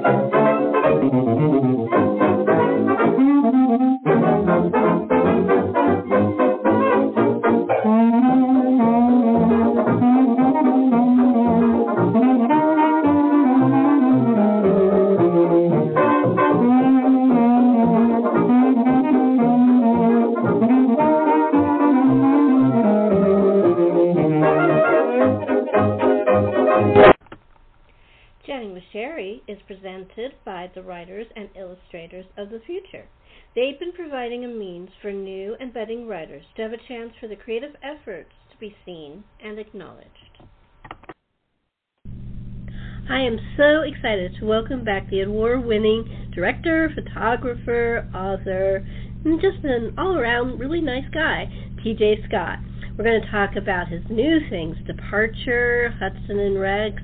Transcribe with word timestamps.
thank 0.00 0.31
you. 0.31 0.31
The 30.82 30.88
writers 30.88 31.26
and 31.36 31.48
illustrators 31.56 32.26
of 32.36 32.50
the 32.50 32.60
future. 32.66 33.04
They've 33.54 33.78
been 33.78 33.92
providing 33.92 34.44
a 34.44 34.48
means 34.48 34.88
for 35.00 35.12
new 35.12 35.56
and 35.60 35.72
budding 35.72 36.06
writers 36.06 36.42
to 36.56 36.62
have 36.62 36.72
a 36.72 36.88
chance 36.88 37.12
for 37.20 37.28
their 37.28 37.36
creative 37.36 37.72
efforts 37.82 38.30
to 38.50 38.56
be 38.58 38.74
seen 38.84 39.24
and 39.44 39.58
acknowledged. 39.58 40.08
I 43.08 43.20
am 43.20 43.38
so 43.56 43.82
excited 43.82 44.32
to 44.38 44.46
welcome 44.46 44.84
back 44.84 45.08
the 45.10 45.22
award 45.22 45.64
winning 45.64 46.30
director, 46.34 46.90
photographer, 46.94 48.08
author, 48.14 48.86
and 49.24 49.40
just 49.40 49.64
an 49.64 49.94
all 49.98 50.16
around 50.16 50.58
really 50.58 50.80
nice 50.80 51.08
guy, 51.12 51.46
TJ 51.84 52.26
Scott. 52.28 52.58
We're 52.96 53.04
going 53.04 53.20
to 53.20 53.30
talk 53.30 53.56
about 53.56 53.88
his 53.88 54.02
new 54.08 54.38
things 54.50 54.76
Departure, 54.86 55.94
Hudson 55.98 56.38
and 56.38 56.58
Rex, 56.58 56.96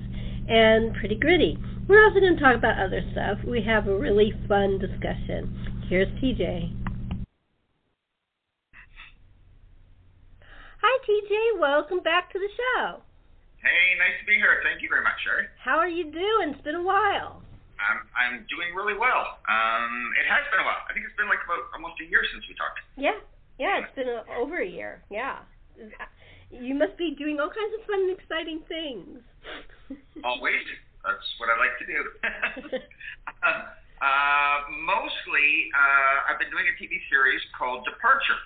and 0.48 0.94
Pretty 0.94 1.16
Gritty. 1.16 1.58
We're 1.88 2.04
also 2.04 2.20
going 2.20 2.36
to 2.36 2.42
talk 2.44 2.52
about 2.52 2.76
other 2.76 3.00
stuff. 3.16 3.40
We 3.48 3.64
have 3.64 3.88
a 3.88 3.96
really 3.96 4.36
fun 4.44 4.76
discussion. 4.76 5.48
Here's 5.88 6.08
TJ. 6.20 6.68
Hi, 10.84 10.94
TJ. 11.08 11.56
Welcome 11.58 12.04
back 12.04 12.28
to 12.36 12.38
the 12.38 12.52
show. 12.52 13.00
Hey, 13.64 13.96
nice 13.96 14.20
to 14.20 14.26
be 14.28 14.36
here. 14.36 14.60
Thank 14.60 14.84
you 14.84 14.92
very 14.92 15.00
much, 15.00 15.16
Sherry. 15.24 15.48
How 15.64 15.80
are 15.80 15.88
you 15.88 16.12
doing? 16.12 16.52
It's 16.52 16.60
been 16.60 16.76
a 16.76 16.84
while. 16.84 17.40
I'm 17.80 18.04
I'm 18.12 18.44
doing 18.52 18.76
really 18.76 18.98
well. 18.98 19.40
Um, 19.48 20.12
it 20.20 20.28
has 20.28 20.44
been 20.52 20.60
a 20.60 20.66
while. 20.68 20.84
I 20.84 20.92
think 20.92 21.08
it's 21.08 21.16
been 21.16 21.30
like 21.30 21.40
about 21.46 21.72
almost 21.72 21.96
a 22.04 22.06
year 22.10 22.20
since 22.34 22.44
we 22.50 22.54
talked. 22.58 22.84
Yeah, 22.98 23.16
yeah, 23.56 23.80
it's 23.80 23.94
been 23.94 24.10
a, 24.10 24.26
over 24.34 24.60
a 24.60 24.66
year. 24.66 25.00
Yeah, 25.08 25.46
you 26.50 26.74
must 26.74 26.98
be 26.98 27.14
doing 27.14 27.38
all 27.38 27.48
kinds 27.48 27.72
of 27.78 27.86
fun 27.86 28.10
and 28.10 28.12
exciting 28.12 28.60
things. 28.66 29.22
Always. 30.26 30.66
That's 31.04 31.28
what 31.38 31.48
I 31.50 31.56
like 31.58 31.74
to 31.78 31.86
do. 31.86 32.00
uh, 32.24 33.62
uh, 34.04 34.56
mostly, 34.82 35.70
uh, 35.74 36.30
I've 36.30 36.38
been 36.38 36.50
doing 36.50 36.66
a 36.66 36.74
TV 36.78 36.98
series 37.10 37.42
called 37.56 37.84
Departure. 37.84 38.40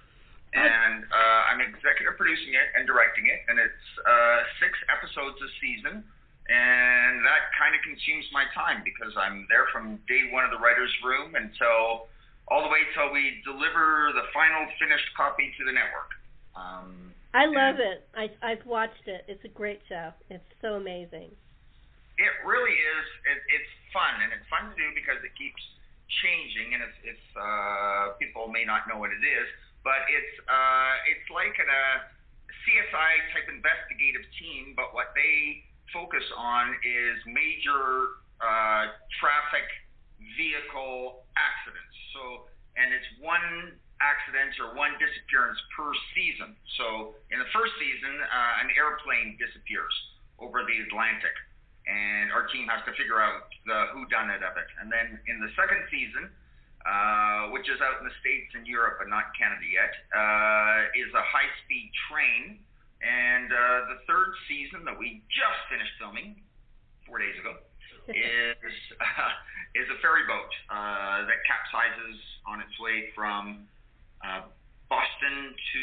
And 0.53 1.09
uh, 1.09 1.49
I'm 1.49 1.65
executive 1.65 2.13
producing 2.21 2.53
it 2.53 2.69
and 2.77 2.85
directing 2.85 3.25
it, 3.25 3.41
and 3.49 3.57
it's 3.57 3.85
uh, 4.05 4.39
six 4.61 4.77
episodes 4.93 5.41
a 5.41 5.49
season. 5.65 6.05
And 6.05 7.25
that 7.25 7.49
kind 7.57 7.73
of 7.73 7.81
consumes 7.81 8.29
my 8.37 8.45
time 8.53 8.85
because 8.85 9.17
I'm 9.17 9.49
there 9.49 9.65
from 9.73 9.97
day 10.05 10.29
one 10.29 10.45
of 10.45 10.53
the 10.53 10.61
writer's 10.61 10.93
room 11.01 11.33
until 11.33 12.13
all 12.53 12.61
the 12.61 12.69
way 12.69 12.85
till 12.93 13.09
we 13.17 13.41
deliver 13.49 14.13
the 14.13 14.29
final 14.37 14.69
finished 14.77 15.09
copy 15.17 15.49
to 15.57 15.63
the 15.65 15.73
network. 15.73 16.13
Um, 16.53 17.17
I 17.33 17.49
love 17.49 17.81
it. 17.81 18.05
I, 18.13 18.29
I've 18.45 18.67
watched 18.67 19.09
it. 19.09 19.25
It's 19.29 19.45
a 19.45 19.53
great 19.57 19.81
show. 19.89 20.13
It's 20.29 20.45
so 20.61 20.77
amazing. 20.77 21.33
It 22.19 22.33
really 22.45 22.77
is. 22.77 23.07
It, 23.29 23.39
it's 23.49 23.73
fun, 23.93 24.21
and 24.21 24.33
it's 24.33 24.45
fun 24.53 24.73
to 24.73 24.77
do 24.77 24.89
because 24.93 25.21
it 25.25 25.33
keeps 25.37 25.61
changing, 26.21 26.77
and 26.77 26.81
it's, 26.85 27.17
it's 27.17 27.29
uh, 27.37 28.17
people 28.21 28.53
may 28.53 28.65
not 28.69 28.85
know 28.85 29.01
what 29.01 29.13
it 29.13 29.25
is, 29.25 29.49
but 29.81 30.05
it's 30.13 30.35
uh, 30.45 30.95
it's 31.09 31.27
like 31.33 31.57
a 31.57 31.85
CSI 32.63 33.13
type 33.33 33.49
investigative 33.49 34.23
team, 34.39 34.77
but 34.77 34.93
what 34.93 35.17
they 35.17 35.65
focus 35.91 36.25
on 36.37 36.77
is 36.85 37.17
major 37.27 38.21
uh, 38.41 38.93
traffic 39.19 39.67
vehicle 40.39 41.27
accidents. 41.35 41.97
So, 42.15 42.47
and 42.79 42.95
it's 42.95 43.09
one 43.19 43.77
accident 44.01 44.55
or 44.63 44.75
one 44.75 44.95
disappearance 44.99 45.59
per 45.75 45.91
season. 46.15 46.55
So, 46.79 47.17
in 47.31 47.39
the 47.39 47.51
first 47.51 47.75
season, 47.79 48.15
uh, 48.21 48.63
an 48.63 48.71
airplane 48.75 49.39
disappears 49.39 49.95
over 50.39 50.63
the 50.67 50.77
Atlantic 50.87 51.35
and 51.87 52.31
our 52.31 52.47
team 52.49 52.71
has 52.71 52.81
to 52.87 52.93
figure 52.95 53.19
out 53.19 53.51
the 53.67 53.91
who 53.95 54.07
done 54.07 54.31
it 54.31 54.43
of 54.43 54.55
it. 54.55 54.71
And 54.79 54.91
then 54.91 55.19
in 55.27 55.43
the 55.43 55.51
second 55.59 55.83
season, 55.91 56.31
uh, 56.87 57.55
which 57.55 57.67
is 57.71 57.79
out 57.79 58.03
in 58.03 58.05
the 58.07 58.17
states 58.19 58.51
and 58.55 58.67
Europe 58.67 58.99
but 58.99 59.11
not 59.11 59.31
Canada 59.35 59.67
yet, 59.67 59.93
uh, 60.15 60.91
is 60.99 61.11
a 61.15 61.25
high-speed 61.27 61.89
train. 62.11 62.59
And 63.03 63.51
uh, 63.51 63.91
the 63.91 63.99
third 64.07 64.31
season 64.47 64.87
that 64.87 64.95
we 64.95 65.23
just 65.27 65.61
finished 65.67 65.95
filming 65.99 66.39
four 67.07 67.19
days 67.19 67.35
ago 67.43 67.59
is 68.15 68.75
uh, 68.99 69.33
is 69.75 69.87
a 69.91 69.99
ferry 69.99 70.23
boat 70.31 70.53
uh, 70.71 71.27
that 71.27 71.39
capsizes 71.43 72.19
on 72.47 72.63
its 72.63 72.75
way 72.79 73.11
from 73.15 73.67
uh, 74.23 74.47
Boston 74.87 75.55
to 75.57 75.83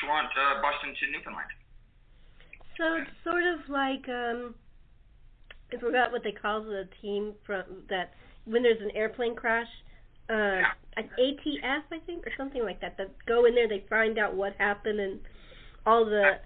Toronto, 0.00 0.34
uh, 0.34 0.62
Boston 0.62 0.94
to 0.98 1.04
Newfoundland. 1.12 1.52
So 2.78 2.94
it's 2.94 3.10
sort 3.22 3.44
of 3.44 3.68
like 3.68 4.08
um, 4.08 4.54
I 5.72 5.78
forgot 5.78 6.12
what 6.12 6.22
they 6.24 6.32
call 6.32 6.62
the 6.62 6.88
team 7.02 7.34
from 7.44 7.64
that 7.90 8.14
when 8.44 8.62
there's 8.62 8.80
an 8.80 8.90
airplane 8.94 9.34
crash. 9.34 9.68
Uh, 10.30 10.60
yeah. 10.60 11.02
ATF, 11.18 11.82
I 11.92 11.98
think, 12.04 12.26
or 12.26 12.32
something 12.36 12.62
like 12.62 12.80
that. 12.80 12.96
That 12.98 13.10
go 13.26 13.46
in 13.46 13.54
there, 13.54 13.68
they 13.68 13.84
find 13.88 14.18
out 14.18 14.34
what 14.34 14.54
happened 14.58 15.00
and 15.00 15.20
all 15.86 16.04
the, 16.04 16.36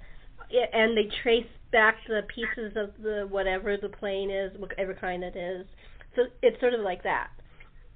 and 0.72 0.96
they 0.96 1.08
trace 1.22 1.46
back 1.72 1.96
the 2.06 2.22
pieces 2.28 2.76
of 2.76 2.90
the 3.02 3.26
whatever 3.28 3.76
the 3.76 3.88
plane 3.88 4.30
is, 4.30 4.52
whatever 4.58 4.94
kind 4.94 5.24
it 5.24 5.34
is. 5.34 5.66
So 6.14 6.28
it's 6.42 6.60
sort 6.60 6.74
of 6.74 6.80
like 6.80 7.02
that. 7.02 7.30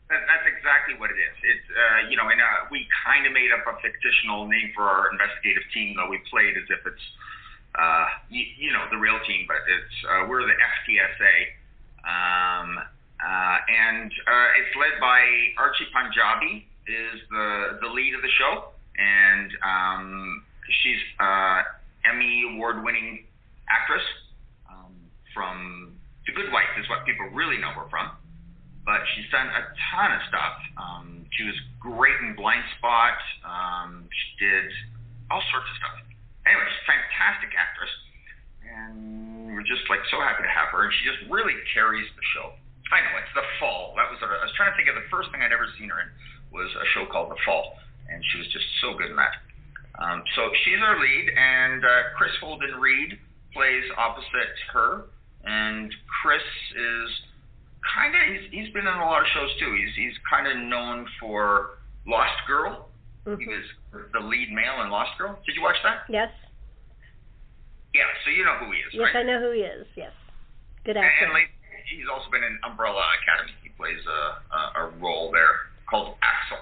That's 0.08 0.46
exactly 0.46 0.94
what 1.02 1.10
it 1.10 1.18
is. 1.18 1.34
It's 1.42 1.68
uh, 1.70 2.00
you 2.08 2.16
know, 2.16 2.30
and 2.30 2.38
uh, 2.40 2.70
we 2.70 2.86
kind 3.04 3.26
of 3.26 3.34
made 3.34 3.50
up 3.50 3.66
a 3.66 3.74
fictional 3.82 4.46
name 4.46 4.70
for 4.74 4.86
our 4.86 5.10
investigative 5.10 5.66
team, 5.74 5.98
though 5.98 6.06
we 6.06 6.22
played 6.30 6.54
as 6.54 6.66
if 6.70 6.78
it's 6.86 7.06
uh, 7.78 8.06
you, 8.30 8.44
you 8.58 8.72
know, 8.72 8.84
the 8.90 8.96
real 8.96 9.18
team, 9.26 9.44
but 9.46 9.60
it's 9.68 9.96
uh, 10.08 10.26
we're 10.28 10.42
the 10.42 10.56
FTSA, 10.56 11.36
um, 12.08 12.78
uh, 12.78 13.56
and 13.68 14.10
uh, 14.10 14.60
it's 14.60 14.74
led 14.76 15.00
by 15.00 15.20
Archie 15.58 15.88
Panjabi, 15.92 16.64
is 16.88 17.20
the 17.30 17.78
the 17.82 17.88
lead 17.88 18.14
of 18.14 18.22
the 18.22 18.32
show, 18.38 18.72
and 18.96 19.50
um, 19.64 20.44
she's 20.82 21.00
uh, 21.20 21.62
Emmy 22.08 22.44
award-winning 22.54 23.24
actress 23.68 24.04
um, 24.70 24.94
from 25.34 25.92
The 26.26 26.32
Good 26.32 26.52
Wife, 26.52 26.70
is 26.80 26.88
what 26.88 27.04
people 27.04 27.28
really 27.32 27.58
know 27.58 27.70
her 27.70 27.88
from. 27.90 28.10
But 28.84 29.02
she's 29.14 29.26
done 29.32 29.48
a 29.48 29.62
ton 29.90 30.12
of 30.12 30.22
stuff. 30.28 30.56
Um, 30.78 31.26
she 31.34 31.42
was 31.42 31.58
great 31.80 32.14
in 32.22 32.36
Blind 32.36 32.62
Spot. 32.78 33.18
Um, 33.42 34.06
she 34.08 34.46
did 34.46 34.70
all 35.28 35.42
sorts 35.50 35.66
of 35.66 35.76
stuff 35.82 36.05
anyway, 36.46 36.64
she's 36.70 36.82
a 36.82 36.88
fantastic 36.88 37.52
actress, 37.58 37.92
and 38.62 39.50
we're 39.52 39.66
just 39.66 39.84
like 39.90 40.00
so 40.08 40.22
happy 40.22 40.46
to 40.46 40.52
have 40.52 40.70
her, 40.70 40.86
and 40.86 40.92
she 40.94 41.02
just 41.04 41.22
really 41.28 41.54
carries 41.74 42.06
the 42.14 42.24
show. 42.34 42.54
I 42.94 43.02
know 43.02 43.18
it's 43.18 43.34
The 43.34 43.46
Fall. 43.58 43.98
That 43.98 44.06
was 44.06 44.22
I 44.22 44.30
was 44.30 44.54
trying 44.54 44.70
to 44.70 44.76
think 44.78 44.86
of 44.86 44.94
the 44.94 45.10
first 45.10 45.34
thing 45.34 45.42
I'd 45.42 45.50
ever 45.50 45.66
seen 45.74 45.90
her 45.90 45.98
in 46.06 46.10
was 46.54 46.70
a 46.78 46.86
show 46.94 47.04
called 47.10 47.34
The 47.34 47.40
Fall, 47.42 47.74
and 48.06 48.22
she 48.30 48.38
was 48.38 48.48
just 48.54 48.66
so 48.80 48.94
good 48.94 49.10
in 49.10 49.18
that. 49.18 49.34
Um, 49.98 50.22
so 50.38 50.48
she's 50.62 50.78
our 50.78 50.96
lead, 51.02 51.26
and 51.34 51.82
uh, 51.82 52.14
Kris 52.14 52.32
Holden 52.38 52.78
Ried 52.78 53.18
plays 53.50 53.86
opposite 53.98 54.54
her, 54.70 55.10
and 55.42 55.90
Kris 56.22 56.46
is 56.78 57.08
kind 57.82 58.14
of 58.14 58.22
he's, 58.22 58.46
he's 58.54 58.70
been 58.70 58.86
in 58.86 58.94
a 58.94 59.06
lot 59.06 59.22
of 59.22 59.28
shows 59.34 59.50
too. 59.58 59.74
He's 59.74 59.94
he's 59.98 60.16
kind 60.30 60.46
of 60.46 60.54
known 60.62 61.10
for 61.18 61.82
Lost 62.06 62.38
Girl 62.46 62.86
Mm-hmm. 63.26 63.42
He 63.42 63.48
was 63.48 63.66
the 64.12 64.22
lead 64.22 64.52
male 64.52 64.82
in 64.84 64.90
Lost 64.90 65.18
Girl. 65.18 65.36
Did 65.44 65.56
you 65.56 65.62
watch 65.62 65.76
that? 65.82 66.06
Yes. 66.08 66.30
Yeah, 67.96 68.12
so 68.24 68.28
you 68.28 68.44
know 68.44 68.60
who 68.60 68.68
he 68.72 68.84
is, 68.84 68.92
yes, 68.92 69.08
right? 69.08 69.16
I 69.16 69.22
know 69.24 69.40
who 69.40 69.56
he 69.56 69.64
is. 69.64 69.88
Yes. 69.96 70.12
Good 70.84 71.00
actor. 71.00 71.08
And, 71.08 71.32
and 71.32 71.32
like, 71.32 71.48
he's 71.88 72.04
also 72.12 72.28
been 72.28 72.44
in 72.44 72.60
Umbrella 72.60 73.00
Academy. 73.24 73.56
He 73.64 73.72
plays 73.72 74.00
a 74.04 74.20
a, 74.52 74.60
a 74.76 74.84
role 75.00 75.32
there 75.32 75.72
called 75.88 76.20
Axel. 76.20 76.60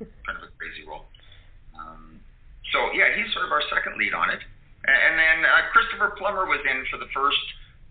kind 0.24 0.36
of 0.40 0.48
a 0.48 0.52
crazy 0.56 0.88
role. 0.88 1.04
Um, 1.76 2.24
so 2.72 2.90
yeah, 2.96 3.12
he's 3.12 3.28
sort 3.36 3.44
of 3.44 3.52
our 3.52 3.62
second 3.68 4.00
lead 4.00 4.16
on 4.16 4.32
it. 4.32 4.40
And, 4.88 4.96
and 4.96 5.14
then 5.20 5.38
uh, 5.44 5.68
Christopher 5.76 6.16
Plummer 6.16 6.48
was 6.48 6.64
in 6.64 6.88
for 6.88 6.96
the 6.96 7.10
first 7.12 7.44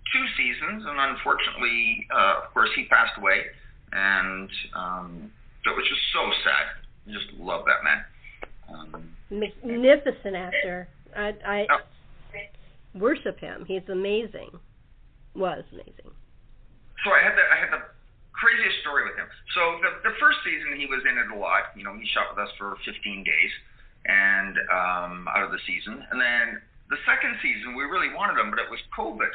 two 0.10 0.26
seasons, 0.38 0.90
and 0.90 0.98
unfortunately, 0.98 2.10
uh, 2.10 2.46
of 2.46 2.54
course, 2.54 2.74
he 2.74 2.90
passed 2.90 3.14
away, 3.18 3.46
and 3.94 4.50
um, 4.74 5.30
it 5.66 5.74
was 5.74 5.86
just 5.86 6.02
so 6.14 6.24
sad 6.42 6.86
just 7.08 7.26
love 7.40 7.66
that 7.66 7.84
man. 7.84 8.06
Um, 8.70 9.10
Magnificent 9.30 10.36
actor. 10.36 10.88
I 11.16 11.34
I 11.46 11.68
oh. 11.70 11.78
Worship 12.96 13.40
him. 13.40 13.66
He's 13.68 13.86
amazing. 13.92 14.50
Was 15.36 15.64
amazing. 15.72 16.10
So 17.04 17.12
I 17.12 17.22
had 17.22 17.36
the 17.36 17.44
I 17.44 17.58
had 17.60 17.72
the 17.76 17.84
craziest 18.32 18.80
story 18.82 19.04
with 19.04 19.20
him. 19.20 19.28
So 19.54 19.62
the 19.84 20.10
the 20.10 20.16
first 20.18 20.40
season 20.48 20.80
he 20.80 20.88
was 20.88 21.04
in 21.04 21.20
it 21.20 21.28
a 21.30 21.38
lot. 21.38 21.76
You 21.76 21.84
know, 21.84 21.94
he 21.94 22.08
shot 22.16 22.32
with 22.32 22.40
us 22.40 22.52
for 22.58 22.80
15 22.88 22.96
days, 23.24 23.54
and 24.08 24.56
um, 24.72 25.14
out 25.28 25.44
of 25.44 25.52
the 25.52 25.60
season, 25.68 26.00
and 26.12 26.18
then 26.18 26.64
the 26.90 27.00
second 27.04 27.36
season 27.44 27.76
we 27.76 27.84
really 27.84 28.14
wanted 28.16 28.40
him, 28.40 28.50
but 28.50 28.64
it 28.64 28.70
was 28.72 28.80
COVID, 28.96 29.34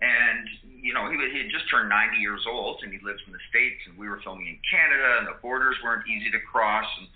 and 0.00 0.44
you 0.70 0.94
know 0.94 1.10
he 1.10 1.18
he 1.18 1.44
had 1.44 1.50
just 1.50 1.66
turned 1.66 1.90
90 1.90 2.22
years 2.22 2.46
old, 2.46 2.78
and 2.86 2.94
he 2.94 3.02
lives 3.02 3.20
in 3.26 3.34
the 3.34 3.42
states, 3.50 3.82
and 3.90 3.98
we 3.98 4.06
were 4.06 4.22
filming 4.22 4.46
in 4.46 4.58
Canada, 4.70 5.18
and 5.18 5.26
the 5.26 5.38
borders 5.42 5.76
weren't 5.82 6.06
easy 6.06 6.30
to 6.30 6.40
cross, 6.46 6.86
and 7.02 7.08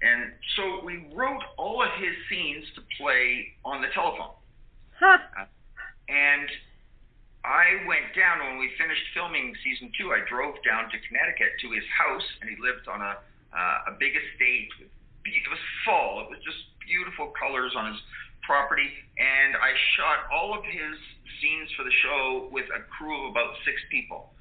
and 0.00 0.32
so 0.56 0.84
we 0.84 1.10
wrote 1.12 1.42
all 1.58 1.82
of 1.82 1.90
his 2.00 2.16
scenes 2.30 2.64
to 2.74 2.80
play 2.96 3.52
on 3.64 3.82
the 3.82 3.88
telephone. 3.92 4.32
And 6.08 6.48
I 7.44 7.86
went 7.88 8.12
down 8.12 8.44
when 8.44 8.58
we 8.58 8.68
finished 8.76 9.02
filming 9.14 9.54
season 9.64 9.90
two. 9.96 10.12
I 10.12 10.20
drove 10.28 10.60
down 10.60 10.90
to 10.92 10.96
Connecticut 11.08 11.56
to 11.64 11.68
his 11.72 11.86
house, 11.96 12.28
and 12.40 12.50
he 12.50 12.56
lived 12.60 12.88
on 12.88 13.00
a 13.00 13.16
uh, 13.50 13.90
a 13.90 13.98
big 13.98 14.14
estate. 14.14 14.68
With, 14.78 14.92
it 15.24 15.48
was 15.48 15.60
fall. 15.84 16.24
It 16.24 16.28
was 16.30 16.40
just 16.44 16.58
beautiful 16.84 17.32
colors 17.36 17.72
on 17.76 17.92
his 17.92 18.00
property, 18.42 18.88
and 19.18 19.56
I 19.56 19.72
shot 19.96 20.26
all 20.32 20.56
of 20.56 20.64
his 20.64 20.96
scenes 21.40 21.68
for 21.76 21.84
the 21.84 21.94
show 22.02 22.48
with 22.52 22.66
a 22.72 22.82
crew 22.88 23.26
of 23.26 23.30
about 23.30 23.54
six 23.64 23.78
people. 23.90 24.32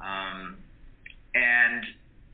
Um, 0.00 0.56
and 1.34 1.82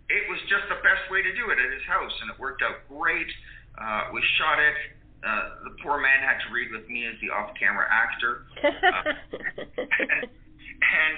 it 0.09 0.29
was 0.29 0.41
just 0.49 0.69
the 0.69 0.81
best 0.85 1.09
way 1.11 1.23
to 1.23 1.33
do 1.35 1.51
it 1.51 1.59
at 1.59 1.71
his 1.73 1.85
house, 1.89 2.13
and 2.21 2.31
it 2.31 2.37
worked 2.39 2.63
out 2.63 2.85
great. 2.89 3.31
Uh, 3.79 4.13
we 4.13 4.21
shot 4.37 4.59
it. 4.61 4.77
Uh, 5.21 5.69
the 5.69 5.77
poor 5.85 6.01
man 6.01 6.25
had 6.25 6.41
to 6.41 6.49
read 6.49 6.73
with 6.73 6.89
me 6.89 7.05
as 7.05 7.13
the 7.21 7.29
off-camera 7.29 7.85
actor. 7.93 8.49
Uh, 8.57 9.13
and, 9.77 10.25
and 10.25 11.15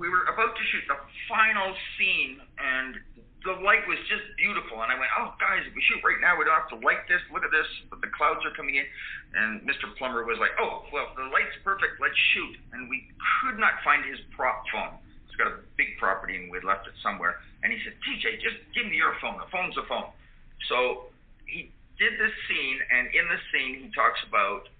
we 0.00 0.08
were 0.08 0.24
about 0.32 0.56
to 0.56 0.64
shoot 0.72 0.84
the 0.88 0.96
final 1.28 1.76
scene, 1.96 2.40
and 2.56 2.96
the 3.44 3.54
light 3.60 3.84
was 3.86 4.00
just 4.08 4.24
beautiful. 4.40 4.80
And 4.80 4.90
I 4.90 4.96
went, 4.96 5.12
"Oh, 5.20 5.36
guys, 5.36 5.60
if 5.68 5.76
we 5.76 5.82
shoot 5.86 6.00
right 6.00 6.18
now, 6.24 6.40
we 6.40 6.48
don't 6.48 6.56
have 6.56 6.72
to 6.72 6.80
light 6.80 7.04
this. 7.06 7.20
Look 7.28 7.44
at 7.44 7.52
this. 7.52 7.68
But 7.92 8.00
the 8.00 8.10
clouds 8.16 8.42
are 8.48 8.54
coming 8.56 8.80
in." 8.80 8.86
And 9.36 9.62
Mr. 9.68 9.92
Plummer 10.00 10.24
was 10.24 10.40
like, 10.40 10.56
"Oh, 10.58 10.88
well, 10.90 11.12
the 11.14 11.28
light's 11.28 11.54
perfect. 11.62 12.00
Let's 12.00 12.16
shoot." 12.34 12.56
And 12.72 12.88
we 12.88 13.06
could 13.40 13.60
not 13.60 13.78
find 13.84 14.04
his 14.08 14.18
prop 14.32 14.64
phone. 14.72 14.98
He's 15.28 15.36
got 15.36 15.52
a 15.52 15.60
big 15.76 16.00
property, 16.00 16.36
and 16.36 16.50
we 16.50 16.58
left 16.64 16.88
it 16.88 16.96
somewhere. 17.04 17.44
And 17.62 17.72
he 17.72 17.78
said, 17.84 17.94
"TJ, 18.02 18.40
just 18.40 18.58
give 18.72 18.88
me 18.88 18.96
your 18.96 19.14
phone. 19.20 19.38
The 19.38 19.50
phone's 19.52 19.76
a 19.76 19.84
phone." 19.84 20.10
So 20.68 21.12
he 21.46 21.70
did 21.98 22.14
this 22.14 22.34
scene, 22.46 22.78
and 22.90 23.10
in 23.10 23.26
the 23.26 23.40
scene, 23.50 23.82
he 23.82 23.88
talks 23.92 24.18
about 24.26 24.70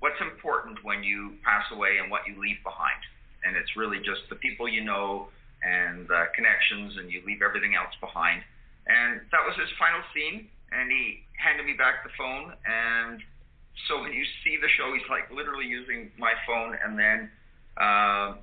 what's 0.00 0.20
important 0.20 0.80
when 0.82 1.04
you 1.04 1.36
pass 1.44 1.64
away 1.70 2.00
and 2.00 2.10
what 2.10 2.24
you 2.26 2.40
leave 2.40 2.56
behind. 2.64 3.00
And 3.44 3.56
it's 3.56 3.76
really 3.76 3.98
just 4.00 4.24
the 4.28 4.36
people 4.36 4.68
you 4.68 4.84
know 4.84 5.28
and 5.62 6.08
uh, 6.10 6.32
connections, 6.34 6.96
and 6.96 7.12
you 7.12 7.20
leave 7.24 7.44
everything 7.44 7.76
else 7.76 7.92
behind. 8.00 8.40
And 8.88 9.20
that 9.32 9.44
was 9.44 9.52
his 9.60 9.68
final 9.76 10.00
scene, 10.16 10.48
and 10.72 10.90
he 10.90 11.24
handed 11.36 11.68
me 11.68 11.76
back 11.76 12.02
the 12.04 12.12
phone. 12.16 12.56
And 12.64 13.20
so 13.88 14.00
when 14.00 14.12
you 14.12 14.24
see 14.42 14.56
the 14.56 14.68
show, 14.80 14.92
he's 14.96 15.04
like 15.12 15.28
literally 15.28 15.68
using 15.68 16.10
my 16.16 16.32
phone, 16.48 16.76
and 16.80 16.96
then 16.98 17.28
uh, 17.76 18.40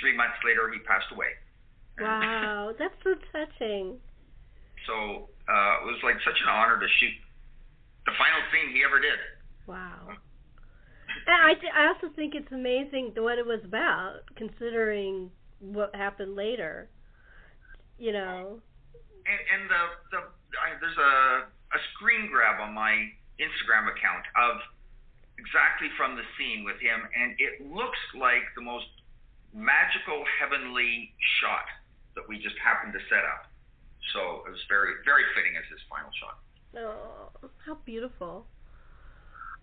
three 0.00 0.16
months 0.16 0.36
later, 0.44 0.68
he 0.72 0.80
passed 0.84 1.08
away. 1.12 1.32
Wow, 2.00 2.72
that's 2.78 2.94
so 3.04 3.14
touching. 3.32 3.96
So 4.86 5.28
uh, 5.48 5.82
it 5.82 5.86
was 5.86 6.00
like 6.02 6.16
such 6.24 6.38
an 6.42 6.48
honor 6.48 6.80
to 6.80 6.88
shoot 7.00 7.14
the 8.06 8.12
final 8.16 8.40
scene 8.52 8.72
he 8.72 8.84
ever 8.84 9.00
did. 9.00 9.18
Wow. 9.66 10.12
And 11.26 11.36
I, 11.40 11.54
I 11.72 11.86
also 11.88 12.12
think 12.14 12.34
it's 12.34 12.52
amazing 12.52 13.12
what 13.16 13.38
it 13.38 13.46
was 13.46 13.60
about, 13.64 14.28
considering 14.36 15.30
what 15.60 15.94
happened 15.94 16.36
later. 16.36 16.88
You 17.98 18.12
know. 18.12 18.60
And, 19.24 19.40
and 19.54 19.62
the 19.70 19.82
the 20.10 20.20
I, 20.60 20.76
there's 20.80 20.98
a 20.98 21.48
a 21.48 21.80
screen 21.94 22.28
grab 22.30 22.60
on 22.60 22.74
my 22.74 22.92
Instagram 23.40 23.88
account 23.88 24.24
of 24.36 24.60
exactly 25.38 25.88
from 25.96 26.14
the 26.16 26.26
scene 26.36 26.64
with 26.64 26.78
him, 26.78 27.02
and 27.14 27.34
it 27.38 27.66
looks 27.72 27.98
like 28.14 28.44
the 28.54 28.62
most 28.62 28.86
magical 29.54 30.24
heavenly 30.38 31.14
shot 31.40 31.66
that 32.14 32.26
we 32.28 32.38
just 32.38 32.58
happened 32.62 32.92
to 32.92 33.02
set 33.10 33.22
up. 33.26 33.50
So 34.12 34.44
it 34.46 34.50
was 34.50 34.62
very 34.68 35.00
very 35.04 35.24
fitting 35.34 35.56
as 35.56 35.64
his 35.70 35.80
final 35.88 36.10
shot. 36.18 36.36
Oh, 36.76 37.30
how 37.64 37.78
beautiful. 37.86 38.46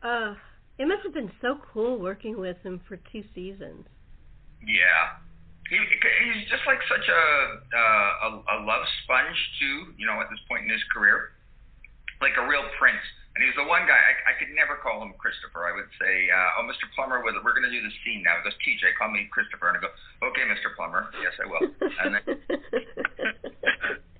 Uh, 0.01 0.33
it 0.79 0.87
must 0.87 1.03
have 1.03 1.13
been 1.13 1.31
so 1.41 1.59
cool 1.73 1.99
working 1.99 2.39
with 2.39 2.57
him 2.63 2.81
for 2.87 2.97
two 3.11 3.23
seasons. 3.35 3.85
Yeah. 4.65 5.21
He, 5.69 5.77
he's 5.77 6.49
just 6.51 6.65
like 6.67 6.79
such 6.89 7.07
a, 7.07 7.23
uh, 7.71 8.27
a 8.27 8.29
a 8.43 8.57
love 8.67 8.83
sponge 9.03 9.39
too, 9.59 9.95
you 9.95 10.03
know, 10.03 10.19
at 10.19 10.27
this 10.27 10.41
point 10.49 10.67
in 10.67 10.69
his 10.69 10.83
career, 10.91 11.31
like 12.19 12.35
a 12.35 12.43
real 12.43 12.65
prince. 12.75 12.99
And 13.31 13.39
he 13.39 13.47
was 13.47 13.55
the 13.55 13.63
one 13.63 13.87
guy 13.87 13.95
I, 13.95 14.13
I 14.27 14.33
could 14.35 14.51
never 14.51 14.75
call 14.83 14.99
him 14.99 15.15
Christopher. 15.15 15.63
I 15.63 15.71
would 15.71 15.87
say, 15.95 16.27
uh, 16.27 16.59
"Oh, 16.59 16.67
Mr. 16.67 16.83
Plummer, 16.91 17.23
we're, 17.23 17.31
we're 17.39 17.55
going 17.55 17.63
to 17.63 17.71
do 17.71 17.79
the 17.79 17.93
scene 18.03 18.27
now." 18.27 18.35
He 18.35 18.43
goes, 18.43 18.59
"TJ, 18.59 18.99
call 18.99 19.07
me 19.07 19.31
Christopher," 19.31 19.71
and 19.71 19.79
I 19.79 19.87
go, 19.87 19.91
"Okay, 20.27 20.43
Mr. 20.43 20.75
Plummer. 20.75 21.07
Yes, 21.23 21.31
I 21.39 21.47
will." 21.47 21.63
And 21.79 22.19
then, 22.19 22.27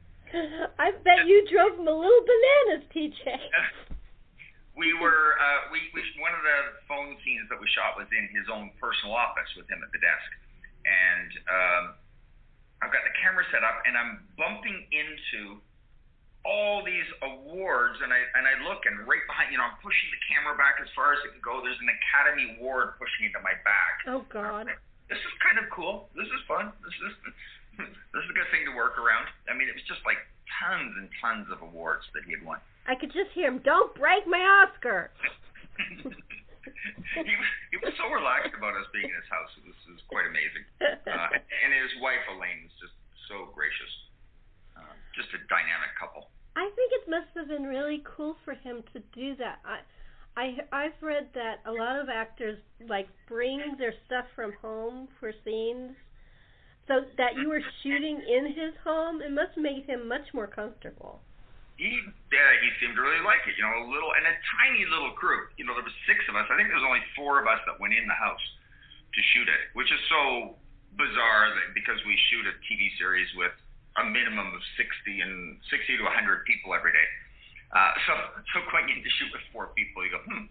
I 0.79 0.91
bet 1.03 1.27
you 1.27 1.45
drove 1.51 1.79
him 1.79 1.87
a 1.87 1.95
little 1.95 2.23
bananas, 2.23 2.87
TJ. 2.95 3.23
we 4.79 4.93
were 4.95 5.35
uh, 5.35 5.71
we, 5.71 5.79
we 5.91 6.01
one 6.23 6.31
of 6.31 6.43
the 6.43 6.59
phone 6.87 7.19
scenes 7.23 7.47
that 7.51 7.59
we 7.59 7.67
shot 7.75 7.99
was 7.99 8.07
in 8.15 8.31
his 8.31 8.47
own 8.47 8.71
personal 8.79 9.15
office 9.15 9.49
with 9.59 9.67
him 9.67 9.83
at 9.83 9.91
the 9.91 9.99
desk, 9.99 10.29
and 10.87 11.31
um, 11.51 11.83
I've 12.81 12.89
got 12.89 13.05
the 13.05 13.13
camera 13.21 13.45
set 13.53 13.61
up 13.61 13.85
and 13.85 13.93
I'm 13.93 14.25
bumping 14.35 14.89
into 14.89 15.61
all 16.41 16.81
these 16.81 17.05
awards 17.21 18.01
and 18.01 18.09
I 18.09 18.17
and 18.33 18.49
I 18.49 18.57
look 18.65 18.89
and 18.89 19.05
right 19.05 19.21
behind 19.29 19.53
you 19.53 19.61
know 19.61 19.69
I'm 19.69 19.77
pushing 19.85 20.09
the 20.09 20.21
camera 20.25 20.57
back 20.57 20.81
as 20.81 20.89
far 20.97 21.13
as 21.13 21.21
it 21.21 21.37
can 21.37 21.43
go. 21.45 21.61
There's 21.61 21.77
an 21.77 21.91
Academy 21.93 22.57
Award 22.57 22.97
pushing 22.97 23.29
into 23.29 23.37
my 23.45 23.53
back. 23.61 23.95
Oh 24.09 24.25
God. 24.33 24.65
This 25.05 25.21
is 25.21 25.33
kind 25.45 25.61
of 25.61 25.69
cool. 25.69 26.09
This 26.17 26.25
is 26.25 26.41
fun. 26.49 26.73
This 26.81 26.97
is 27.05 27.13
this 28.13 28.21
is 28.25 28.29
a 28.29 28.37
good 28.37 28.49
thing 28.51 28.65
to 28.69 28.73
work 28.75 28.97
around. 28.97 29.27
I 29.49 29.53
mean, 29.53 29.69
it 29.69 29.75
was 29.75 29.85
just 29.87 30.03
like 30.05 30.19
tons 30.61 30.93
and 30.97 31.07
tons 31.21 31.47
of 31.49 31.61
awards 31.61 32.05
that 32.13 32.23
he 32.25 32.35
had 32.35 32.43
won. 32.43 32.59
I 32.85 32.95
could 32.95 33.13
just 33.13 33.31
hear 33.33 33.47
him. 33.47 33.61
Don't 33.63 33.93
break 33.95 34.25
my 34.25 34.41
Oscar. 34.41 35.11
he 37.25 37.35
was 37.35 37.51
he 37.73 37.77
was 37.81 37.93
so 37.97 38.07
relaxed 38.11 38.53
about 38.53 38.77
us 38.77 38.87
being 38.93 39.07
in 39.07 39.15
his 39.15 39.29
house. 39.29 39.51
It 39.61 39.65
was, 39.67 40.01
quite 40.07 40.27
amazing. 40.27 40.63
Uh, 40.81 41.31
and 41.31 41.71
his 41.71 41.93
wife 42.03 42.19
Elaine 42.27 42.67
was 42.67 42.75
just 42.83 42.95
so 43.31 43.47
gracious. 43.55 43.93
Uh, 44.75 44.95
just 45.15 45.31
a 45.31 45.39
dynamic 45.47 45.91
couple. 45.95 46.27
I 46.55 46.67
think 46.75 46.91
it 46.91 47.07
must 47.07 47.31
have 47.35 47.47
been 47.47 47.63
really 47.63 48.03
cool 48.03 48.35
for 48.43 48.53
him 48.53 48.83
to 48.91 48.99
do 49.15 49.35
that. 49.39 49.63
I, 49.63 49.79
I 50.35 50.45
I've 50.71 50.99
read 50.99 51.31
that 51.33 51.63
a 51.63 51.71
lot 51.71 51.95
of 51.99 52.09
actors 52.11 52.59
like 52.87 53.07
bring 53.27 53.75
their 53.79 53.93
stuff 54.05 54.25
from 54.35 54.53
home 54.61 55.07
for 55.19 55.31
scenes. 55.45 55.95
So 56.91 57.07
that 57.15 57.39
you 57.39 57.47
were 57.47 57.63
shooting 57.83 58.19
in 58.19 58.51
his 58.51 58.75
home, 58.83 59.21
it 59.21 59.31
must 59.31 59.55
make 59.55 59.87
him 59.87 60.11
much 60.11 60.27
more 60.33 60.47
comfortable 60.47 61.21
he 61.81 61.97
yeah, 62.29 62.51
he 62.61 62.69
seemed 62.77 62.93
to 62.93 63.01
really 63.01 63.25
like 63.25 63.41
it. 63.49 63.57
You 63.57 63.65
know, 63.65 63.81
a 63.81 63.89
little 63.89 64.13
and 64.13 64.29
a 64.29 64.35
tiny 64.61 64.85
little 64.85 65.17
crew. 65.17 65.49
You 65.57 65.65
know, 65.65 65.73
there 65.73 65.83
was 65.83 65.97
six 66.05 66.21
of 66.29 66.37
us. 66.37 66.45
I 66.53 66.53
think 66.53 66.69
there 66.69 66.77
was 66.77 66.85
only 66.85 67.01
four 67.17 67.41
of 67.41 67.49
us 67.49 67.57
that 67.65 67.81
went 67.81 67.97
in 67.97 68.05
the 68.05 68.15
house 68.15 68.45
to 69.17 69.19
shoot 69.33 69.49
it, 69.49 69.73
which 69.73 69.89
is 69.89 69.97
so 70.07 70.55
bizarre 70.93 71.49
that 71.49 71.73
because 71.73 71.97
we 72.05 72.13
shoot 72.29 72.45
a 72.45 72.53
TV 72.69 72.93
series 73.01 73.27
with 73.33 73.51
a 73.97 74.05
minimum 74.05 74.53
of 74.53 74.61
60 74.77 74.87
and 75.25 75.57
60 75.67 75.99
to 75.99 76.05
100 76.05 76.47
people 76.47 76.77
every 76.77 76.93
day. 76.93 77.09
Uh, 77.73 77.91
so 78.05 78.13
so 78.53 78.61
going 78.69 78.87
in 78.93 79.01
to 79.01 79.11
shoot 79.17 79.33
with 79.33 79.43
four 79.49 79.73
people, 79.73 80.05
you 80.05 80.13
go, 80.13 80.21
hmm, 80.21 80.45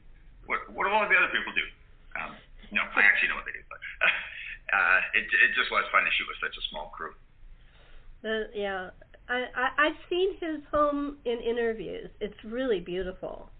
what 0.51 0.67
what 0.75 0.83
do 0.83 0.91
all 0.91 1.07
the 1.07 1.15
other 1.15 1.31
people 1.31 1.55
do? 1.55 1.67
Um, 2.19 2.35
no, 2.75 2.83
I 2.83 3.07
actually 3.07 3.31
know 3.31 3.39
what 3.39 3.47
they 3.47 3.55
do, 3.55 3.63
but 3.71 3.79
uh, 4.73 4.99
it 5.15 5.25
it 5.27 5.51
just 5.55 5.71
was 5.71 5.85
fun 5.93 6.05
to 6.05 6.13
shoot 6.15 6.27
with 6.31 6.39
such 6.41 6.57
a 6.57 6.65
small 6.71 6.91
crew. 6.95 7.15
Uh, 8.23 8.49
yeah, 8.55 8.91
I, 9.29 9.47
I 9.55 9.67
I've 9.79 10.01
seen 10.09 10.37
his 10.41 10.63
home 10.71 11.19
in 11.25 11.39
interviews. 11.41 12.11
It's 12.21 12.39
really 12.45 12.81
beautiful. 12.81 13.51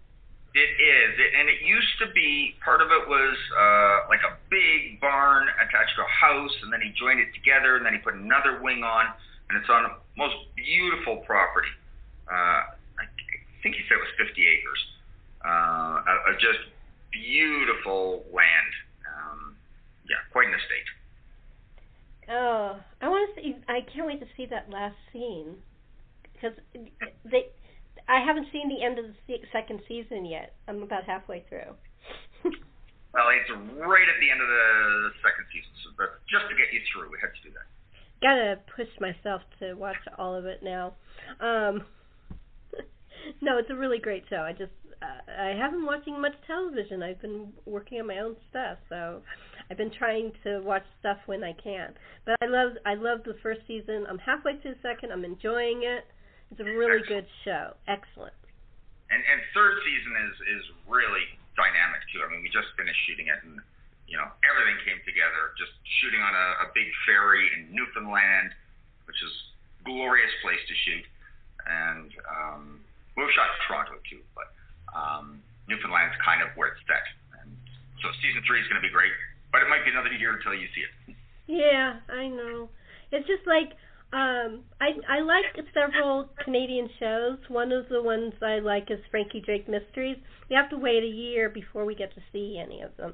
It 0.51 0.67
is, 0.67 1.11
it, 1.15 1.31
and 1.31 1.47
it 1.47 1.63
used 1.63 1.95
to 2.03 2.11
be 2.11 2.59
part 2.59 2.83
of 2.83 2.91
it 2.91 3.07
was 3.07 3.37
uh, 3.55 4.11
like 4.11 4.19
a 4.19 4.35
big 4.51 4.99
barn 4.99 5.47
attached 5.63 5.95
to 5.95 6.03
a 6.03 6.11
house, 6.11 6.51
and 6.63 6.67
then 6.73 6.83
he 6.83 6.91
joined 6.99 7.23
it 7.23 7.31
together, 7.31 7.79
and 7.79 7.85
then 7.85 7.95
he 7.95 7.99
put 8.03 8.15
another 8.19 8.59
wing 8.59 8.83
on, 8.83 9.07
and 9.47 9.55
it's 9.55 9.71
on 9.71 9.87
a 9.87 9.95
most 10.19 10.35
beautiful 10.59 11.23
property. 11.23 11.71
Uh, 12.27 12.67
I 12.99 13.07
think 13.63 13.75
he 13.75 13.81
said 13.87 13.95
it 13.95 14.03
was 14.03 14.27
50 14.27 14.43
acres. 14.43 14.81
Uh, 15.39 16.03
a, 16.03 16.13
a 16.29 16.33
just 16.35 16.67
beautiful 17.15 18.27
land. 18.35 18.71
Um, 19.07 19.55
yeah, 20.03 20.19
quite 20.31 20.47
an 20.47 20.55
estate. 20.55 20.89
Oh, 22.31 22.79
I 23.01 23.09
want 23.09 23.35
to 23.35 23.41
see. 23.41 23.55
I 23.67 23.81
can't 23.93 24.07
wait 24.07 24.19
to 24.19 24.27
see 24.37 24.45
that 24.47 24.70
last 24.81 24.97
scene 25.13 25.57
because 26.33 26.57
they. 27.25 27.53
I 28.07 28.19
haven't 28.19 28.47
seen 28.51 28.67
the 28.67 28.83
end 28.83 28.97
of 28.97 29.05
the 29.05 29.15
se- 29.27 29.45
second 29.51 29.81
season 29.87 30.25
yet. 30.25 30.55
I'm 30.67 30.81
about 30.81 31.03
halfway 31.03 31.45
through. 31.47 31.77
well, 33.13 33.29
it's 33.29 33.51
right 33.77 34.07
at 34.09 34.17
the 34.19 34.29
end 34.31 34.41
of 34.41 34.47
the 34.47 35.11
second 35.21 35.45
season, 35.53 35.71
so 35.83 35.89
but 35.97 36.19
just 36.27 36.49
to 36.49 36.55
get 36.57 36.73
you 36.73 36.81
through, 36.91 37.11
we 37.11 37.17
had 37.21 37.29
to 37.29 37.41
do 37.45 37.53
that. 37.53 37.67
gotta 38.21 38.59
push 38.75 38.89
myself 38.99 39.41
to 39.59 39.75
watch 39.75 40.01
all 40.17 40.33
of 40.33 40.45
it 40.45 40.63
now. 40.63 40.93
Um, 41.39 41.85
no, 43.41 43.57
it's 43.59 43.69
a 43.69 43.75
really 43.75 43.99
great 43.99 44.23
show. 44.29 44.41
I 44.41 44.51
just 44.51 44.73
uh, 45.01 45.21
I 45.41 45.49
haven't 45.49 45.79
been 45.79 45.85
watching 45.85 46.19
much 46.19 46.35
television. 46.47 47.03
I've 47.03 47.21
been 47.21 47.53
working 47.65 47.99
on 47.99 48.07
my 48.07 48.19
own 48.19 48.35
stuff, 48.49 48.79
so 48.89 49.21
I've 49.71 49.79
been 49.79 49.95
trying 49.95 50.35
to 50.43 50.59
watch 50.67 50.83
stuff 50.99 51.23
when 51.31 51.47
I 51.47 51.55
can. 51.55 51.95
But 52.27 52.35
I 52.43 52.51
love 52.51 52.75
I 52.83 52.99
love 52.99 53.23
the 53.23 53.39
first 53.39 53.63
season. 53.71 54.03
I'm 54.03 54.19
halfway 54.19 54.59
through 54.59 54.75
the 54.75 54.83
second. 54.83 55.15
I'm 55.15 55.23
enjoying 55.23 55.87
it. 55.87 56.03
It's 56.51 56.59
a 56.59 56.67
really 56.67 56.99
good 57.07 57.23
show. 57.47 57.71
Excellent. 57.87 58.35
And 59.07 59.23
and 59.23 59.39
third 59.55 59.79
season 59.87 60.11
is 60.27 60.35
is 60.59 60.63
really 60.91 61.23
dynamic 61.55 62.03
too. 62.11 62.19
I 62.19 62.27
mean, 62.27 62.43
we 62.43 62.51
just 62.51 62.67
finished 62.75 62.99
shooting 63.07 63.31
it, 63.31 63.39
and 63.47 63.63
you 64.11 64.19
know 64.19 64.27
everything 64.43 64.75
came 64.83 64.99
together. 65.07 65.55
Just 65.55 65.71
shooting 66.03 66.19
on 66.19 66.35
a, 66.35 66.67
a 66.67 66.75
big 66.75 66.91
ferry 67.07 67.47
in 67.55 67.71
Newfoundland, 67.71 68.51
which 69.07 69.23
is 69.23 69.31
glorious 69.87 70.35
place 70.43 70.59
to 70.67 70.75
shoot, 70.83 71.07
and 71.63 72.11
um, 72.27 72.63
we 73.15 73.23
shot 73.31 73.47
Toronto 73.71 74.03
too, 74.03 74.19
but 74.35 74.51
um, 74.91 75.39
Newfoundland's 75.71 76.19
kind 76.19 76.43
of 76.43 76.51
where 76.59 76.75
it's 76.75 76.83
set. 76.91 77.07
And 77.39 77.55
so 78.03 78.11
season 78.19 78.43
three 78.43 78.59
is 78.59 78.67
going 78.67 78.83
to 78.83 78.85
be 78.85 78.91
great, 78.91 79.15
but 79.51 79.61
it 79.61 79.69
might 79.69 79.83
be 79.83 79.91
another 79.91 80.11
year 80.13 80.33
until 80.33 80.53
you 80.53 80.67
see 80.73 80.83
it. 80.83 81.15
Yeah, 81.47 81.99
I 82.09 82.27
know. 82.27 82.69
It's 83.11 83.27
just 83.27 83.45
like 83.45 83.75
um, 84.13 84.63
I 84.79 84.91
I 85.07 85.19
like 85.21 85.47
several 85.73 86.27
Canadian 86.43 86.89
shows. 86.99 87.39
One 87.47 87.71
of 87.71 87.87
the 87.87 88.01
ones 88.01 88.33
I 88.41 88.59
like 88.59 88.91
is 88.91 88.99
Frankie 89.09 89.39
Drake 89.39 89.69
Mysteries. 89.69 90.17
We 90.49 90.55
have 90.55 90.69
to 90.71 90.77
wait 90.77 91.03
a 91.03 91.07
year 91.07 91.49
before 91.49 91.85
we 91.85 91.95
get 91.95 92.13
to 92.15 92.21
see 92.31 92.59
any 92.61 92.81
of 92.81 92.95
them. 92.97 93.13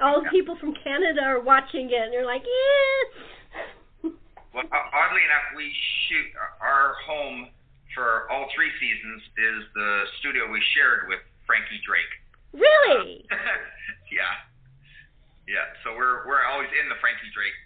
All 0.00 0.22
the 0.22 0.30
people 0.30 0.56
from 0.58 0.74
Canada 0.82 1.20
are 1.20 1.40
watching 1.40 1.92
it, 1.92 2.00
and 2.00 2.12
they're 2.12 2.26
like, 2.26 2.42
yeah. 2.42 4.10
well, 4.54 4.64
oddly 4.72 5.22
enough, 5.22 5.52
we 5.54 5.70
shoot 6.08 6.32
our 6.60 6.96
home 7.06 7.48
for 7.94 8.28
all 8.32 8.48
three 8.56 8.72
seasons 8.80 9.22
is 9.36 9.64
the 9.74 10.04
studio 10.20 10.50
we 10.50 10.60
shared 10.74 11.08
with 11.08 11.20
Frankie 11.46 11.80
Drake. 11.84 12.12
Really? 12.52 13.24
Yeah. 15.46 15.66
So 15.86 15.94
we're 15.94 16.26
we're 16.26 16.44
always 16.46 16.70
in 16.74 16.90
the 16.90 16.98
Frankie 17.00 17.30
Drake 17.34 17.56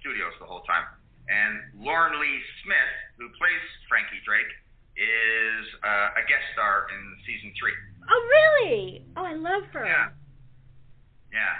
studios 0.00 0.32
the 0.40 0.48
whole 0.48 0.64
time. 0.64 0.86
And 1.28 1.80
Lauren 1.80 2.20
Lee 2.20 2.40
Smith, 2.60 2.94
who 3.16 3.32
plays 3.40 3.64
Frankie 3.88 4.20
Drake, 4.28 4.52
is 5.00 5.64
uh, 5.80 6.20
a 6.20 6.22
guest 6.28 6.44
star 6.52 6.86
in 6.92 7.00
season 7.24 7.50
three. 7.56 7.72
Oh, 8.04 8.22
really? 8.28 9.02
Oh, 9.16 9.24
I 9.24 9.32
love 9.32 9.64
her. 9.72 9.88
Yeah. 9.88 10.12
Yeah. 11.32 11.56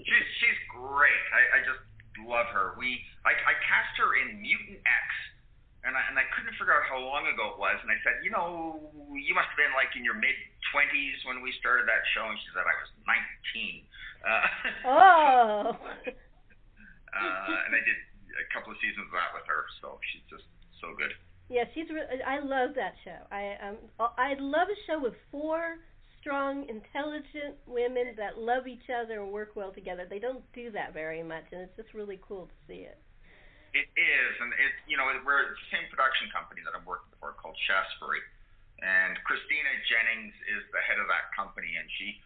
She's 0.00 0.28
she's 0.40 0.58
great. 0.72 1.24
I, 1.30 1.42
I 1.56 1.68
just 1.68 1.78
love 2.24 2.48
her. 2.50 2.74
We 2.80 2.98
I, 3.22 3.36
I 3.36 3.54
cast 3.62 3.94
her 4.00 4.16
in 4.18 4.40
Mutant 4.42 4.80
X, 4.82 5.06
and 5.86 5.94
I 5.94 6.02
and 6.10 6.16
I 6.18 6.26
couldn't 6.34 6.56
figure 6.58 6.74
out 6.74 6.88
how 6.88 6.98
long 6.98 7.28
ago 7.28 7.54
it 7.54 7.58
was. 7.60 7.78
And 7.84 7.92
I 7.92 8.00
said, 8.02 8.24
you 8.26 8.32
know, 8.32 8.80
you 9.14 9.36
must 9.36 9.52
have 9.54 9.60
been 9.60 9.76
like 9.76 9.94
in 9.94 10.02
your 10.02 10.18
mid 10.18 10.34
twenties 10.72 11.20
when 11.28 11.44
we 11.44 11.54
started 11.60 11.86
that 11.86 12.02
show. 12.16 12.26
And 12.26 12.40
she 12.42 12.48
said 12.56 12.66
I 12.66 12.74
was 12.74 12.90
nineteen. 13.06 13.86
Uh, 14.24 14.48
oh. 14.88 15.76
uh, 16.08 17.64
and 17.68 17.72
I 17.76 17.80
did 17.84 17.98
a 18.40 18.46
couple 18.56 18.72
of 18.72 18.78
seasons 18.80 19.06
of 19.06 19.14
that 19.14 19.36
with 19.36 19.46
her, 19.46 19.68
so 19.84 20.00
she's 20.10 20.24
just 20.26 20.48
so 20.80 20.96
good. 20.96 21.12
Yeah, 21.52 21.68
she's. 21.76 21.86
Re- 21.92 22.08
I 22.24 22.40
love 22.40 22.72
that 22.74 22.96
show. 23.04 23.20
I 23.28 23.60
um, 23.60 23.76
I 24.16 24.32
love 24.40 24.72
a 24.72 24.78
show 24.88 24.96
with 24.96 25.12
four 25.28 25.76
strong, 26.24 26.64
intelligent 26.72 27.60
women 27.68 28.16
that 28.16 28.40
love 28.40 28.64
each 28.64 28.88
other 28.88 29.20
and 29.20 29.28
work 29.28 29.52
well 29.52 29.68
together. 29.76 30.08
They 30.08 30.18
don't 30.18 30.40
do 30.56 30.72
that 30.72 30.96
very 30.96 31.20
much, 31.20 31.44
and 31.52 31.60
it's 31.60 31.76
just 31.76 31.92
really 31.92 32.16
cool 32.24 32.48
to 32.48 32.56
see 32.64 32.88
it. 32.88 32.96
It 33.76 33.92
is, 33.92 34.32
and 34.40 34.56
it's 34.56 34.78
you 34.88 34.96
know 34.96 35.04
we're 35.04 35.52
the 35.52 35.68
same 35.68 35.84
production 35.92 36.32
company 36.32 36.64
that 36.64 36.72
I'm 36.72 36.88
working 36.88 37.12
for 37.20 37.36
called 37.36 37.60
Shaftesbury, 37.68 38.24
and 38.80 39.20
Christina 39.28 39.68
Jennings 39.84 40.32
is 40.48 40.64
the 40.72 40.80
head 40.80 40.96
of 40.96 41.12
that 41.12 41.28
company, 41.36 41.76
and 41.76 41.84
she 42.00 42.16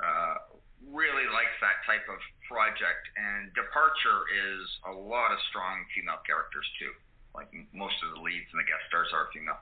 uh, 0.00 0.56
really 0.90 1.26
likes 1.30 1.56
that 1.60 1.80
type 1.86 2.04
of 2.10 2.20
project. 2.48 3.04
And 3.16 3.52
Departure 3.54 4.28
is 4.32 4.62
a 4.88 4.94
lot 4.94 5.32
of 5.32 5.38
strong 5.48 5.84
female 5.94 6.20
characters 6.26 6.66
too. 6.80 6.92
Like 7.34 7.50
most 7.74 7.98
of 8.06 8.14
the 8.14 8.20
leads 8.22 8.46
and 8.54 8.58
the 8.62 8.68
guest 8.68 8.84
stars 8.88 9.10
are 9.12 9.28
female. 9.34 9.58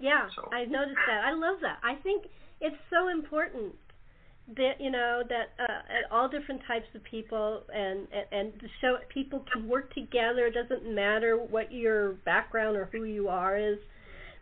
Yeah, 0.00 0.28
so. 0.36 0.48
I've 0.52 0.72
noticed 0.72 1.00
that. 1.06 1.24
I 1.24 1.32
love 1.32 1.60
that. 1.60 1.80
I 1.84 1.94
think 2.00 2.28
it's 2.60 2.76
so 2.88 3.08
important 3.08 3.76
that 4.56 4.80
you 4.80 4.90
know 4.90 5.22
that 5.28 5.54
uh, 5.62 6.14
all 6.14 6.28
different 6.28 6.62
types 6.66 6.88
of 6.94 7.04
people 7.04 7.62
and 7.72 8.08
and, 8.10 8.26
and 8.32 8.60
to 8.60 8.66
show 8.80 8.96
people 9.12 9.44
can 9.52 9.68
work 9.68 9.92
together. 9.94 10.46
It 10.46 10.54
doesn't 10.54 10.92
matter 10.92 11.36
what 11.36 11.72
your 11.72 12.12
background 12.24 12.76
or 12.76 12.88
who 12.90 13.04
you 13.04 13.28
are 13.28 13.56
is. 13.56 13.78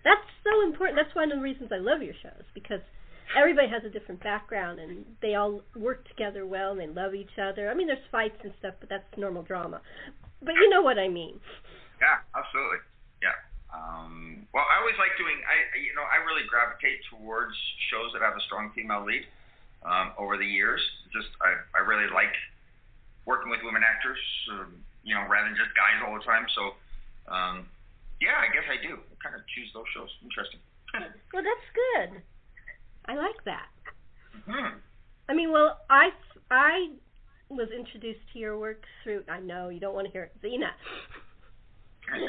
That's 0.04 0.24
so 0.44 0.66
important. 0.66 0.98
That's 1.02 1.14
one 1.14 1.30
of 1.30 1.38
the 1.38 1.42
reasons 1.42 1.70
I 1.72 1.78
love 1.78 2.02
your 2.02 2.14
shows 2.22 2.46
because 2.54 2.80
everybody 3.36 3.68
has 3.68 3.84
a 3.84 3.90
different 3.90 4.22
background 4.22 4.78
and 4.78 5.04
they 5.20 5.34
all 5.34 5.62
work 5.76 6.06
together 6.08 6.46
well 6.46 6.72
and 6.72 6.80
they 6.80 6.86
love 6.86 7.14
each 7.14 7.38
other. 7.40 7.70
I 7.70 7.74
mean, 7.74 7.86
there's 7.86 8.04
fights 8.10 8.38
and 8.44 8.52
stuff, 8.58 8.74
but 8.80 8.88
that's 8.88 9.04
normal 9.16 9.42
drama. 9.42 9.80
But 10.40 10.54
you 10.54 10.68
know 10.70 10.82
what 10.82 10.98
I 10.98 11.08
mean. 11.08 11.40
Yeah, 12.00 12.22
absolutely. 12.34 12.78
Yeah. 13.22 13.34
Um, 13.74 14.46
well, 14.54 14.64
I 14.64 14.80
always 14.80 14.96
like 14.96 15.12
doing. 15.18 15.36
I 15.44 15.76
you 15.76 15.92
know 15.92 16.06
I 16.06 16.22
really 16.24 16.46
gravitate 16.48 17.02
towards 17.10 17.52
shows 17.90 18.14
that 18.14 18.22
have 18.22 18.38
a 18.38 18.44
strong 18.46 18.70
female 18.74 19.04
lead. 19.04 19.26
Um, 19.84 20.10
over 20.18 20.38
the 20.38 20.46
years, 20.46 20.80
just 21.12 21.28
I 21.42 21.58
I 21.74 21.82
really 21.82 22.10
like 22.10 22.32
working 23.26 23.50
with 23.50 23.60
women 23.62 23.82
actors. 23.82 24.18
Um, 24.50 24.78
you 25.08 25.14
know, 25.14 25.24
rather 25.24 25.48
than 25.48 25.56
just 25.56 25.72
guys 25.72 25.96
all 26.04 26.12
the 26.12 26.24
time. 26.24 26.44
So, 26.52 26.76
um, 27.32 27.64
yeah, 28.20 28.36
I 28.36 28.52
guess 28.52 28.68
I 28.68 28.76
do. 28.76 29.00
I 29.00 29.14
kind 29.24 29.32
of 29.32 29.40
choose 29.56 29.72
those 29.72 29.88
shows. 29.96 30.12
Interesting. 30.20 30.60
well, 31.32 31.44
that's 31.44 31.68
good. 31.72 32.20
I 33.08 33.16
like 33.16 33.42
that. 33.44 33.72
Mm-hmm. 34.36 34.78
I 35.28 35.34
mean, 35.34 35.50
well, 35.50 35.80
I 35.88 36.10
I 36.50 36.92
was 37.48 37.68
introduced 37.72 38.20
to 38.32 38.38
your 38.38 38.58
work 38.58 38.84
through. 39.02 39.24
I 39.28 39.40
know 39.40 39.70
you 39.70 39.80
don't 39.80 39.94
want 39.94 40.06
to 40.06 40.12
hear 40.12 40.28
it, 40.28 40.36
Xena. 40.44 40.68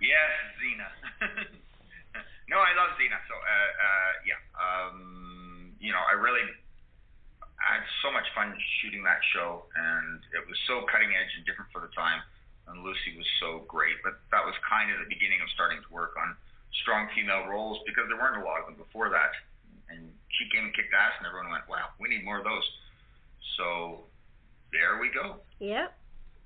yes, 0.00 0.30
Xena. 0.60 0.88
no, 2.52 2.60
I 2.60 2.76
love 2.76 2.92
Xena. 3.00 3.16
So, 3.24 3.34
uh, 3.36 3.72
uh, 3.80 4.12
yeah, 4.28 4.40
um, 4.56 5.72
you 5.80 5.92
know, 5.92 6.04
I 6.04 6.12
really 6.20 6.44
I 7.56 7.80
had 7.80 7.88
so 8.04 8.12
much 8.12 8.28
fun 8.36 8.52
shooting 8.80 9.00
that 9.08 9.20
show, 9.32 9.64
and 9.72 10.20
it 10.36 10.44
was 10.44 10.56
so 10.68 10.84
cutting 10.92 11.08
edge 11.16 11.32
and 11.40 11.44
different 11.48 11.72
for 11.72 11.80
the 11.80 11.92
time. 11.96 12.20
And 12.68 12.82
Lucy 12.82 13.16
was 13.16 13.26
so 13.40 13.64
great, 13.70 13.96
but 14.02 14.18
that 14.34 14.42
was 14.44 14.52
kind 14.66 14.90
of 14.90 14.98
the 14.98 15.08
beginning 15.08 15.40
of 15.40 15.48
starting 15.54 15.78
to 15.80 15.90
work 15.94 16.18
on 16.18 16.36
strong 16.82 17.08
female 17.14 17.46
roles 17.46 17.78
because 17.86 18.04
there 18.08 18.18
weren't 18.18 18.42
a 18.42 18.44
lot 18.44 18.60
of 18.60 18.66
them 18.66 18.76
before 18.76 19.08
that. 19.10 19.32
And 19.88 20.10
she 20.34 20.50
came 20.50 20.66
and 20.66 20.74
kicked 20.74 20.92
ass, 20.92 21.14
and 21.18 21.26
everyone 21.26 21.50
went, 21.50 21.68
"Wow, 21.68 21.94
we 21.98 22.08
need 22.08 22.24
more 22.24 22.38
of 22.38 22.44
those." 22.44 22.66
So 23.56 24.04
there 24.72 24.98
we 24.98 25.08
go. 25.10 25.40
Yep. 25.58 25.94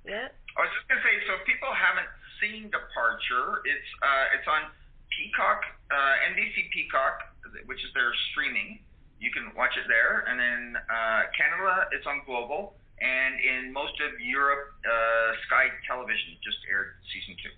Yep. 0.05 0.29
I 0.57 0.61
was 0.61 0.71
just 0.77 0.87
gonna 0.89 1.03
say, 1.03 1.15
so 1.27 1.35
if 1.41 1.45
people 1.45 1.73
haven't 1.73 2.09
seen 2.41 2.71
Departure, 2.71 3.61
it's 3.65 3.91
uh, 4.03 4.37
it's 4.37 4.49
on 4.49 4.71
Peacock, 5.13 5.61
uh, 5.91 6.29
NBC 6.33 6.71
Peacock, 6.73 7.37
which 7.67 7.83
is 7.85 7.93
their 7.93 8.13
streaming. 8.33 8.81
You 9.21 9.31
can 9.31 9.53
watch 9.53 9.77
it 9.77 9.85
there, 9.89 10.25
and 10.25 10.41
then 10.41 10.81
uh, 10.81 11.29
Canada, 11.37 11.89
it's 11.93 12.07
on 12.09 12.25
Global, 12.25 12.73
and 13.01 13.37
in 13.37 13.73
most 13.73 14.01
of 14.01 14.17
Europe, 14.21 14.73
uh, 14.81 15.37
Sky 15.47 15.69
Television 15.85 16.41
just 16.41 16.57
aired 16.73 16.97
season 17.13 17.37
two. 17.37 17.53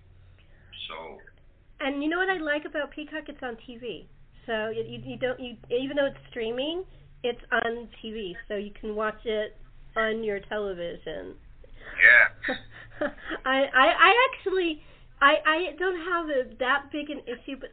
So 0.90 1.22
and 1.82 2.02
you 2.02 2.08
know 2.08 2.18
what 2.18 2.28
I 2.28 2.38
like 2.38 2.64
about 2.64 2.90
Peacock? 2.90 3.24
It's 3.28 3.42
on 3.42 3.56
TV. 3.68 4.06
So 4.46 4.70
you, 4.70 5.00
you 5.04 5.16
don't 5.18 5.38
you 5.38 5.56
even 5.70 5.96
though 5.96 6.06
it's 6.06 6.18
streaming, 6.30 6.84
it's 7.22 7.40
on 7.50 7.88
TV, 8.02 8.32
so 8.48 8.56
you 8.56 8.70
can 8.80 8.94
watch 8.94 9.18
it 9.24 9.56
on 9.96 10.24
your 10.24 10.40
television. 10.48 11.34
Yeah. 12.02 12.56
I 13.44 13.66
I 13.74 13.86
I 13.98 14.28
actually 14.30 14.82
I 15.20 15.34
I 15.46 15.58
don't 15.78 16.00
have 16.10 16.26
a, 16.28 16.56
that 16.58 16.90
big 16.92 17.10
an 17.10 17.20
issue, 17.26 17.56
but 17.60 17.70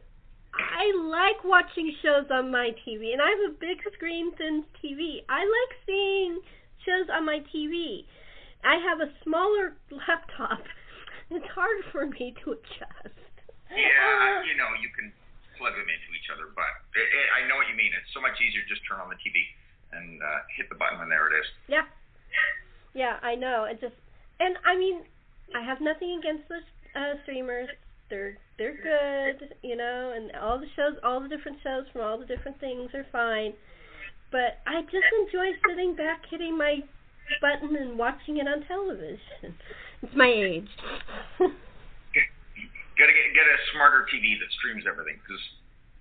I 0.54 0.92
like 0.96 1.44
watching 1.44 1.92
shows 2.02 2.26
on 2.30 2.50
my 2.50 2.70
TV, 2.86 3.12
and 3.12 3.22
I 3.22 3.30
have 3.30 3.50
a 3.50 3.58
big 3.58 3.78
screen 3.94 4.32
thin 4.36 4.64
TV. 4.82 5.22
I 5.28 5.40
like 5.40 5.78
seeing 5.86 6.40
shows 6.84 7.08
on 7.12 7.24
my 7.24 7.38
TV. 7.54 8.04
I 8.64 8.76
have 8.76 9.00
a 9.00 9.12
smaller 9.24 9.76
laptop. 9.90 10.62
It's 11.30 11.46
hard 11.54 11.78
for 11.92 12.06
me 12.06 12.34
to 12.44 12.52
adjust. 12.52 13.19
Yeah, 13.70 14.42
you 14.46 14.58
know, 14.58 14.70
you 14.82 14.90
can 14.90 15.14
plug 15.54 15.76
them 15.76 15.86
into 15.86 16.08
each 16.16 16.28
other, 16.32 16.50
but 16.56 16.70
it, 16.96 17.06
it, 17.06 17.26
I 17.36 17.46
know 17.46 17.60
what 17.60 17.68
you 17.70 17.76
mean. 17.76 17.92
It's 17.94 18.10
so 18.16 18.20
much 18.20 18.40
easier 18.40 18.64
just 18.66 18.82
turn 18.88 18.98
on 18.98 19.12
the 19.12 19.20
TV 19.20 19.44
and 19.92 20.18
uh, 20.22 20.40
hit 20.56 20.66
the 20.72 20.78
button, 20.78 20.98
and 20.98 21.10
there 21.10 21.28
it 21.30 21.34
is. 21.38 21.46
Yeah, 21.68 21.86
yeah, 22.94 23.22
I 23.22 23.34
know. 23.34 23.68
It 23.68 23.80
just, 23.80 23.94
and 24.40 24.56
I 24.66 24.74
mean, 24.74 25.06
I 25.54 25.62
have 25.62 25.80
nothing 25.80 26.18
against 26.18 26.48
the 26.48 26.60
uh, 26.98 27.14
streamers. 27.22 27.68
They're 28.08 28.38
they're 28.58 28.74
good, 28.74 29.54
you 29.62 29.76
know, 29.76 30.12
and 30.14 30.34
all 30.36 30.58
the 30.58 30.66
shows, 30.74 30.98
all 31.04 31.20
the 31.20 31.28
different 31.28 31.58
shows 31.62 31.84
from 31.92 32.02
all 32.02 32.18
the 32.18 32.26
different 32.26 32.58
things 32.58 32.90
are 32.94 33.06
fine. 33.12 33.54
But 34.32 34.58
I 34.66 34.82
just 34.82 35.10
enjoy 35.26 35.52
sitting 35.68 35.94
back, 35.94 36.22
hitting 36.30 36.58
my 36.58 36.82
button, 37.40 37.76
and 37.76 37.98
watching 37.98 38.38
it 38.38 38.46
on 38.48 38.64
television. 38.66 39.54
It's 40.02 40.16
my 40.16 40.32
age. 40.32 40.68
Gotta 43.00 43.16
get 43.16 43.32
get 43.32 43.48
a 43.48 43.56
smarter 43.72 44.04
TV 44.12 44.36
that 44.36 44.50
streams 44.60 44.84
everything 44.84 45.16
because 45.24 45.40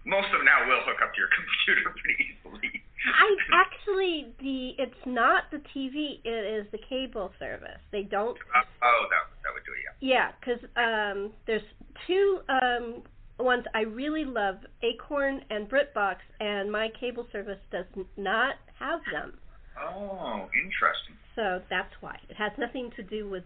most 0.03 0.27
of 0.35 0.43
them 0.43 0.51
now 0.51 0.67
will 0.67 0.83
hook 0.83 0.99
up 0.99 1.15
to 1.15 1.17
your 1.23 1.31
computer 1.39 1.95
pretty 1.95 2.19
easily. 2.27 2.83
I 3.07 3.29
actually 3.55 4.35
the 4.43 4.75
it's 4.75 5.03
not 5.07 5.47
the 5.51 5.63
TV, 5.71 6.19
it 6.27 6.43
is 6.59 6.67
the 6.75 6.79
cable 6.91 7.31
service. 7.39 7.79
They 7.95 8.03
don't. 8.03 8.35
Uh, 8.51 8.67
oh, 8.83 9.01
that 9.07 9.31
that 9.47 9.55
would 9.55 9.63
do 9.63 9.71
it. 9.71 9.79
Yeah. 9.87 9.95
Yeah, 10.03 10.27
because 10.35 10.59
um, 10.75 11.31
there's 11.47 11.63
two 12.05 12.43
um 12.51 13.03
ones 13.39 13.63
I 13.73 13.81
really 13.81 14.25
love, 14.25 14.57
Acorn 14.83 15.41
and 15.49 15.69
BritBox, 15.69 16.15
and 16.39 16.71
my 16.71 16.89
cable 16.99 17.25
service 17.31 17.59
does 17.71 17.85
not 18.17 18.55
have 18.77 18.99
them. 19.11 19.39
Oh, 19.79 20.49
interesting. 20.51 21.15
So 21.35 21.61
that's 21.69 21.93
why 22.01 22.17
it 22.27 22.35
has 22.35 22.51
nothing 22.57 22.91
to 22.97 23.03
do 23.03 23.29
with 23.29 23.43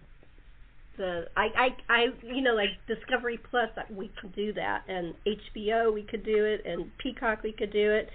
the 0.98 1.26
I 1.36 1.48
I 1.56 1.68
I 1.90 2.06
you 2.24 2.42
know 2.42 2.54
like 2.54 2.70
Discovery 2.88 3.40
Plus 3.50 3.70
we 3.92 4.12
could 4.20 4.36
do 4.36 4.54
that 4.54 4.84
and 4.88 5.14
HBO 5.26 5.94
we 5.94 6.04
could 6.04 6.24
do 6.24 6.46
it 6.46 6.62
and 6.66 6.92
Peacock 6.98 7.44
we 7.44 7.52
could 7.52 7.72
do 7.72 7.92
it, 7.92 8.10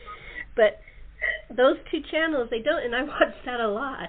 but 0.57 0.81
those 1.57 1.77
two 1.91 2.01
channels 2.11 2.49
they 2.51 2.61
don't 2.63 2.85
and 2.85 2.95
I 2.95 3.03
watch 3.05 3.35
that 3.45 3.61
a 3.61 3.69
lot. 3.69 4.09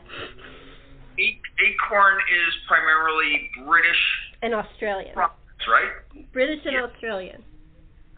Acorn 1.20 2.16
is 2.16 2.54
primarily 2.68 3.50
British 3.66 4.02
and 4.42 4.54
Australian. 4.54 5.16
right? 5.68 5.92
British 6.32 6.64
and 6.66 6.74
yeah. 6.74 6.88
Australian. 6.88 7.44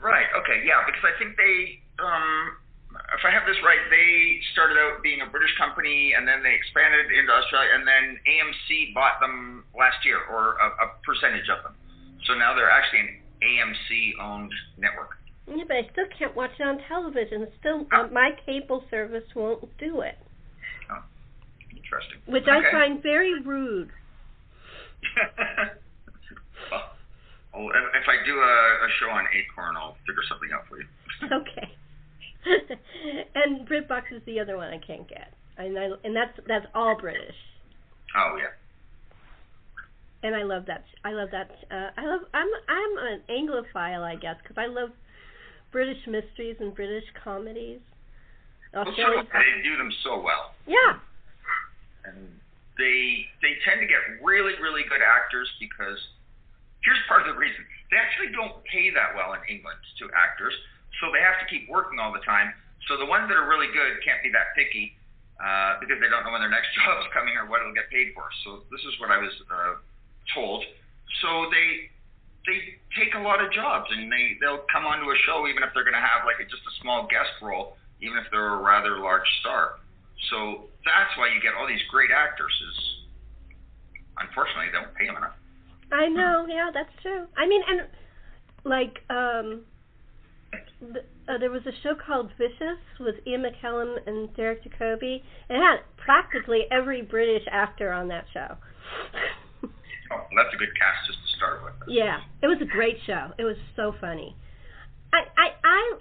Right. 0.01 0.25
Okay. 0.37 0.65
Yeah, 0.65 0.85
because 0.85 1.01
I 1.05 1.17
think 1.17 1.37
they 1.37 1.81
um 2.01 2.60
if 3.13 3.23
I 3.25 3.31
have 3.31 3.43
this 3.45 3.57
right, 3.63 3.81
they 3.89 4.39
started 4.53 4.77
out 4.77 5.03
being 5.03 5.21
a 5.21 5.29
British 5.29 5.51
company 5.57 6.13
and 6.15 6.27
then 6.27 6.43
they 6.43 6.53
expanded 6.53 7.11
into 7.11 7.31
Australia, 7.31 7.71
and 7.75 7.87
then 7.87 8.17
AMC 8.27 8.93
bought 8.93 9.19
them 9.19 9.63
last 9.77 10.05
year, 10.05 10.19
or 10.29 10.57
a, 10.57 10.67
a 10.85 10.87
percentage 11.03 11.49
of 11.49 11.63
them. 11.63 11.75
So 12.27 12.33
now 12.33 12.53
they're 12.53 12.69
actually 12.69 12.99
an 12.99 13.11
AMC 13.41 14.21
owned 14.21 14.53
network. 14.77 15.17
Yeah, 15.47 15.63
but 15.67 15.77
I 15.77 15.89
still 15.91 16.05
can't 16.17 16.35
watch 16.35 16.51
it 16.59 16.63
on 16.63 16.79
television. 16.87 17.47
Still, 17.59 17.87
uh, 17.91 18.07
my 18.11 18.31
cable 18.45 18.85
service 18.89 19.25
won't 19.35 19.65
do 19.77 20.01
it. 20.01 20.15
Oh, 20.89 21.03
interesting. 21.75 22.19
Which 22.27 22.43
okay. 22.43 22.67
I 22.67 22.71
find 22.71 23.03
very 23.03 23.41
rude. 23.41 23.89
well, 26.71 26.93
if 27.53 28.07
I 28.07 28.23
do 28.25 28.37
a, 28.37 28.85
a 28.85 28.89
show 28.99 29.09
on 29.09 29.25
Acorn, 29.33 29.75
I'll 29.75 29.97
figure 30.07 30.23
something 30.29 30.49
out 30.53 30.67
for 30.69 30.77
you. 30.79 30.87
okay. 31.41 31.75
And 32.45 33.67
BritBox 33.67 34.03
is 34.11 34.21
the 34.25 34.39
other 34.39 34.57
one 34.57 34.73
I 34.73 34.77
can't 34.77 35.07
get, 35.07 35.33
and 35.57 35.77
I, 35.77 35.89
and 36.03 36.15
that's 36.15 36.37
that's 36.47 36.65
all 36.73 36.97
British. 36.99 37.35
Oh 38.15 38.37
yeah. 38.37 38.53
And 40.23 40.35
I 40.35 40.43
love 40.43 40.65
that. 40.67 40.85
I 41.03 41.13
love 41.13 41.29
that. 41.31 41.49
Uh, 41.71 41.89
I 41.97 42.05
love. 42.05 42.21
I'm 42.33 42.47
I'm 42.69 42.97
an 43.13 43.21
Anglophile, 43.29 44.03
I 44.03 44.15
guess, 44.15 44.35
because 44.41 44.57
I 44.57 44.67
love 44.67 44.89
British 45.71 46.05
mysteries 46.07 46.57
and 46.59 46.75
British 46.75 47.05
comedies. 47.23 47.79
Well, 48.73 48.85
they 48.85 49.63
do 49.63 49.77
them 49.77 49.91
so 50.03 50.21
well. 50.21 50.55
Yeah. 50.65 50.99
And 52.05 52.39
they 52.77 53.25
they 53.41 53.59
tend 53.65 53.81
to 53.81 53.87
get 53.87 53.99
really 54.23 54.53
really 54.61 54.83
good 54.87 55.03
actors 55.03 55.49
because 55.59 55.99
here's 56.81 57.01
part 57.07 57.27
of 57.27 57.35
the 57.35 57.37
reason 57.37 57.61
they 57.91 57.97
actually 57.99 58.31
don't 58.31 58.63
pay 58.63 58.89
that 58.95 59.11
well 59.13 59.35
in 59.35 59.43
England 59.51 59.77
to 59.99 60.07
actors 60.15 60.55
so 60.99 61.13
they 61.13 61.23
have 61.23 61.39
to 61.39 61.47
keep 61.47 61.69
working 61.69 61.99
all 62.01 62.11
the 62.11 62.23
time. 62.25 62.51
So 62.89 62.97
the 62.97 63.05
ones 63.05 63.29
that 63.29 63.37
are 63.37 63.47
really 63.47 63.69
good 63.71 64.01
can't 64.03 64.19
be 64.25 64.33
that 64.33 64.51
picky 64.57 64.97
uh, 65.41 65.79
because 65.79 65.97
they 66.01 66.09
don't 66.09 66.25
know 66.25 66.33
when 66.33 66.41
their 66.41 66.53
next 66.53 66.73
job 66.77 67.01
is 67.01 67.07
coming 67.13 67.37
or 67.37 67.47
what 67.47 67.61
it'll 67.61 67.77
get 67.77 67.89
paid 67.89 68.11
for. 68.13 68.27
So 68.43 68.65
this 68.69 68.81
is 68.83 68.93
what 68.99 69.09
I 69.09 69.17
was 69.17 69.33
uh, 69.49 69.73
told. 70.33 70.65
So 71.21 71.49
they 71.53 71.89
they 72.49 72.81
take 72.97 73.13
a 73.13 73.21
lot 73.21 73.37
of 73.37 73.53
jobs 73.53 73.85
and 73.93 74.09
they 74.09 74.37
they'll 74.41 74.65
come 74.73 74.85
onto 74.85 75.05
a 75.05 75.17
show 75.29 75.45
even 75.45 75.61
if 75.61 75.69
they're 75.77 75.85
going 75.85 75.97
to 75.97 76.01
have 76.01 76.25
like 76.25 76.41
a, 76.41 76.45
just 76.49 76.65
a 76.65 76.73
small 76.81 77.05
guest 77.05 77.37
role, 77.41 77.77
even 78.01 78.17
if 78.17 78.25
they're 78.33 78.57
a 78.57 78.61
rather 78.61 78.97
large 78.97 79.27
star. 79.41 79.77
So 80.29 80.69
that's 80.85 81.13
why 81.17 81.29
you 81.33 81.41
get 81.41 81.53
all 81.53 81.69
these 81.69 81.83
great 81.89 82.09
actors. 82.09 82.53
Is 82.53 82.79
unfortunately 84.17 84.73
they 84.73 84.77
don't 84.77 84.93
pay 84.93 85.05
them 85.05 85.17
enough. 85.17 85.37
I 85.91 86.07
know. 86.07 86.45
Yeah, 86.47 86.71
that's 86.73 86.93
true. 87.01 87.27
I 87.37 87.45
mean, 87.45 87.61
and 87.67 87.81
like 88.63 89.01
um 89.09 89.65
uh, 90.53 91.37
there 91.39 91.51
was 91.51 91.61
a 91.65 91.71
show 91.83 91.95
called 91.95 92.31
Vicious 92.37 92.79
with 92.99 93.15
Ian 93.27 93.43
McKellen 93.43 93.97
and 94.05 94.33
Derek 94.35 94.63
Jacobi. 94.63 95.21
It 95.49 95.57
had 95.57 95.79
practically 95.97 96.61
every 96.71 97.01
British 97.01 97.43
actor 97.51 97.91
on 97.91 98.07
that 98.09 98.25
show. 98.33 98.57
oh, 99.63 99.69
well, 100.09 100.27
that's 100.35 100.53
a 100.53 100.57
good 100.57 100.75
cast 100.77 101.07
just 101.07 101.19
to 101.19 101.37
start 101.37 101.63
with. 101.63 101.73
Yeah, 101.87 102.19
it 102.41 102.47
was 102.47 102.57
a 102.61 102.65
great 102.65 102.97
show. 103.05 103.31
It 103.37 103.43
was 103.43 103.57
so 103.75 103.93
funny. 104.01 104.35
I 105.13 105.19
I 105.37 105.47
I 105.63 105.97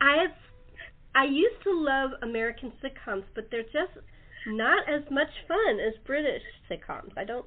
I 0.00 0.22
have 0.22 0.36
I 1.14 1.24
used 1.24 1.62
to 1.64 1.72
love 1.72 2.10
American 2.22 2.72
sitcoms, 2.82 3.24
but 3.34 3.48
they're 3.50 3.62
just 3.62 3.96
not 4.46 4.88
as 4.88 5.02
much 5.10 5.30
fun 5.48 5.80
as 5.80 5.94
British 6.04 6.42
sitcoms. 6.70 7.12
I 7.16 7.24
don't. 7.24 7.46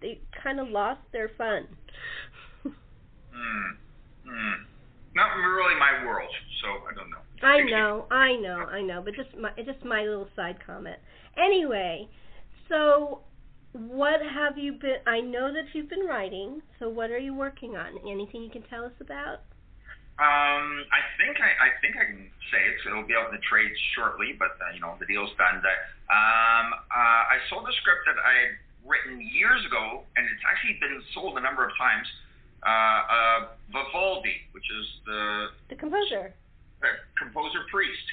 They 0.00 0.20
kind 0.42 0.60
of 0.60 0.68
lost 0.68 1.00
their 1.12 1.30
fun. 1.36 1.66
Hmm. 2.62 2.70
Hmm 4.26 4.69
not 5.14 5.34
really 5.36 5.74
my 5.78 6.06
world, 6.06 6.30
so 6.62 6.68
I 6.86 6.94
don't 6.94 7.10
know. 7.10 7.22
I 7.42 7.62
know, 7.64 8.06
I 8.10 8.36
know, 8.36 8.66
I 8.68 8.82
know, 8.82 9.02
but 9.02 9.14
just 9.14 9.36
my 9.36 9.50
just 9.64 9.84
my 9.84 10.02
little 10.02 10.28
side 10.36 10.58
comment. 10.64 10.98
Anyway, 11.36 12.08
so 12.68 13.20
what 13.72 14.20
have 14.20 14.58
you 14.58 14.72
been? 14.72 14.98
I 15.06 15.20
know 15.20 15.52
that 15.52 15.72
you've 15.72 15.88
been 15.88 16.06
writing. 16.06 16.62
So 16.78 16.88
what 16.88 17.10
are 17.10 17.18
you 17.18 17.34
working 17.34 17.76
on? 17.76 17.98
Anything 18.08 18.42
you 18.42 18.50
can 18.50 18.62
tell 18.68 18.84
us 18.84 18.94
about? 19.00 19.46
Um, 20.20 20.84
I 20.92 21.00
think 21.16 21.40
I, 21.40 21.48
I 21.48 21.68
think 21.80 21.96
I 21.96 22.04
can 22.04 22.28
say 22.52 22.60
it. 22.60 22.76
So 22.84 22.92
it'll 22.92 23.08
be 23.08 23.16
out 23.16 23.32
in 23.32 23.34
the 23.34 23.44
trades 23.48 23.72
shortly, 23.96 24.36
but 24.36 24.52
uh, 24.60 24.74
you 24.74 24.80
know 24.84 24.94
the 25.00 25.08
deal's 25.08 25.32
done. 25.40 25.64
That 25.64 25.78
um, 26.12 26.76
uh, 26.76 27.34
I 27.34 27.40
sold 27.48 27.64
a 27.64 27.74
script 27.80 28.04
that 28.04 28.20
I 28.20 28.34
had 28.36 28.52
written 28.84 29.16
years 29.32 29.64
ago, 29.64 30.04
and 30.20 30.28
it's 30.28 30.44
actually 30.44 30.76
been 30.76 31.00
sold 31.16 31.40
a 31.40 31.42
number 31.42 31.64
of 31.64 31.72
times 31.80 32.04
uh, 32.66 32.68
uh, 32.68 33.40
Vivaldi, 33.72 34.36
which 34.52 34.68
is 34.68 34.86
the 35.06 35.48
the 35.70 35.76
composer, 35.76 36.34
the 36.80 36.88
composer 37.16 37.64
priest, 37.70 38.06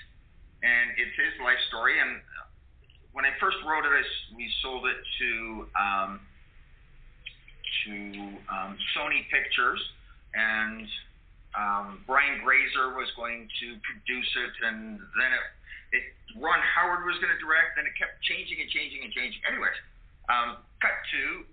and 0.63 0.91
it's 0.95 1.15
his 1.19 1.35
life 1.43 1.59
story. 1.67 1.99
And 1.99 2.21
when 3.11 3.25
I 3.25 3.35
first 3.39 3.57
wrote 3.67 3.83
it, 3.83 3.91
I, 3.91 4.03
we 4.35 4.47
sold 4.61 4.87
it 4.87 4.99
to 5.19 5.31
um, 5.75 6.11
to 7.85 7.93
um, 8.47 8.71
Sony 8.95 9.27
Pictures, 9.27 9.81
and 10.33 10.87
um, 11.57 12.03
Brian 12.07 12.39
Grazer 12.39 12.95
was 12.95 13.11
going 13.19 13.49
to 13.59 13.67
produce 13.83 14.31
it, 14.31 14.53
and 14.63 14.99
then 15.19 15.31
it, 15.35 15.43
it 15.91 16.03
Ron 16.39 16.59
Howard 16.63 17.03
was 17.03 17.19
going 17.19 17.35
to 17.35 17.41
direct. 17.43 17.75
Then 17.75 17.83
it 17.83 17.95
kept 17.99 18.23
changing 18.23 18.63
and 18.63 18.69
changing 18.71 19.03
and 19.03 19.11
changing. 19.11 19.43
Anyways, 19.43 19.75
um, 20.31 20.63
cut 20.79 20.95
to 20.95 21.43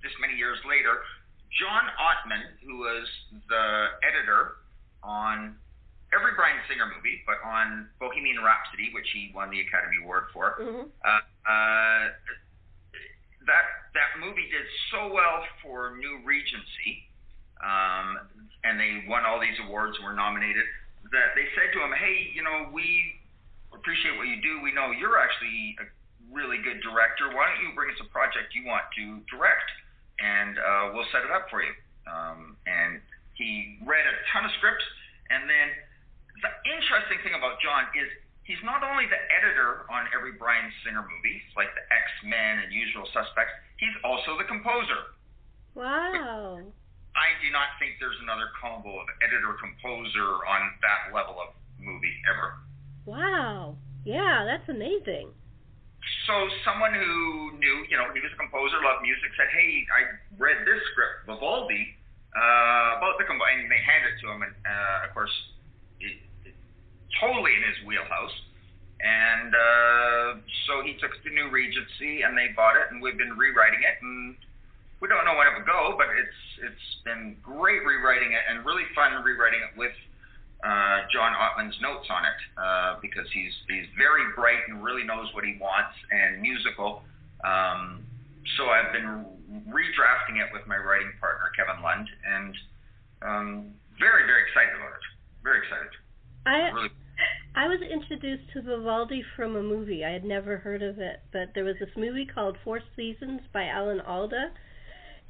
this 0.00 0.12
many 0.20 0.32
years 0.36 0.56
later, 0.64 1.04
John 1.58 1.84
Ottman, 1.98 2.42
who 2.62 2.78
was 2.78 3.06
the 3.48 3.98
editor 4.06 4.62
on 5.02 5.56
every 6.14 6.34
Bryan 6.34 6.58
Singer 6.70 6.86
movie, 6.86 7.22
but 7.26 7.42
on 7.42 7.90
Bohemian 7.98 8.42
Rhapsody, 8.42 8.90
which 8.94 9.06
he 9.14 9.30
won 9.34 9.50
the 9.50 9.62
Academy 9.62 9.98
Award 10.02 10.30
for, 10.34 10.58
mm-hmm. 10.58 10.86
uh, 10.86 11.22
uh, 11.46 12.02
that 13.46 13.66
that 13.94 14.10
movie 14.22 14.46
did 14.50 14.66
so 14.94 15.10
well 15.10 15.42
for 15.62 15.98
New 15.98 16.22
Regency, 16.22 17.08
um, 17.58 18.30
and 18.62 18.78
they 18.78 19.02
won 19.10 19.26
all 19.26 19.40
these 19.40 19.56
awards 19.66 19.98
and 19.98 20.06
were 20.06 20.14
nominated. 20.14 20.66
That 21.10 21.34
they 21.34 21.50
said 21.58 21.74
to 21.74 21.82
him, 21.82 21.90
"Hey, 21.96 22.30
you 22.30 22.46
know, 22.46 22.70
we 22.70 23.18
appreciate 23.74 24.14
what 24.14 24.30
you 24.30 24.38
do. 24.38 24.62
We 24.62 24.70
know 24.70 24.94
you're 24.94 25.18
actually 25.18 25.74
a 25.82 25.86
really 26.30 26.62
good 26.62 26.78
director. 26.84 27.32
Why 27.34 27.50
don't 27.50 27.62
you 27.66 27.74
bring 27.74 27.90
us 27.90 27.98
a 27.98 28.08
project 28.14 28.54
you 28.54 28.66
want 28.66 28.86
to 28.98 29.18
direct?" 29.26 29.66
And 30.20 30.54
uh, 30.60 30.84
we'll 30.92 31.08
set 31.10 31.24
it 31.24 31.32
up 31.32 31.48
for 31.48 31.64
you. 31.64 31.72
Um, 32.04 32.56
and 32.68 33.00
he 33.34 33.80
read 33.84 34.04
a 34.04 34.14
ton 34.32 34.44
of 34.44 34.52
scripts, 34.60 34.84
and 35.32 35.48
then 35.48 35.68
the 36.44 36.52
interesting 36.68 37.20
thing 37.24 37.36
about 37.36 37.60
John 37.64 37.88
is 37.96 38.08
he's 38.44 38.60
not 38.64 38.84
only 38.84 39.08
the 39.08 39.20
editor 39.32 39.88
on 39.88 40.08
every 40.12 40.36
Bryan 40.36 40.68
Singer 40.84 41.04
movie, 41.04 41.40
like 41.56 41.72
the 41.72 41.84
X 41.88 42.04
Men 42.24 42.64
and 42.64 42.68
Usual 42.72 43.08
Suspects, 43.12 43.52
he's 43.80 43.96
also 44.04 44.36
the 44.36 44.44
composer. 44.44 45.16
Wow. 45.72 46.60
I 47.16 47.28
do 47.42 47.48
not 47.50 47.74
think 47.80 47.98
there's 47.98 48.18
another 48.22 48.52
combo 48.60 49.00
of 49.00 49.06
editor 49.24 49.56
composer 49.58 50.44
on 50.46 50.60
that 50.84 51.10
level 51.10 51.40
of 51.40 51.56
movie 51.80 52.14
ever. 52.28 52.60
Wow. 53.06 53.76
Yeah, 54.04 54.46
that's 54.46 54.68
amazing 54.68 55.32
so 56.30 56.46
someone 56.62 56.94
who 56.94 57.58
knew, 57.58 57.82
you 57.90 57.98
know, 57.98 58.06
he 58.14 58.22
was 58.22 58.30
a 58.30 58.38
composer, 58.38 58.78
loved 58.86 59.02
music, 59.02 59.34
said, 59.34 59.50
"Hey, 59.50 59.82
I 59.90 60.00
read 60.38 60.62
this 60.62 60.78
script, 60.94 61.26
Vivaldi, 61.26 61.98
uh, 62.38 63.02
about 63.02 63.18
the 63.18 63.26
combo," 63.26 63.42
and 63.50 63.66
they 63.66 63.82
handed 63.82 64.14
it 64.14 64.18
to 64.22 64.30
him, 64.30 64.46
and 64.46 64.54
uh, 64.62 65.06
of 65.06 65.10
course, 65.10 65.34
it, 65.98 66.22
it, 66.46 66.54
totally 67.18 67.58
in 67.58 67.62
his 67.66 67.82
wheelhouse. 67.82 68.36
And 69.02 69.50
uh, 69.50 70.28
so 70.68 70.86
he 70.86 70.94
took 71.02 71.18
it 71.18 71.22
to 71.26 71.30
New 71.34 71.50
Regency, 71.50 72.22
and 72.22 72.38
they 72.38 72.54
bought 72.54 72.76
it, 72.78 72.94
and 72.94 73.02
we've 73.02 73.18
been 73.18 73.34
rewriting 73.34 73.82
it, 73.82 73.98
and 73.98 74.36
we 75.02 75.08
don't 75.08 75.24
know 75.24 75.34
when 75.34 75.50
it 75.50 75.54
would 75.58 75.66
go, 75.66 75.98
but 75.98 76.06
it's 76.14 76.70
it's 76.70 76.88
been 77.02 77.34
great 77.42 77.82
rewriting 77.82 78.36
it 78.38 78.44
and 78.46 78.62
really 78.62 78.86
fun 78.94 79.18
rewriting 79.24 79.64
it 79.66 79.74
with 79.74 79.96
uh, 80.62 81.08
John 81.12 81.32
Ottman's 81.32 81.76
notes 81.80 82.08
on 82.10 82.22
it 82.24 82.40
uh, 82.56 82.90
because 83.00 83.26
he's 83.32 83.52
he's 83.68 83.88
very 83.96 84.28
bright 84.36 84.60
and 84.68 84.84
really 84.84 85.04
knows 85.04 85.32
what 85.32 85.44
he 85.44 85.56
wants 85.60 85.96
and 86.10 86.40
musical. 86.40 87.02
Um, 87.44 88.04
so 88.56 88.68
I've 88.68 88.92
been 88.92 89.24
redrafting 89.68 90.36
it 90.36 90.52
with 90.52 90.66
my 90.66 90.76
writing 90.76 91.12
partner 91.20 91.50
Kevin 91.56 91.82
Lund 91.82 92.08
and 92.26 92.54
um, 93.22 93.48
very 93.98 94.26
very 94.26 94.44
excited 94.48 94.76
about 94.76 94.92
it. 94.92 95.04
Very 95.42 95.58
excited. 95.64 95.92
I 96.46 96.72
really. 96.72 96.90
I 97.54 97.66
was 97.66 97.80
introduced 97.82 98.44
to 98.54 98.62
Vivaldi 98.62 99.24
from 99.36 99.56
a 99.56 99.62
movie. 99.62 100.04
I 100.04 100.10
had 100.10 100.24
never 100.24 100.56
heard 100.56 100.82
of 100.82 100.98
it, 101.00 101.20
but 101.32 101.50
there 101.54 101.64
was 101.64 101.74
this 101.80 101.90
movie 101.96 102.24
called 102.24 102.56
Four 102.64 102.80
Seasons 102.96 103.40
by 103.52 103.66
Alan 103.66 104.00
Alda, 104.00 104.52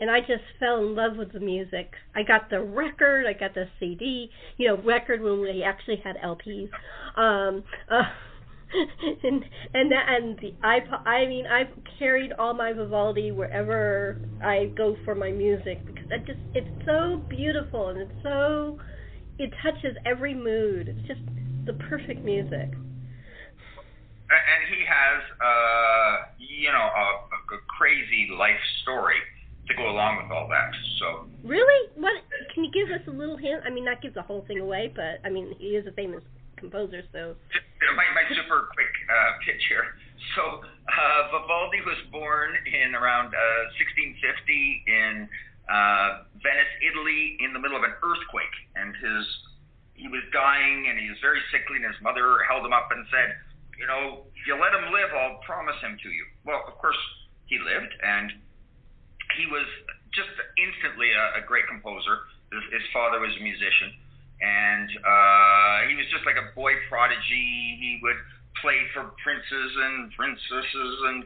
and 0.01 0.11
I 0.11 0.21
just 0.21 0.43
fell 0.59 0.79
in 0.79 0.95
love 0.95 1.17
with 1.17 1.33
the 1.33 1.41
music. 1.41 1.93
I 2.15 2.23
got 2.23 2.49
the 2.51 2.61
record, 2.61 3.27
I 3.27 3.35
got 3.35 3.55
the 3.55 3.67
CD, 3.79 4.31
you 4.57 4.69
know, 4.69 4.83
record 4.83 5.23
when 5.23 5.41
we 5.41 5.63
actually 5.63 6.01
had 6.03 6.17
LPs. 6.17 6.71
Um, 7.17 7.63
uh, 7.91 8.03
and 9.25 9.45
and 9.75 9.93
and 9.93 10.39
the 10.39 10.55
iPod. 10.65 11.07
I 11.07 11.27
mean, 11.27 11.45
I've 11.47 11.73
carried 11.99 12.33
all 12.39 12.55
my 12.55 12.73
Vivaldi 12.73 13.33
wherever 13.33 14.21
I 14.43 14.73
go 14.77 14.97
for 15.05 15.15
my 15.15 15.33
music 15.33 15.85
because 15.87 16.07
I 16.13 16.19
just 16.19 16.39
it's 16.55 16.69
so 16.87 17.23
beautiful 17.29 17.89
and 17.89 18.01
it's 18.01 18.13
so 18.23 18.79
it 19.39 19.51
touches 19.63 19.97
every 20.07 20.35
mood. 20.35 20.89
It's 20.89 21.09
just 21.09 21.21
the 21.67 21.73
perfect 21.75 22.25
music. 22.25 22.71
And 24.31 24.63
he 24.71 24.85
has, 24.87 25.23
uh, 25.43 26.17
you 26.39 26.71
know, 26.71 26.79
a, 26.79 27.07
a 27.57 27.59
crazy 27.77 28.29
life 28.39 28.63
story 28.83 29.19
to 29.71 29.77
go 29.79 29.89
along 29.89 30.19
with 30.19 30.31
all 30.35 30.49
that. 30.51 30.75
So 30.99 31.31
really, 31.47 31.89
what 31.95 32.13
can 32.53 32.65
you 32.65 32.71
give 32.75 32.91
us 32.91 33.07
a 33.07 33.15
little 33.15 33.37
hint? 33.37 33.63
I 33.65 33.71
mean, 33.71 33.85
not 33.85 34.03
give 34.03 34.15
the 34.15 34.23
whole 34.23 34.45
thing 34.47 34.59
away, 34.59 34.93
but 34.95 35.23
I 35.25 35.31
mean, 35.31 35.55
he 35.59 35.79
is 35.79 35.87
a 35.87 35.93
famous 35.93 36.23
composer, 36.59 37.03
so. 37.13 37.35
My, 37.97 38.05
my 38.13 38.29
super 38.37 38.69
quick 38.75 38.93
uh, 39.09 39.31
pitch 39.47 39.63
here. 39.69 39.87
So 40.37 40.63
uh, 40.63 41.21
Vivaldi 41.33 41.81
was 41.89 41.97
born 42.13 42.53
in 42.69 42.95
around 42.95 43.33
uh, 43.33 43.81
1650 43.81 44.21
in 44.87 45.27
uh, 45.65 46.29
Venice, 46.39 46.75
Italy, 46.85 47.41
in 47.41 47.57
the 47.57 47.59
middle 47.59 47.75
of 47.75 47.83
an 47.83 47.97
earthquake, 48.05 48.57
and 48.77 48.95
his 48.95 49.25
he 49.97 50.07
was 50.13 50.21
dying 50.31 50.87
and 50.93 51.01
he 51.01 51.09
was 51.09 51.19
very 51.25 51.41
sickly, 51.51 51.81
and 51.81 51.89
his 51.89 51.97
mother 52.05 52.45
held 52.47 52.63
him 52.63 52.77
up 52.77 52.93
and 52.93 53.01
said, 53.09 53.33
"You 53.81 53.89
know, 53.89 54.29
if 54.37 54.45
you 54.45 54.61
let 54.61 54.77
him 54.77 54.93
live, 54.93 55.09
I'll 55.09 55.41
promise 55.43 55.81
him 55.81 55.97
to 55.99 56.09
you." 56.13 56.25
Well, 56.45 56.63
of 56.69 56.77
course, 56.79 57.01
he 57.49 57.59
lived, 57.59 57.97
and 58.05 58.31
he 59.41 59.49
was 59.49 59.65
just 60.13 60.29
instantly 60.61 61.09
a, 61.17 61.41
a 61.41 61.43
great 61.49 61.65
composer. 61.65 62.29
His, 62.53 62.61
his 62.77 62.87
father 62.93 63.25
was 63.25 63.33
a 63.33 63.43
musician, 63.43 63.97
and 64.45 64.89
uh, 65.01 65.77
he 65.89 65.97
was 65.97 66.05
just 66.13 66.29
like 66.29 66.37
a 66.37 66.53
boy 66.53 66.77
prodigy. 66.93 67.81
He 67.81 67.97
would 68.05 68.21
play 68.61 68.77
for 68.93 69.17
princes 69.25 69.71
and 69.81 70.13
princesses 70.13 70.95
and 71.09 71.25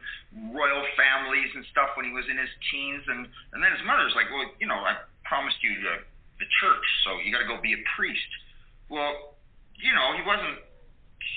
royal 0.54 0.84
families 0.94 1.50
and 1.58 1.66
stuff 1.74 1.96
when 1.98 2.06
he 2.06 2.14
was 2.14 2.28
in 2.30 2.38
his 2.38 2.52
teens, 2.70 3.02
and 3.10 3.26
and 3.56 3.58
then 3.58 3.74
his 3.74 3.82
mother's 3.82 4.14
like, 4.14 4.30
well, 4.30 4.46
you 4.62 4.70
know, 4.70 4.78
I 4.78 5.02
promised 5.26 5.58
you 5.64 5.74
the 5.82 6.06
the 6.38 6.48
church, 6.62 6.86
so 7.02 7.18
you 7.18 7.34
got 7.34 7.42
to 7.42 7.50
go 7.50 7.58
be 7.58 7.74
a 7.74 7.82
priest. 7.98 8.30
Well, 8.86 9.34
you 9.74 9.90
know, 9.90 10.14
he 10.14 10.22
wasn't. 10.22 10.62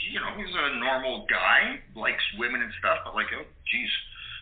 You 0.08 0.24
know, 0.24 0.32
he's 0.40 0.52
a 0.56 0.80
normal 0.80 1.28
guy, 1.28 1.84
likes 1.96 2.24
women 2.40 2.64
and 2.64 2.72
stuff, 2.80 3.04
but 3.04 3.12
like, 3.12 3.28
oh, 3.36 3.44
geez, 3.68 3.92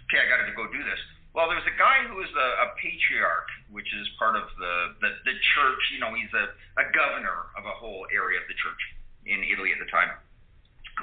okay, 0.06 0.22
I 0.22 0.30
got 0.30 0.46
to 0.46 0.54
go 0.54 0.70
do 0.70 0.78
this. 0.78 1.02
Well, 1.36 1.52
there 1.52 1.60
was 1.60 1.68
a 1.68 1.76
guy 1.76 2.08
who 2.08 2.16
was 2.16 2.32
a, 2.32 2.50
a 2.64 2.68
patriarch, 2.80 3.52
which 3.68 3.92
is 3.92 4.08
part 4.16 4.40
of 4.40 4.48
the, 4.56 4.96
the, 5.04 5.12
the 5.28 5.36
church. 5.52 5.84
You 5.92 6.00
know, 6.00 6.16
he's 6.16 6.32
a, 6.32 6.48
a 6.80 6.88
governor 6.96 7.52
of 7.60 7.68
a 7.68 7.76
whole 7.76 8.08
area 8.08 8.40
of 8.40 8.48
the 8.48 8.56
church 8.56 8.80
in 9.28 9.44
Italy 9.44 9.76
at 9.76 9.84
the 9.84 9.92
time, 9.92 10.16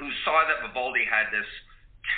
who 0.01 0.09
saw 0.25 0.41
that 0.49 0.65
Vivaldi 0.65 1.05
had 1.05 1.29
this 1.29 1.45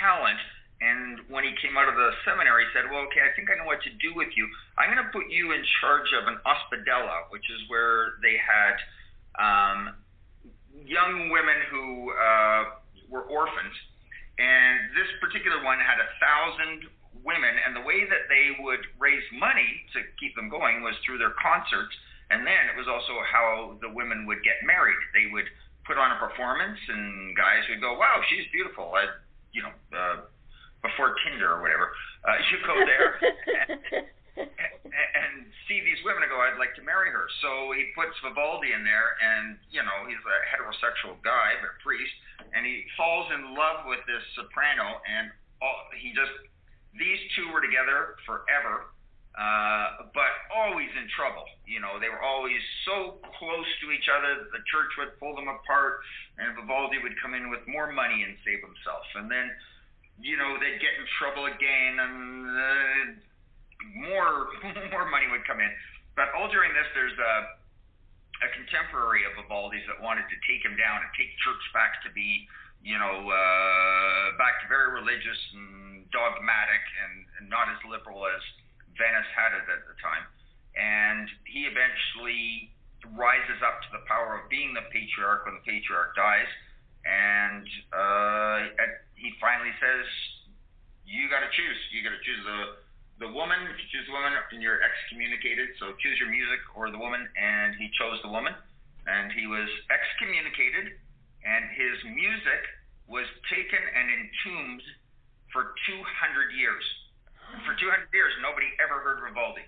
talent. 0.00 0.40
And 0.80 1.28
when 1.28 1.44
he 1.44 1.52
came 1.60 1.76
out 1.76 1.92
of 1.92 1.96
the 2.00 2.08
seminary, 2.24 2.64
he 2.64 2.72
said, 2.72 2.88
Well, 2.88 3.04
okay, 3.12 3.20
I 3.20 3.36
think 3.36 3.52
I 3.52 3.60
know 3.60 3.68
what 3.68 3.84
to 3.84 3.92
do 4.00 4.16
with 4.16 4.32
you. 4.32 4.48
I'm 4.80 4.88
going 4.88 5.04
to 5.04 5.12
put 5.12 5.28
you 5.28 5.52
in 5.52 5.60
charge 5.84 6.08
of 6.16 6.24
an 6.24 6.40
ospedella, 6.48 7.28
which 7.28 7.44
is 7.52 7.68
where 7.68 8.16
they 8.24 8.40
had 8.40 8.80
um, 9.36 9.92
young 10.88 11.28
women 11.28 11.60
who 11.68 12.16
uh, 12.16 12.80
were 13.12 13.28
orphans. 13.28 13.76
And 14.40 14.92
this 14.96 15.08
particular 15.20 15.60
one 15.64 15.80
had 15.80 16.00
a 16.00 16.08
thousand 16.16 16.88
women, 17.26 17.58
and 17.66 17.74
the 17.74 17.82
way 17.82 18.06
that 18.06 18.30
they 18.30 18.54
would 18.62 18.86
raise 19.02 19.26
money 19.34 19.82
to 19.92 20.06
keep 20.22 20.38
them 20.38 20.46
going 20.46 20.86
was 20.86 20.94
through 21.02 21.18
their 21.18 21.34
concerts. 21.34 21.92
And 22.30 22.46
then 22.46 22.70
it 22.70 22.78
was 22.78 22.86
also 22.86 23.18
how 23.26 23.74
the 23.82 23.90
women 23.90 24.26
would 24.30 24.42
get 24.46 24.62
married. 24.62 24.98
They 25.10 25.26
would 25.30 25.46
put 25.82 25.98
on 25.98 26.14
a 26.14 26.18
performance, 26.22 26.78
and 26.88 27.34
guys 27.34 27.66
would 27.70 27.82
go, 27.82 27.98
"Wow, 27.98 28.22
she's 28.30 28.46
beautiful." 28.50 28.94
I, 28.94 29.10
you 29.50 29.62
know, 29.62 29.74
uh, 29.94 30.26
before 30.82 31.14
Tinder 31.22 31.58
or 31.58 31.62
whatever, 31.62 31.90
uh, 32.26 32.38
you 32.50 32.56
go 32.66 32.76
there. 32.82 33.10
and, 34.36 35.10
and 35.14 35.32
see 35.66 35.82
these 35.82 35.98
women 36.06 36.22
and 36.22 36.30
go, 36.30 36.38
I'd 36.38 36.58
like 36.58 36.74
to 36.78 36.84
marry 36.84 37.10
her. 37.10 37.26
So 37.42 37.72
he 37.72 37.90
puts 37.94 38.14
Vivaldi 38.22 38.74
in 38.74 38.82
there, 38.82 39.18
and 39.22 39.58
you 39.70 39.82
know 39.82 40.06
he's 40.06 40.20
a 40.22 40.38
heterosexual 40.50 41.18
guy, 41.22 41.58
but 41.62 41.74
a 41.74 41.78
priest, 41.82 42.14
and 42.54 42.66
he 42.66 42.86
falls 42.98 43.30
in 43.34 43.54
love 43.54 43.86
with 43.86 44.02
this 44.06 44.22
soprano, 44.34 44.98
and 45.06 45.30
all, 45.62 45.86
he 45.94 46.10
just 46.10 46.34
these 46.98 47.20
two 47.36 47.52
were 47.52 47.60
together 47.60 48.16
forever, 48.24 48.88
uh, 49.36 50.08
but 50.16 50.32
always 50.48 50.88
in 50.96 51.06
trouble. 51.12 51.44
You 51.68 51.80
know, 51.80 52.00
they 52.00 52.08
were 52.08 52.24
always 52.24 52.58
so 52.88 53.20
close 53.36 53.68
to 53.84 53.92
each 53.92 54.08
other 54.08 54.40
that 54.40 54.50
the 54.52 54.64
church 54.68 54.92
would 54.96 55.12
pull 55.20 55.36
them 55.36 55.48
apart, 55.48 56.00
and 56.40 56.56
Vivaldi 56.56 57.00
would 57.04 57.16
come 57.20 57.36
in 57.36 57.52
with 57.52 57.60
more 57.68 57.92
money 57.92 58.24
and 58.24 58.32
save 58.44 58.64
himself. 58.64 59.04
And 59.16 59.28
then, 59.28 59.52
you 60.20 60.40
know, 60.40 60.56
they'd 60.56 60.80
get 60.80 60.96
in 60.96 61.04
trouble 61.20 61.46
again, 61.52 61.92
and 62.00 62.16
uh, 62.48 63.04
more 64.08 64.34
more 64.94 65.06
money 65.08 65.28
would 65.28 65.44
come 65.44 65.60
in. 65.60 65.70
But 66.16 66.32
all 66.32 66.48
during 66.48 66.72
this, 66.72 66.88
there's 66.96 67.16
a 67.16 67.60
a 68.44 68.48
contemporary 68.52 69.24
of 69.24 69.32
Vivaldi's 69.40 69.84
that 69.88 69.96
wanted 70.04 70.28
to 70.28 70.36
take 70.44 70.60
him 70.60 70.76
down 70.76 71.00
and 71.00 71.08
take 71.16 71.32
church 71.40 71.64
back 71.72 72.04
to 72.04 72.12
be, 72.12 72.44
you 72.84 72.92
know, 73.00 73.24
uh, 73.24 74.36
back 74.36 74.60
to 74.60 74.68
very 74.68 74.92
religious 74.92 75.40
and 75.56 75.85
dogmatic 76.12 76.84
and, 77.02 77.14
and 77.40 77.44
not 77.50 77.70
as 77.70 77.80
liberal 77.86 78.26
as 78.26 78.42
Venice 78.96 79.30
had 79.36 79.52
it 79.52 79.66
at 79.68 79.82
the 79.86 79.96
time. 80.00 80.24
And 80.76 81.28
he 81.48 81.64
eventually 81.64 82.72
rises 83.14 83.60
up 83.62 83.80
to 83.86 83.90
the 83.92 84.02
power 84.08 84.40
of 84.40 84.48
being 84.48 84.74
the 84.74 84.84
patriarch 84.90 85.44
when 85.44 85.56
the 85.56 85.64
patriarch 85.64 86.16
dies. 86.16 86.48
And 87.06 87.64
uh, 87.94 88.82
at, 88.82 89.06
he 89.14 89.30
finally 89.38 89.70
says, 89.78 90.06
"You 91.06 91.30
got 91.30 91.46
to 91.46 91.50
choose. 91.54 91.78
You 91.94 92.02
got 92.02 92.12
to 92.18 92.22
choose 92.26 92.42
the 92.42 92.60
the 93.26 93.30
woman. 93.30 93.56
If 93.70 93.78
you 93.78 93.86
choose 93.94 94.06
the 94.10 94.16
woman, 94.16 94.34
then 94.50 94.58
you're 94.58 94.82
excommunicated. 94.82 95.70
So 95.78 95.94
choose 96.02 96.18
your 96.18 96.28
music 96.28 96.60
or 96.74 96.90
the 96.90 96.98
woman." 96.98 97.22
And 97.38 97.78
he 97.78 97.88
chose 97.94 98.18
the 98.26 98.32
woman, 98.32 98.52
and 99.06 99.30
he 99.32 99.46
was 99.46 99.70
excommunicated. 99.86 100.98
And 101.46 101.62
his 101.78 101.94
music 102.10 102.62
was 103.06 103.24
taken 103.46 103.78
and 103.78 104.06
entombed 104.10 104.82
for 105.52 105.74
200 105.86 106.54
years. 106.54 106.82
And 107.54 107.62
for 107.62 107.74
200 107.78 108.10
years, 108.10 108.32
nobody 108.42 108.66
ever 108.82 109.00
heard 109.02 109.22
Vivaldi. 109.22 109.64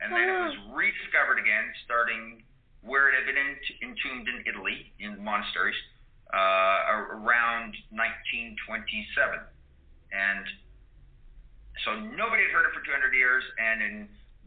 And 0.00 0.08
then 0.16 0.24
it 0.24 0.40
was 0.40 0.56
rediscovered 0.72 1.36
again, 1.36 1.68
starting 1.84 2.40
where 2.80 3.12
it 3.12 3.14
had 3.20 3.28
been 3.28 3.36
entombed 3.84 4.26
in 4.32 4.40
Italy, 4.48 4.88
in 4.96 5.20
monasteries, 5.20 5.76
uh, 6.32 7.20
around 7.20 7.76
1927. 7.92 9.44
And 10.08 10.44
so 11.84 12.00
nobody 12.16 12.48
had 12.48 12.52
heard 12.56 12.64
it 12.64 12.72
for 12.72 12.80
200 12.80 13.12
years. 13.12 13.44
And 13.60 13.84
in 13.84 13.94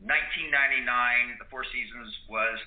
1999, 0.02 1.38
The 1.38 1.46
Four 1.54 1.62
Seasons 1.70 2.10
was 2.26 2.58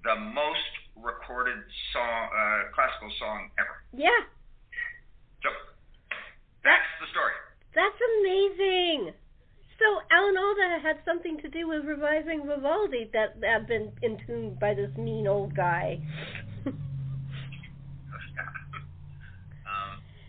the 0.00 0.16
most 0.16 0.72
recorded 0.96 1.60
song, 1.92 2.20
uh, 2.32 2.72
classical 2.72 3.12
song 3.20 3.52
ever. 3.60 3.84
Yeah. 3.92 4.24
So 5.44 5.52
that's 6.64 6.88
the 7.04 7.08
story. 7.12 7.36
That's 7.74 8.00
amazing. 8.20 9.12
So 9.80 9.86
Alan 10.12 10.36
Alda 10.36 10.84
had 10.84 11.00
something 11.08 11.40
to 11.40 11.48
do 11.48 11.68
with 11.68 11.88
reviving 11.88 12.44
Vivaldi 12.44 13.08
that 13.14 13.40
had 13.40 13.66
been 13.66 13.92
entombed 14.04 14.60
by 14.60 14.74
this 14.74 14.92
mean 14.98 15.26
old 15.26 15.56
guy. 15.56 15.96
um, 16.68 16.76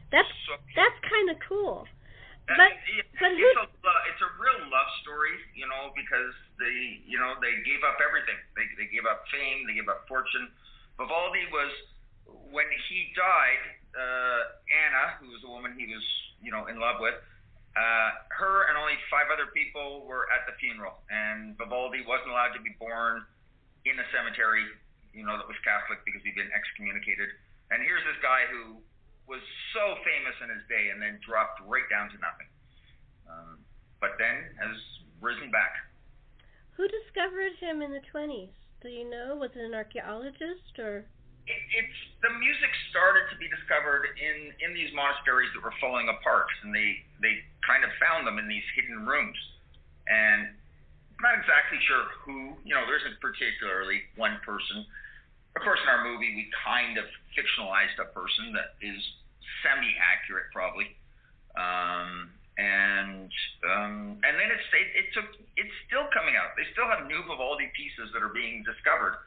that's 0.08 0.32
so, 0.48 0.56
that's 0.72 0.96
kind 1.04 1.28
of 1.30 1.38
cool. 1.50 1.84
But, 2.48 2.80
it, 2.96 3.08
but 3.20 3.32
it's, 3.32 3.60
a, 3.60 3.68
uh, 3.68 4.10
it's 4.12 4.24
a 4.24 4.32
real 4.40 4.72
love 4.72 4.90
story, 5.04 5.36
you 5.56 5.68
know, 5.68 5.92
because 5.96 6.36
they, 6.60 7.04
you 7.08 7.20
know, 7.20 7.36
they 7.40 7.60
gave 7.64 7.84
up 7.84 8.00
everything. 8.00 8.40
They 8.56 8.68
they 8.76 8.88
gave 8.92 9.08
up 9.08 9.24
fame, 9.32 9.68
they 9.68 9.76
gave 9.76 9.88
up 9.88 10.08
fortune. 10.08 10.52
Vivaldi 10.96 11.48
was 11.52 11.72
when 12.52 12.68
he 12.88 13.12
died. 13.16 13.64
Uh, 13.92 14.42
Anna, 14.72 15.20
who 15.20 15.36
was 15.36 15.44
the 15.44 15.52
woman 15.52 15.76
he 15.76 15.92
was, 15.92 16.04
you 16.40 16.52
know, 16.52 16.72
in 16.72 16.80
love 16.80 17.04
with, 17.04 17.16
uh, 17.76 18.10
her 18.36 18.68
and 18.68 18.76
only 18.76 19.00
five 19.08 19.32
other 19.32 19.48
people 19.56 20.04
were 20.04 20.28
at 20.28 20.44
the 20.44 20.56
funeral, 20.60 21.00
and 21.08 21.56
Vivaldi 21.56 22.04
wasn't 22.04 22.32
allowed 22.36 22.52
to 22.52 22.64
be 22.64 22.76
born 22.76 23.24
in 23.88 23.96
a 23.96 24.06
cemetery, 24.12 24.68
you 25.16 25.24
know, 25.24 25.40
that 25.40 25.48
was 25.48 25.58
Catholic 25.64 26.04
because 26.04 26.22
he'd 26.22 26.36
been 26.36 26.52
excommunicated. 26.52 27.32
And 27.72 27.80
here's 27.82 28.04
this 28.04 28.20
guy 28.20 28.46
who 28.52 28.84
was 29.26 29.40
so 29.72 29.96
famous 30.04 30.36
in 30.44 30.52
his 30.52 30.64
day 30.68 30.92
and 30.92 31.00
then 31.00 31.18
dropped 31.24 31.64
right 31.64 31.88
down 31.88 32.12
to 32.12 32.18
nothing. 32.20 32.50
Um, 33.26 33.64
but 34.04 34.20
then 34.20 34.52
has 34.60 34.76
risen 35.24 35.48
back. 35.50 35.72
Who 36.76 36.88
discovered 36.92 37.56
him 37.64 37.80
in 37.82 37.96
the 37.96 38.04
20s? 38.12 38.52
Do 38.82 38.90
you 38.90 39.08
know? 39.08 39.40
Was 39.40 39.52
it 39.56 39.64
an 39.64 39.74
archaeologist 39.74 40.76
or? 40.80 41.06
It, 41.48 41.62
it's 41.74 42.00
the 42.22 42.30
music 42.38 42.70
started 42.94 43.26
to 43.34 43.38
be 43.42 43.50
discovered 43.50 44.14
in 44.18 44.54
in 44.62 44.78
these 44.78 44.94
monasteries 44.94 45.50
that 45.58 45.62
were 45.66 45.74
falling 45.82 46.10
apart, 46.10 46.50
and 46.62 46.70
they 46.74 47.02
they 47.22 47.42
kind 47.66 47.82
of 47.84 47.90
found 47.98 48.26
them 48.26 48.38
in 48.38 48.46
these 48.46 48.66
hidden 48.78 49.06
rooms. 49.06 49.38
And 50.06 50.54
I'm 51.18 51.24
not 51.24 51.38
exactly 51.38 51.82
sure 51.86 52.06
who. 52.26 52.58
You 52.66 52.78
know, 52.78 52.86
there 52.86 52.98
isn't 53.02 53.18
particularly 53.22 54.06
one 54.18 54.38
person. 54.46 54.86
Of 55.58 55.62
course, 55.68 55.82
in 55.84 55.90
our 55.90 56.06
movie, 56.06 56.32
we 56.32 56.48
kind 56.64 56.96
of 56.96 57.06
fictionalized 57.36 58.00
a 58.00 58.08
person 58.16 58.56
that 58.56 58.80
is 58.80 59.02
semi-accurate, 59.62 60.48
probably. 60.56 60.96
Um, 61.60 62.32
and 62.58 63.32
um, 63.66 64.22
and 64.22 64.34
then 64.38 64.50
it's 64.52 64.68
it, 64.76 64.90
it 64.94 65.08
took 65.16 65.28
it's 65.58 65.76
still 65.88 66.06
coming 66.14 66.36
out. 66.36 66.54
They 66.54 66.68
still 66.76 66.88
have 66.88 67.08
new 67.08 67.24
Vivaldi 67.26 67.72
pieces 67.74 68.12
that 68.14 68.22
are 68.22 68.32
being 68.32 68.62
discovered 68.68 69.18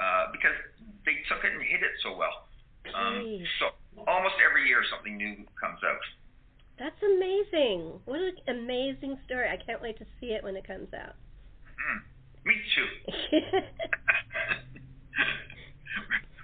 uh, 0.00 0.32
because 0.32 0.56
they 1.04 1.20
took 1.28 1.44
it 1.44 1.52
and 1.52 1.62
hid 1.62 1.82
it 1.82 1.92
so 2.02 2.16
well. 2.16 2.48
Um, 2.94 3.44
so 3.58 3.66
almost 4.06 4.34
every 4.42 4.66
year 4.66 4.82
something 4.90 5.16
new 5.16 5.44
comes 5.58 5.82
out. 5.84 6.00
That's 6.78 7.02
amazing. 7.02 8.00
What 8.06 8.20
an 8.20 8.36
amazing 8.48 9.18
story. 9.26 9.48
I 9.48 9.56
can't 9.56 9.80
wait 9.80 9.98
to 9.98 10.06
see 10.18 10.34
it 10.34 10.42
when 10.42 10.56
it 10.56 10.66
comes 10.66 10.92
out. 10.94 11.14
Mm, 11.78 12.02
me 12.44 12.54
too. 12.74 12.86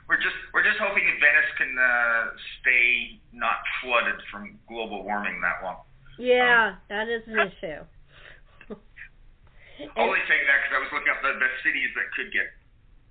we're 0.08 0.22
just 0.22 0.36
we're 0.56 0.64
just 0.64 0.80
hoping 0.80 1.04
that 1.04 1.20
Venice 1.20 1.52
can 1.60 1.76
uh, 1.76 2.32
stay 2.60 3.20
not 3.32 3.60
flooded 3.84 4.16
from 4.32 4.58
global 4.66 5.04
warming 5.04 5.40
that 5.44 5.62
long. 5.62 5.76
Yeah, 6.18 6.74
um, 6.74 6.78
that 6.88 7.08
is 7.08 7.22
an 7.28 7.38
issue. 7.48 7.84
Only 9.94 10.18
saying 10.26 10.42
that 10.50 10.58
because 10.66 10.74
I 10.74 10.80
was 10.82 10.90
looking 10.90 11.14
up 11.14 11.22
the, 11.22 11.38
the 11.38 11.50
cities 11.62 11.94
that 11.94 12.10
could 12.18 12.34
get 12.34 12.50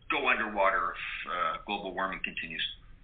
go 0.09 0.27
underwater 0.27 0.95
if 0.95 1.03
uh, 1.27 1.53
global 1.65 1.93
warming 1.93 2.19
continues. 2.23 2.63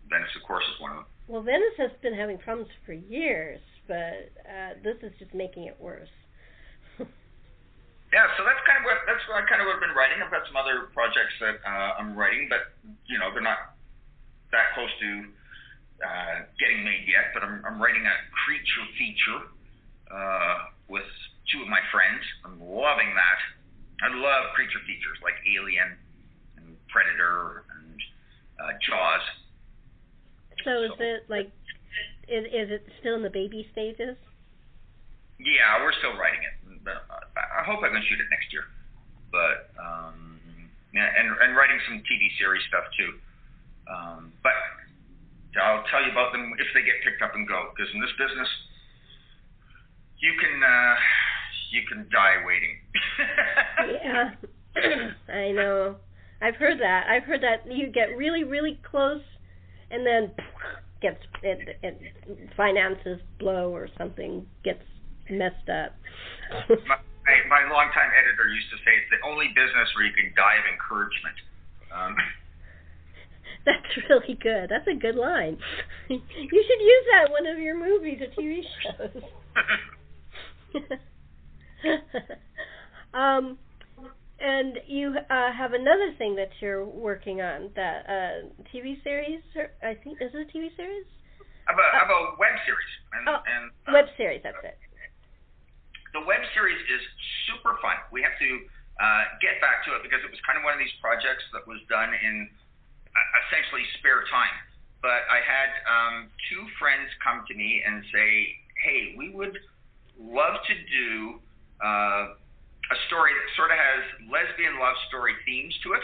Venice, 0.10 0.32
of 0.36 0.44
course, 0.44 0.64
is 0.68 0.80
one 0.82 0.92
of 0.92 0.98
them. 1.04 1.08
Well, 1.28 1.44
Venice 1.44 1.76
has 1.80 1.92
been 2.04 2.14
having 2.14 2.38
problems 2.38 2.70
for 2.86 2.92
years, 2.92 3.60
but 3.88 4.32
uh, 4.44 4.76
this 4.84 5.00
is 5.04 5.16
just 5.20 5.34
making 5.34 5.66
it 5.72 5.80
worse. 5.80 6.12
yeah, 7.00 8.28
so 8.36 8.44
that's 8.44 8.60
kind 8.68 8.84
of 8.84 8.86
what 8.86 9.00
that's 9.08 9.24
what 9.32 9.40
I 9.40 9.48
kind 9.48 9.64
of 9.64 9.72
what 9.72 9.80
I've 9.80 9.86
been 9.86 9.96
writing. 9.96 10.20
I've 10.20 10.32
got 10.32 10.44
some 10.48 10.60
other 10.60 10.92
projects 10.92 11.36
that 11.40 11.64
uh, 11.64 12.00
I'm 12.00 12.16
writing, 12.16 12.52
but 12.52 12.76
you 13.08 13.16
know 13.20 13.32
they're 13.32 13.46
not 13.46 13.80
that 14.52 14.76
close 14.76 14.92
to 14.92 15.10
uh, 16.04 16.36
getting 16.60 16.84
made 16.84 17.08
yet. 17.08 17.32
But 17.32 17.48
I'm, 17.48 17.64
I'm 17.64 17.80
writing 17.80 18.04
a 18.04 18.16
creature 18.44 18.86
feature 19.00 19.42
uh, 20.12 20.56
with 20.92 21.08
two 21.52 21.64
of 21.64 21.72
my 21.72 21.82
friends. 21.88 22.20
I'm 22.44 22.60
loving 22.60 23.16
that. 23.16 23.40
I 24.04 24.12
love 24.12 24.52
creature 24.60 24.84
features 24.84 25.16
like 25.24 25.40
Alien 25.48 25.96
Predator 26.94 27.66
and 27.74 27.98
uh, 28.62 28.78
Jaws. 28.86 29.26
So 30.64 30.86
is 30.86 30.96
it 31.02 31.26
like 31.28 31.50
is 32.30 32.46
is 32.46 32.70
it 32.70 32.86
still 33.02 33.18
in 33.18 33.24
the 33.26 33.34
baby 33.34 33.68
stages? 33.74 34.16
Yeah, 35.42 35.82
we're 35.82 35.98
still 35.98 36.16
writing 36.16 36.40
it. 36.46 36.56
I 36.88 37.66
hope 37.66 37.82
I 37.82 37.90
can 37.90 38.04
shoot 38.06 38.22
it 38.22 38.30
next 38.30 38.54
year. 38.54 38.70
But 39.34 39.74
um, 39.82 40.40
yeah, 40.94 41.10
and 41.10 41.34
and 41.42 41.58
writing 41.58 41.82
some 41.90 42.06
TV 42.06 42.30
series 42.38 42.62
stuff 42.70 42.86
too. 42.96 43.12
Um, 43.90 44.32
but 44.46 44.54
I'll 45.60 45.84
tell 45.90 46.06
you 46.06 46.14
about 46.14 46.32
them 46.32 46.54
if 46.62 46.70
they 46.74 46.86
get 46.86 47.02
picked 47.04 47.22
up 47.22 47.36
and 47.36 47.48
go. 47.48 47.74
Because 47.76 47.92
in 47.94 48.00
this 48.00 48.14
business, 48.16 48.48
you 50.22 50.32
can 50.40 50.64
uh, 50.64 50.96
you 51.74 51.82
can 51.90 52.08
die 52.14 52.46
waiting. 52.46 52.78
yeah, 54.00 54.38
I 55.34 55.52
know. 55.52 55.98
I've 56.44 56.56
heard 56.56 56.80
that. 56.82 57.08
I've 57.08 57.24
heard 57.24 57.42
that 57.42 57.72
you 57.72 57.88
get 57.88 58.18
really, 58.18 58.44
really 58.44 58.78
close, 58.84 59.24
and 59.90 60.06
then 60.06 60.32
gets 61.02 61.24
it, 61.42 61.80
it 61.82 61.98
finances 62.56 63.20
blow 63.40 63.72
or 63.72 63.88
something 63.98 64.46
gets 64.64 64.84
messed 65.30 65.70
up. 65.72 65.96
my, 66.70 67.00
my 67.48 67.64
longtime 67.72 68.12
editor 68.20 68.48
used 68.52 68.70
to 68.72 68.78
say 68.84 68.92
it's 69.00 69.10
the 69.12 69.24
only 69.28 69.48
business 69.56 69.88
where 69.96 70.06
you 70.06 70.12
can 70.12 70.36
die 70.36 70.60
of 70.60 70.68
encouragement. 70.68 71.40
Um, 71.96 72.16
That's 73.66 73.98
really 74.10 74.38
good. 74.42 74.70
That's 74.70 74.88
a 74.88 74.96
good 75.00 75.16
line. 75.16 75.58
you 76.10 76.20
should 76.20 76.82
use 76.84 77.06
that 77.12 77.28
in 77.28 77.32
one 77.32 77.48
of 77.48 77.60
your 77.60 77.80
movies 77.80 78.20
or 78.20 78.28
TV 78.36 78.62
shows. 78.84 79.24
um, 83.14 83.58
and 84.44 84.76
you 84.92 85.16
uh, 85.16 85.56
have 85.56 85.72
another 85.72 86.12
thing 86.20 86.36
that 86.36 86.52
you're 86.60 86.84
working 86.84 87.40
on, 87.40 87.72
that 87.80 88.04
uh, 88.12 88.52
TV 88.76 89.00
series. 89.02 89.40
Or, 89.56 89.72
I 89.80 89.96
think 89.96 90.20
is 90.20 90.36
it 90.36 90.44
a 90.44 90.50
TV 90.52 90.68
series? 90.76 91.08
Of 91.72 91.80
a, 91.80 91.86
of 92.04 92.08
a 92.12 92.20
web 92.36 92.52
series. 92.68 92.92
And, 93.16 93.24
oh, 93.24 93.40
and 93.40 93.72
uh, 93.88 93.96
web 93.96 94.12
series. 94.20 94.44
That's 94.44 94.60
it. 94.60 94.76
The 96.12 96.28
web 96.28 96.44
series 96.52 96.78
is 96.92 97.02
super 97.48 97.80
fun. 97.80 97.96
We 98.12 98.20
have 98.20 98.36
to 98.36 98.52
uh, 99.00 99.24
get 99.40 99.64
back 99.64 99.88
to 99.88 99.96
it 99.96 100.04
because 100.04 100.20
it 100.28 100.30
was 100.30 100.44
kind 100.44 100.60
of 100.60 100.68
one 100.68 100.76
of 100.76 100.82
these 100.84 100.94
projects 101.00 101.48
that 101.56 101.64
was 101.64 101.80
done 101.88 102.12
in 102.12 102.36
uh, 103.16 103.42
essentially 103.48 103.88
spare 104.04 104.28
time. 104.28 104.54
But 105.00 105.24
I 105.32 105.40
had 105.40 105.72
um, 105.88 106.16
two 106.52 106.68
friends 106.84 107.08
come 107.24 107.48
to 107.48 107.54
me 107.56 107.80
and 107.80 108.04
say, 108.12 108.28
"Hey, 108.84 109.16
we 109.16 109.32
would 109.32 109.56
love 110.20 110.60
to 110.68 110.76
do." 110.76 111.40
Uh, 111.80 112.43
a 112.92 112.98
story 113.08 113.32
that 113.32 113.48
sort 113.56 113.72
of 113.72 113.78
has 113.80 114.02
lesbian 114.28 114.80
love 114.80 114.96
story 115.08 115.34
themes 115.46 115.74
to 115.84 115.94
it, 115.94 116.04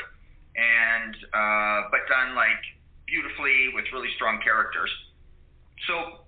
and 0.56 1.13
uh, 1.34 1.89
but 1.92 2.08
done 2.08 2.36
like 2.36 2.62
beautifully 3.08 3.74
with 3.74 3.86
really 3.92 4.10
strong 4.15 4.39
characters. 4.39 4.89
So 5.88 6.24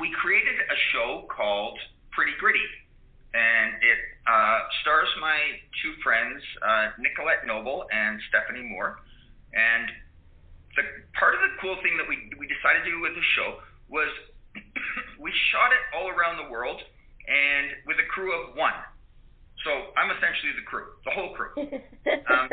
we 0.00 0.12
created 0.20 0.54
a 0.54 0.78
show 0.92 1.26
called 1.28 1.78
Pretty 2.12 2.32
Gritty, 2.38 2.64
and 3.34 3.74
it 3.82 3.98
uh, 4.28 4.58
stars 4.82 5.08
my 5.20 5.38
two 5.82 5.94
friends, 6.02 6.42
uh, 6.62 6.94
Nicolette 6.98 7.46
Noble 7.46 7.86
and 7.90 8.20
Stephanie 8.28 8.68
Moore. 8.68 9.00
And 9.52 9.90
the 10.76 10.84
part 11.18 11.34
of 11.34 11.40
the 11.40 11.52
cool 11.60 11.76
thing 11.82 11.96
that 11.98 12.08
we 12.08 12.30
we 12.38 12.46
decided 12.46 12.84
to 12.84 12.90
do 12.90 13.00
with 13.00 13.14
the 13.14 13.26
show 13.36 13.60
was 13.88 14.08
we 15.20 15.32
shot 15.52 15.72
it 15.72 15.82
all 15.96 16.08
around 16.08 16.40
the 16.40 16.48
world 16.50 16.80
and 17.28 17.86
with 17.86 17.96
a 18.00 18.08
crew 18.08 18.32
of 18.32 18.56
one. 18.56 18.74
So 20.42 20.50
the 20.58 20.66
crew, 20.66 20.90
the 21.06 21.14
whole 21.14 21.30
crew. 21.38 21.54
um, 22.34 22.50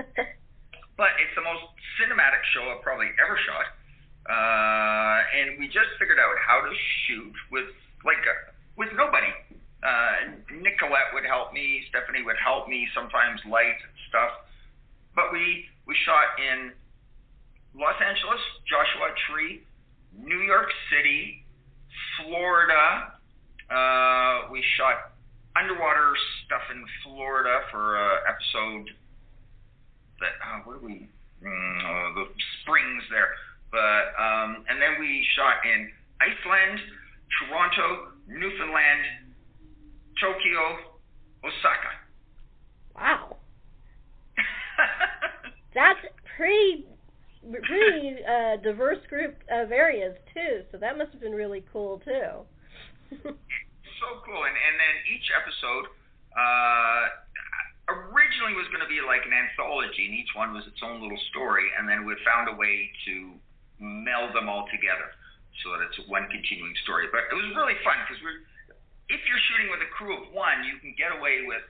but 0.94 1.10
it's 1.18 1.34
the 1.34 1.42
most 1.42 1.66
cinematic 1.98 2.46
show 2.54 2.70
I've 2.70 2.86
probably 2.86 3.10
ever 3.18 3.34
shot. 3.50 3.66
Uh, 4.30 5.26
and 5.34 5.58
we 5.58 5.66
just 5.66 5.90
figured 5.98 6.22
out 6.22 6.38
how 6.38 6.62
to 6.62 6.70
shoot 7.08 7.34
with 7.50 7.66
like 8.06 8.22
a, 8.30 8.36
uh, 8.38 8.54
with 8.78 8.94
nobody. 8.94 9.34
Uh, 9.82 10.38
Nicolette 10.54 11.10
would 11.18 11.26
help 11.26 11.50
me, 11.50 11.82
Stephanie 11.90 12.22
would 12.22 12.38
help 12.38 12.70
me, 12.70 12.86
sometimes 12.94 13.42
light 13.50 13.80
and 13.82 13.96
stuff. 14.06 14.46
But 15.18 15.34
we 15.34 15.66
we 15.90 15.98
shot 16.06 16.38
in 16.38 16.70
Los 17.74 17.98
Angeles, 17.98 18.44
Joshua 18.70 19.10
Tree, 19.26 19.66
New 20.14 20.46
York 20.46 20.70
City, 20.94 21.42
Florida. 22.22 23.18
Uh, 23.66 24.46
we 24.54 24.62
shot 24.78 25.09
underwater 25.56 26.14
stuff 26.46 26.62
in 26.72 26.84
Florida 27.04 27.62
for 27.72 27.98
uh, 27.98 28.18
episode 28.30 28.90
that 30.20 30.36
uh, 30.44 30.60
what 30.66 30.80
do 30.80 30.86
we 30.86 31.08
mm, 31.44 31.80
uh, 31.80 32.14
the 32.16 32.26
springs 32.62 33.04
there, 33.10 33.34
but 33.72 34.14
um, 34.20 34.66
and 34.70 34.82
then 34.82 35.00
we 35.00 35.26
shot 35.36 35.64
in 35.66 35.90
Iceland, 36.22 36.80
Toronto, 37.40 38.12
Newfoundland, 38.28 39.34
Tokyo, 40.20 40.64
Osaka. 41.44 41.92
Wow, 42.96 43.38
that's 45.74 46.00
pretty 46.36 46.86
pretty 47.52 48.18
uh, 48.28 48.58
diverse 48.58 49.00
group 49.10 49.36
of 49.50 49.72
areas 49.72 50.16
too. 50.34 50.64
So 50.72 50.78
that 50.78 50.98
must 50.98 51.12
have 51.12 51.22
been 51.22 51.32
really 51.32 51.64
cool 51.72 52.02
too. 52.04 53.24
so 54.00 54.24
cool. 54.26 54.44
And 54.44 54.56
and 54.56 54.76
then 54.80 54.96
each 55.12 55.28
episode 55.32 55.86
uh, 56.34 57.04
originally 57.88 58.56
was 58.56 58.68
going 58.74 58.84
to 58.84 58.92
be 58.92 59.04
like 59.04 59.24
an 59.28 59.36
anthology, 59.36 60.08
and 60.10 60.16
each 60.16 60.34
one 60.34 60.56
was 60.56 60.66
its 60.66 60.80
own 60.82 61.04
little 61.04 61.20
story. 61.30 61.68
And 61.78 61.88
then 61.88 62.04
we 62.08 62.16
found 62.26 62.50
a 62.50 62.56
way 62.56 62.90
to 63.06 63.36
meld 63.80 64.36
them 64.36 64.50
all 64.52 64.68
together 64.72 65.12
so 65.64 65.76
that 65.76 65.84
it's 65.88 66.00
one 66.08 66.28
continuing 66.32 66.76
story. 66.84 67.12
But 67.12 67.28
it 67.32 67.36
was 67.36 67.52
really 67.56 67.78
fun 67.84 68.00
because 68.08 68.20
we're 68.24 68.44
if 69.10 69.22
you're 69.26 69.42
shooting 69.50 69.74
with 69.74 69.82
a 69.82 69.90
crew 69.90 70.14
of 70.14 70.30
one, 70.32 70.64
you 70.64 70.78
can 70.78 70.94
get 70.94 71.10
away 71.10 71.42
with 71.50 71.66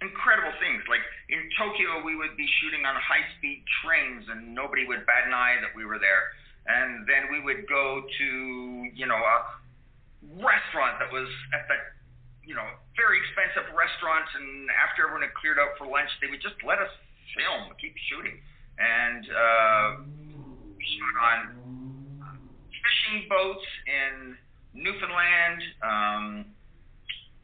incredible 0.00 0.54
things. 0.62 0.86
Like 0.86 1.02
in 1.26 1.50
Tokyo, 1.58 2.06
we 2.06 2.14
would 2.14 2.38
be 2.38 2.46
shooting 2.62 2.86
on 2.86 2.94
high-speed 2.94 3.66
trains, 3.82 4.30
and 4.30 4.54
nobody 4.54 4.86
would 4.86 5.02
bat 5.04 5.26
an 5.26 5.34
eye 5.34 5.58
that 5.60 5.74
we 5.74 5.84
were 5.84 5.98
there. 5.98 6.30
And 6.70 7.02
then 7.08 7.32
we 7.34 7.42
would 7.42 7.66
go 7.66 8.06
to, 8.06 8.28
you 8.94 9.06
know, 9.10 9.18
a 9.18 9.36
restaurant 10.22 10.98
that 10.98 11.10
was 11.12 11.28
at 11.54 11.68
the, 11.70 11.76
you 12.42 12.54
know, 12.54 12.66
very 12.96 13.18
expensive 13.22 13.70
restaurant. 13.74 14.26
And 14.34 14.68
after 14.74 15.06
everyone 15.06 15.22
had 15.22 15.34
cleared 15.38 15.58
out 15.58 15.78
for 15.78 15.86
lunch, 15.86 16.10
they 16.20 16.28
would 16.28 16.42
just 16.42 16.58
let 16.66 16.78
us 16.82 16.90
film, 17.36 17.70
keep 17.78 17.94
shooting. 18.10 18.38
And 18.78 19.22
uh, 19.26 19.88
shot 20.78 21.16
on 21.18 21.38
fishing 22.70 23.26
boats 23.28 23.66
in 23.86 24.38
Newfoundland. 24.74 25.60
Um, 25.82 26.24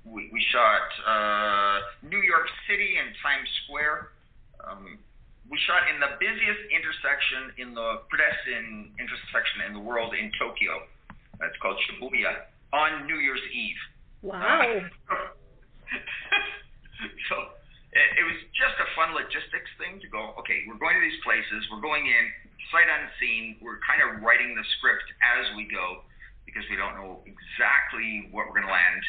we, 0.05 0.31
we 0.33 0.41
shot 0.53 0.87
uh, 1.03 1.79
New 2.07 2.21
York 2.23 2.47
City 2.69 2.97
and 3.01 3.11
Times 3.23 3.49
Square. 3.65 4.15
Um, 4.63 4.99
we 5.51 5.59
shot 5.69 5.91
in 5.93 6.01
the 6.01 6.17
busiest 6.17 6.63
intersection 6.73 7.53
in 7.61 7.75
the 7.75 8.01
pedestrian 8.09 8.93
intersection 8.97 9.69
in 9.69 9.73
the 9.75 9.83
world 9.83 10.15
in 10.15 10.33
Tokyo. 10.41 10.89
It's 11.43 11.59
called 11.61 11.77
Shibuya 11.85 12.49
on 12.75 13.07
New 13.07 13.23
Year's 13.23 13.47
Eve. 13.55 13.79
Wow. 14.27 14.67
so 17.31 17.37
it, 17.95 18.09
it 18.19 18.25
was 18.27 18.39
just 18.51 18.75
a 18.83 18.89
fun 18.99 19.15
logistics 19.15 19.71
thing 19.79 20.03
to 20.03 20.11
go. 20.11 20.35
Okay, 20.43 20.67
we're 20.67 20.83
going 20.83 20.99
to 20.99 21.05
these 21.07 21.23
places. 21.23 21.63
We're 21.71 21.85
going 21.85 22.11
in 22.11 22.25
sight 22.75 22.91
unseen. 22.91 23.63
We're 23.63 23.79
kind 23.87 24.03
of 24.03 24.19
writing 24.27 24.59
the 24.59 24.67
script 24.79 25.07
as 25.23 25.55
we 25.55 25.71
go 25.71 26.03
because 26.43 26.67
we 26.67 26.75
don't 26.75 26.99
know 26.99 27.23
exactly 27.23 28.27
what 28.35 28.51
we're 28.51 28.59
going 28.59 28.67
to 28.67 28.75
land 28.75 29.05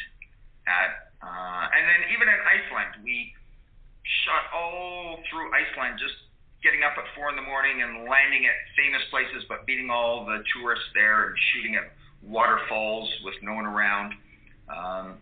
at. 0.70 1.10
Uh, 1.26 1.66
and 1.74 1.84
then 1.90 2.02
even 2.14 2.30
in 2.30 2.38
Iceland, 2.38 3.02
we 3.02 3.34
shot 4.30 4.46
all 4.54 5.26
through 5.34 5.50
Iceland, 5.50 5.98
just 5.98 6.14
getting 6.62 6.86
up 6.86 6.98
at 7.02 7.06
four 7.18 7.34
in 7.34 7.38
the 7.38 7.46
morning 7.46 7.82
and 7.82 8.06
landing 8.06 8.46
at 8.46 8.58
famous 8.78 9.02
places, 9.10 9.46
but 9.50 9.66
meeting 9.66 9.90
all 9.90 10.26
the 10.26 10.46
tourists 10.54 10.86
there 10.94 11.34
and 11.34 11.38
shooting 11.54 11.74
at 11.78 11.90
waterfalls 12.28 13.10
with 13.24 13.36
no 13.42 13.54
one 13.54 13.66
around. 13.66 14.14
Um, 14.70 15.18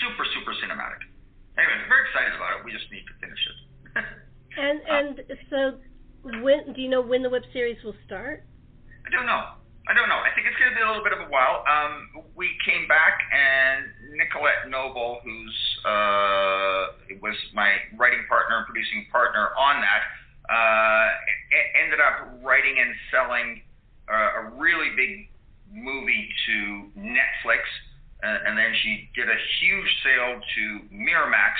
super, 0.00 0.24
super 0.34 0.52
cinematic. 0.64 1.04
Anyway, 1.58 1.76
very 1.88 2.02
excited 2.08 2.34
about 2.36 2.58
it. 2.58 2.64
We 2.64 2.72
just 2.72 2.90
need 2.90 3.04
to 3.06 3.14
finish 3.20 3.42
it. 3.46 3.58
and 4.56 4.78
and 4.88 5.12
so, 5.50 5.78
when 6.42 6.72
do 6.72 6.80
you 6.80 6.88
know 6.88 7.02
when 7.02 7.22
the 7.22 7.30
web 7.30 7.42
series 7.52 7.82
will 7.84 7.96
start? 8.06 8.44
I 9.06 9.10
don't 9.10 9.26
know. 9.26 9.58
I 9.88 9.96
don't 9.96 10.12
know. 10.12 10.20
I 10.20 10.28
think 10.36 10.44
it's 10.44 10.58
going 10.60 10.68
to 10.68 10.76
be 10.76 10.84
a 10.84 10.88
little 10.88 11.02
bit 11.02 11.16
of 11.16 11.24
a 11.24 11.30
while. 11.32 11.64
Um, 11.64 12.28
we 12.36 12.52
came 12.60 12.84
back, 12.92 13.24
and 13.32 13.88
Nicolette 14.20 14.68
Noble, 14.68 15.24
who's 15.24 15.56
uh, 15.88 17.16
was 17.24 17.34
my 17.56 17.72
writing 17.96 18.20
partner 18.28 18.60
and 18.60 18.66
producing 18.68 19.08
partner 19.10 19.48
on 19.56 19.80
that, 19.80 20.02
uh, 20.52 21.08
ended 21.80 22.04
up 22.04 22.36
writing 22.44 22.76
and 22.76 22.92
selling 23.08 23.64
uh, 24.12 24.44
a 24.44 24.60
really 24.60 24.92
big 24.92 25.32
movie 25.72 26.28
to 26.46 26.90
Netflix, 26.98 27.62
uh, 28.22 28.46
and 28.46 28.58
then 28.58 28.74
she 28.82 29.08
did 29.14 29.28
a 29.28 29.38
huge 29.60 29.90
sale 30.02 30.40
to 30.40 30.62
Miramax. 30.94 31.54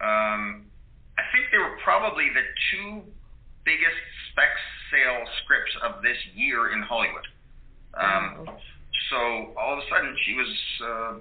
Um, 0.00 0.66
I 1.18 1.24
think 1.32 1.50
they 1.52 1.58
were 1.58 1.76
probably 1.82 2.28
the 2.30 2.46
two 2.70 3.02
biggest 3.64 4.00
spec 4.30 4.48
sale 4.90 5.24
scripts 5.42 5.74
of 5.84 6.02
this 6.02 6.16
year 6.34 6.72
in 6.72 6.82
Hollywood. 6.82 7.26
Um, 7.94 8.48
so 9.10 9.18
all 9.58 9.74
of 9.74 9.80
a 9.82 9.86
sudden 9.90 10.16
she 10.24 10.34
was 10.34 10.52
uh, 10.80 11.14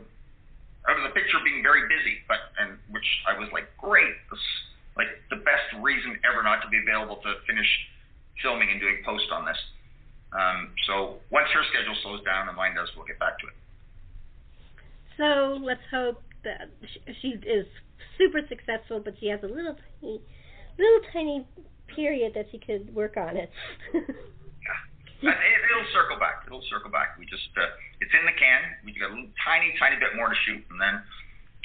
out 0.88 0.98
of 0.98 1.04
the 1.04 1.14
picture, 1.18 1.38
being 1.44 1.64
very 1.64 1.90
busy, 1.90 2.22
but 2.28 2.54
and 2.62 2.78
which 2.90 3.06
I 3.28 3.38
was 3.38 3.50
like, 3.52 3.68
great, 3.78 4.14
this 4.30 4.40
like 4.96 5.10
the 5.30 5.40
best 5.42 5.68
reason 5.82 6.20
ever 6.28 6.44
not 6.44 6.62
to 6.62 6.68
be 6.68 6.78
available 6.80 7.18
to 7.24 7.40
finish 7.48 7.68
filming 8.42 8.70
and 8.70 8.80
doing 8.80 9.00
post 9.06 9.32
on 9.32 9.46
this. 9.46 9.58
Um, 10.32 10.72
so 10.86 11.18
once 11.32 11.50
her 11.54 11.64
schedule 11.74 11.96
slows 12.04 12.24
down 12.24 12.48
and 12.48 12.56
mine 12.58 12.76
does, 12.76 12.90
we'll 12.96 13.06
get 13.06 13.18
back 13.18 13.40
to 13.40 13.46
it. 13.48 13.58
So 15.18 15.58
let's 15.60 15.84
hope 15.92 16.22
that 16.44 16.70
she 17.22 17.36
is 17.44 17.66
super 18.18 18.40
successful, 18.48 19.02
but 19.04 19.16
she 19.20 19.28
has 19.28 19.42
a 19.44 19.52
little 19.52 19.76
tiny, 19.76 20.22
little 20.78 21.04
tiny 21.12 21.48
period 21.96 22.34
that 22.36 22.48
she 22.52 22.60
could 22.60 22.94
work 22.94 23.18
on 23.18 23.36
it. 23.36 23.50
yeah. 23.94 25.36
It, 25.36 25.60
it'll 25.68 25.92
circle 25.92 26.16
back. 26.16 26.48
It'll 26.48 26.64
circle 26.70 26.92
back. 26.92 27.18
We 27.20 27.26
just 27.26 27.50
uh, 27.58 27.68
it's 28.00 28.14
in 28.16 28.24
the 28.24 28.36
can. 28.38 28.62
We 28.86 28.96
got 28.96 29.12
a 29.12 29.14
little, 29.18 29.34
tiny, 29.44 29.74
tiny 29.76 30.00
bit 30.00 30.16
more 30.16 30.30
to 30.30 30.38
shoot, 30.48 30.64
and 30.72 30.80
then 30.80 30.96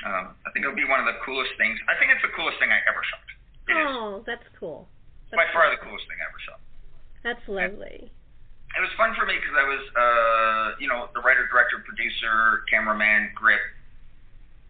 um, 0.03 0.35
I 0.43 0.51
think 0.51 0.67
it'll 0.67 0.75
be 0.75 0.89
one 0.89 0.99
of 0.99 1.07
the 1.07 1.21
coolest 1.23 1.55
things. 1.55 1.79
I 1.87 1.95
think 2.01 2.11
it's 2.11 2.25
the 2.25 2.35
coolest 2.35 2.59
thing 2.59 2.75
I 2.75 2.83
ever 2.91 3.03
shot. 3.07 3.27
It 3.71 3.77
oh, 3.79 4.19
is. 4.19 4.27
that's 4.27 4.49
cool. 4.59 4.91
That's 5.31 5.39
by 5.39 5.47
far 5.55 5.71
the 5.71 5.79
coolest 5.79 6.11
thing 6.11 6.19
I 6.19 6.27
ever 6.27 6.41
shot. 6.43 6.61
That's 7.23 7.45
lovely. 7.47 8.11
And 8.11 8.24
it 8.75 8.83
was 8.83 8.91
fun 8.99 9.15
for 9.15 9.27
me 9.27 9.39
because 9.39 9.55
I 9.55 9.67
was, 9.67 9.83
uh, 9.95 10.67
you 10.83 10.91
know, 10.91 11.07
the 11.15 11.23
writer, 11.23 11.47
director, 11.47 11.79
producer, 11.87 12.67
cameraman, 12.67 13.31
grip, 13.35 13.63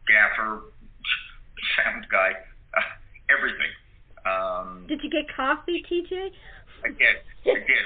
gaffer, 0.05 0.61
sound 1.77 2.05
guy, 2.12 2.37
uh, 2.77 2.85
everything. 3.35 3.73
Um, 4.29 4.85
did 4.88 5.01
you 5.05 5.09
get 5.09 5.25
coffee, 5.33 5.85
TJ? 5.85 6.33
I 6.85 6.88
did. 6.93 7.17
I 7.49 7.61
did. 7.64 7.85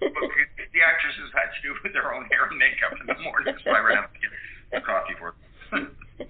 the 0.00 0.80
actresses 0.84 1.28
had 1.32 1.48
to 1.56 1.60
do 1.64 1.72
with 1.80 1.92
their 1.92 2.12
own 2.12 2.28
hair 2.28 2.48
and 2.48 2.56
makeup 2.60 2.92
in 3.00 3.06
the 3.08 3.16
morning, 3.24 3.56
so 3.64 3.72
I 3.72 3.80
ran 3.80 3.98
out 3.98 4.12
to 4.12 4.20
get 4.20 4.32
the 4.72 4.80
coffee 4.84 5.16
for 5.16 5.32
them. 5.32 5.96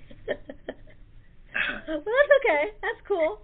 well, 1.88 2.02
that's 2.02 2.32
okay. 2.42 2.74
That's 2.78 3.02
cool. 3.06 3.42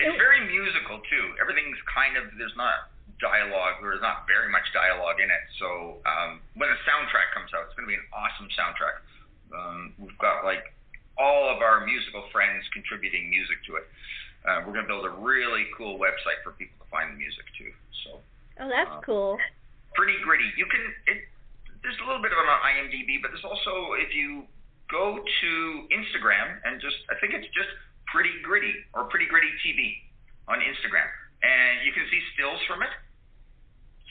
It's 0.00 0.16
very 0.16 0.40
musical 0.48 1.00
too. 1.08 1.24
Everything's 1.40 1.76
kind 1.92 2.16
of 2.16 2.32
there's 2.40 2.56
not 2.56 2.91
dialogue. 3.22 3.78
There's 3.78 4.02
not 4.02 4.26
very 4.26 4.50
much 4.50 4.66
dialogue 4.74 5.22
in 5.22 5.30
it. 5.30 5.44
So 5.62 6.02
um, 6.02 6.42
when 6.58 6.68
the 6.68 6.80
soundtrack 6.82 7.30
comes 7.32 7.54
out, 7.54 7.70
it's 7.70 7.74
going 7.78 7.86
to 7.86 7.92
be 7.94 7.98
an 7.98 8.08
awesome 8.10 8.50
soundtrack. 8.58 8.96
Um, 9.54 9.94
we've 10.02 10.18
got 10.18 10.42
like 10.42 10.74
all 11.16 11.46
of 11.46 11.62
our 11.62 11.86
musical 11.86 12.26
friends 12.34 12.66
contributing 12.74 13.30
music 13.30 13.62
to 13.70 13.78
it 13.78 13.86
uh, 14.42 14.58
we're 14.66 14.74
going 14.74 14.86
to 14.86 14.90
build 14.90 15.06
a 15.06 15.14
really 15.22 15.70
cool 15.78 15.98
website 16.02 16.42
for 16.42 16.50
people 16.58 16.74
to 16.82 16.88
find 16.90 17.14
the 17.14 17.18
music 17.18 17.46
too. 17.54 17.70
So. 18.02 18.18
Oh, 18.58 18.68
that's 18.68 18.90
uh, 18.90 19.00
cool. 19.06 19.38
Pretty 19.94 20.18
gritty. 20.22 20.50
You 20.58 20.66
can. 20.66 20.82
It, 21.06 21.30
there's 21.82 21.98
a 22.02 22.06
little 22.06 22.22
bit 22.22 22.34
of 22.34 22.38
it 22.38 22.46
on 22.46 22.58
IMDb, 22.62 23.22
but 23.22 23.30
there's 23.30 23.46
also 23.46 23.94
if 23.98 24.14
you 24.14 24.46
go 24.90 25.18
to 25.18 25.50
Instagram 25.94 26.58
and 26.66 26.82
just 26.82 26.98
I 27.10 27.18
think 27.22 27.34
it's 27.34 27.46
just 27.54 27.70
Pretty 28.10 28.34
Gritty 28.42 28.74
or 28.94 29.06
Pretty 29.10 29.26
Gritty 29.26 29.50
TV 29.62 29.98
on 30.50 30.58
Instagram, 30.58 31.06
and 31.42 31.86
you 31.86 31.94
can 31.94 32.06
see 32.10 32.18
stills 32.34 32.60
from 32.66 32.82
it. 32.82 32.90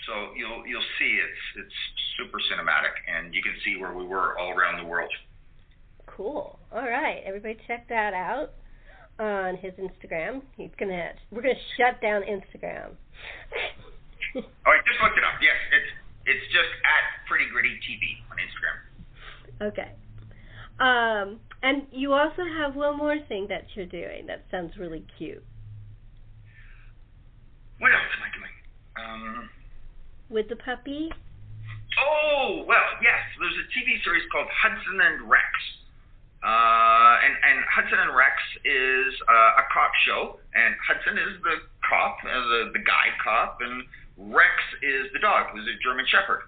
So 0.07 0.33
you'll 0.35 0.65
you'll 0.65 0.89
see 0.97 1.19
it's 1.21 1.65
it's 1.65 1.77
super 2.17 2.39
cinematic, 2.49 2.95
and 3.07 3.33
you 3.33 3.41
can 3.41 3.53
see 3.63 3.79
where 3.79 3.93
we 3.93 4.05
were 4.05 4.37
all 4.37 4.51
around 4.51 4.81
the 4.81 4.89
world. 4.89 5.11
Cool. 6.07 6.59
All 6.71 6.87
right, 6.87 7.21
everybody, 7.25 7.57
check 7.67 7.87
that 7.89 8.13
out 8.13 8.53
on 9.19 9.57
his 9.57 9.73
Instagram. 9.73 10.41
He's 10.57 10.71
gonna 10.79 11.11
we're 11.29 11.41
gonna 11.41 11.53
shut 11.77 12.01
down 12.01 12.23
Instagram. 12.23 12.97
oh, 14.35 14.41
I 14.41 14.77
just 14.87 14.99
looked 15.03 15.17
it 15.17 15.23
up. 15.23 15.37
Yes, 15.41 15.57
it's 15.71 15.91
it's 16.25 16.45
just 16.53 16.71
at 16.85 17.27
Pretty 17.27 17.45
Gritty 17.51 17.77
TV 17.85 18.21
on 18.31 18.37
Instagram. 18.41 18.77
Okay. 19.69 19.91
Um, 20.79 21.39
and 21.61 21.85
you 21.91 22.13
also 22.13 22.41
have 22.57 22.75
one 22.75 22.97
more 22.97 23.17
thing 23.27 23.47
that 23.49 23.65
you're 23.75 23.85
doing 23.85 24.25
that 24.27 24.45
sounds 24.49 24.73
really 24.77 25.05
cute. 25.17 25.43
What 27.77 27.91
else 27.91 28.09
am 28.17 28.23
I 28.25 28.29
doing? 28.33 28.55
Um, 28.97 29.49
With 30.31 30.47
the 30.47 30.55
puppy? 30.55 31.11
Oh, 31.99 32.63
well, 32.63 32.87
yes. 33.03 33.19
There's 33.35 33.59
a 33.59 33.67
TV 33.75 33.99
series 33.99 34.23
called 34.31 34.47
Hudson 34.47 34.97
and 35.03 35.27
Rex. 35.27 35.51
Uh, 36.39 37.15
and, 37.21 37.35
and 37.35 37.57
Hudson 37.67 37.99
and 37.99 38.15
Rex 38.15 38.33
is 38.63 39.11
uh, 39.27 39.61
a 39.61 39.65
cop 39.69 39.91
show, 40.07 40.39
and 40.55 40.73
Hudson 40.81 41.19
is 41.19 41.35
the 41.43 41.67
cop, 41.85 42.17
uh, 42.23 42.31
the, 42.31 42.73
the 42.73 42.81
guy 42.81 43.13
cop, 43.21 43.59
and 43.61 43.85
Rex 44.33 44.55
is 44.81 45.11
the 45.13 45.19
dog, 45.19 45.53
who's 45.53 45.67
a 45.67 45.77
German 45.83 46.07
Shepherd. 46.07 46.47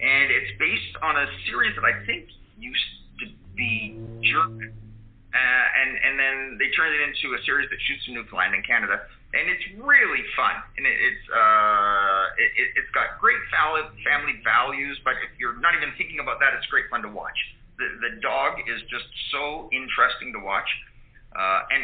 And 0.00 0.30
it's 0.30 0.54
based 0.56 0.94
on 1.02 1.18
a 1.18 1.26
series 1.50 1.74
that 1.76 1.84
I 1.84 2.06
think 2.06 2.30
used 2.56 2.88
to 3.20 3.26
be 3.58 3.98
German. 4.22 4.72
Uh, 5.34 5.66
and, 5.82 5.90
and 6.06 6.14
then 6.14 6.36
they 6.62 6.70
turned 6.72 6.94
it 6.94 7.02
into 7.02 7.34
a 7.34 7.40
series 7.42 7.68
that 7.68 7.82
shoots 7.82 8.06
in 8.06 8.14
Newfoundland 8.14 8.54
and 8.54 8.64
Canada. 8.64 9.10
And 9.34 9.50
it's 9.50 9.66
really 9.82 10.22
fun. 10.38 10.62
And 10.78 10.86
it, 10.86 10.94
it's, 10.94 11.26
uh, 11.26 12.24
it, 12.38 12.50
it, 12.54 12.68
it's 12.78 12.92
got 12.94 13.18
great 13.18 13.42
family 13.50 14.38
values, 14.46 14.94
but 15.02 15.18
if 15.26 15.34
you're 15.42 15.58
not 15.58 15.74
even 15.74 15.90
thinking 15.98 16.22
about 16.22 16.38
that, 16.38 16.54
it's 16.54 16.66
great 16.70 16.86
fun 16.86 17.02
to 17.02 17.10
watch 17.10 17.36
the, 17.78 17.86
the 18.00 18.12
dog 18.20 18.62
is 18.66 18.80
just 18.90 19.06
so 19.32 19.68
interesting 19.72 20.32
to 20.34 20.40
watch. 20.40 20.68
Uh, 21.34 21.60
and 21.74 21.82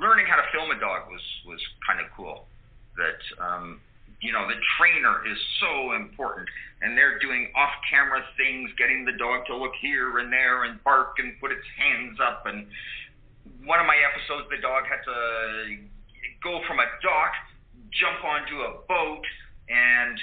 learning 0.00 0.26
how 0.26 0.36
to 0.36 0.46
film 0.52 0.70
a 0.72 0.80
dog 0.80 1.08
was, 1.10 1.22
was 1.46 1.60
kind 1.84 2.00
of 2.00 2.08
cool. 2.16 2.48
That 2.96 3.20
um, 3.36 3.80
you 4.24 4.32
know, 4.32 4.48
the 4.48 4.56
trainer 4.80 5.20
is 5.28 5.36
so 5.60 5.92
important, 5.92 6.48
and 6.80 6.96
they're 6.96 7.20
doing 7.20 7.52
off-camera 7.52 8.24
things, 8.40 8.72
getting 8.80 9.04
the 9.04 9.12
dog 9.20 9.44
to 9.52 9.54
look 9.56 9.76
here 9.80 10.18
and 10.18 10.32
there 10.32 10.64
and 10.64 10.82
bark 10.82 11.20
and 11.20 11.36
put 11.36 11.52
its 11.52 11.66
hands 11.76 12.16
up. 12.24 12.48
And 12.48 12.66
one 13.68 13.76
of 13.76 13.84
my 13.84 14.00
episodes, 14.00 14.48
the 14.48 14.56
dog 14.64 14.88
had 14.88 15.04
to 15.04 15.84
go 16.42 16.60
from 16.66 16.78
a 16.80 16.88
dock, 17.00 17.32
jump 17.92 18.20
onto 18.24 18.56
a 18.64 18.82
boat, 18.88 19.24
and 19.68 20.16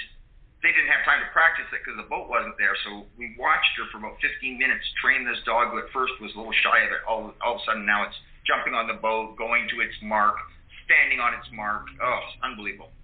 they 0.64 0.72
didn't 0.72 0.88
have 0.88 1.04
time 1.04 1.20
to 1.20 1.28
practice 1.36 1.68
it 1.76 1.84
because 1.84 2.00
the 2.00 2.08
boat 2.08 2.32
wasn't 2.32 2.56
there. 2.56 2.72
So 2.88 3.04
we 3.20 3.36
watched 3.36 3.76
her 3.76 3.84
for 3.92 4.00
about 4.00 4.16
15 4.24 4.56
minutes 4.56 4.84
train 5.04 5.28
this 5.28 5.36
dog 5.44 5.70
who 5.70 5.78
at 5.78 5.92
first 5.92 6.16
was 6.24 6.32
a 6.32 6.40
little 6.40 6.56
shy 6.64 6.88
of 6.88 6.90
it. 6.90 7.04
All, 7.04 7.36
all 7.44 7.60
of 7.60 7.60
a 7.60 7.64
sudden 7.68 7.84
now 7.84 8.08
it's 8.08 8.16
jumping 8.48 8.72
on 8.72 8.88
the 8.88 8.96
boat, 8.96 9.36
going 9.36 9.68
to 9.68 9.84
its 9.84 9.92
mark, 10.00 10.40
standing 10.88 11.20
on 11.20 11.36
its 11.36 11.48
mark. 11.52 11.84
Oh, 12.00 12.20
unbelievable. 12.40 12.96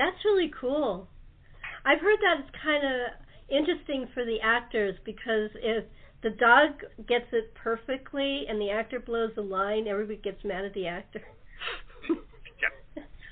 That's 0.00 0.16
really 0.24 0.50
cool. 0.56 1.08
I've 1.84 2.00
heard 2.00 2.18
that 2.24 2.40
it's 2.40 2.54
kind 2.64 2.80
of 2.80 2.96
interesting 3.52 4.08
for 4.14 4.24
the 4.24 4.40
actors 4.40 4.96
because 5.04 5.50
if 5.60 5.84
the 6.22 6.30
dog 6.30 6.80
gets 7.06 7.26
it 7.32 7.52
perfectly 7.54 8.44
and 8.48 8.60
the 8.60 8.70
actor 8.70 9.00
blows 9.00 9.32
the 9.36 9.42
line, 9.42 9.86
everybody 9.86 10.18
gets 10.18 10.44
mad 10.44 10.64
at 10.64 10.74
the 10.74 10.86
actor. 10.86 11.22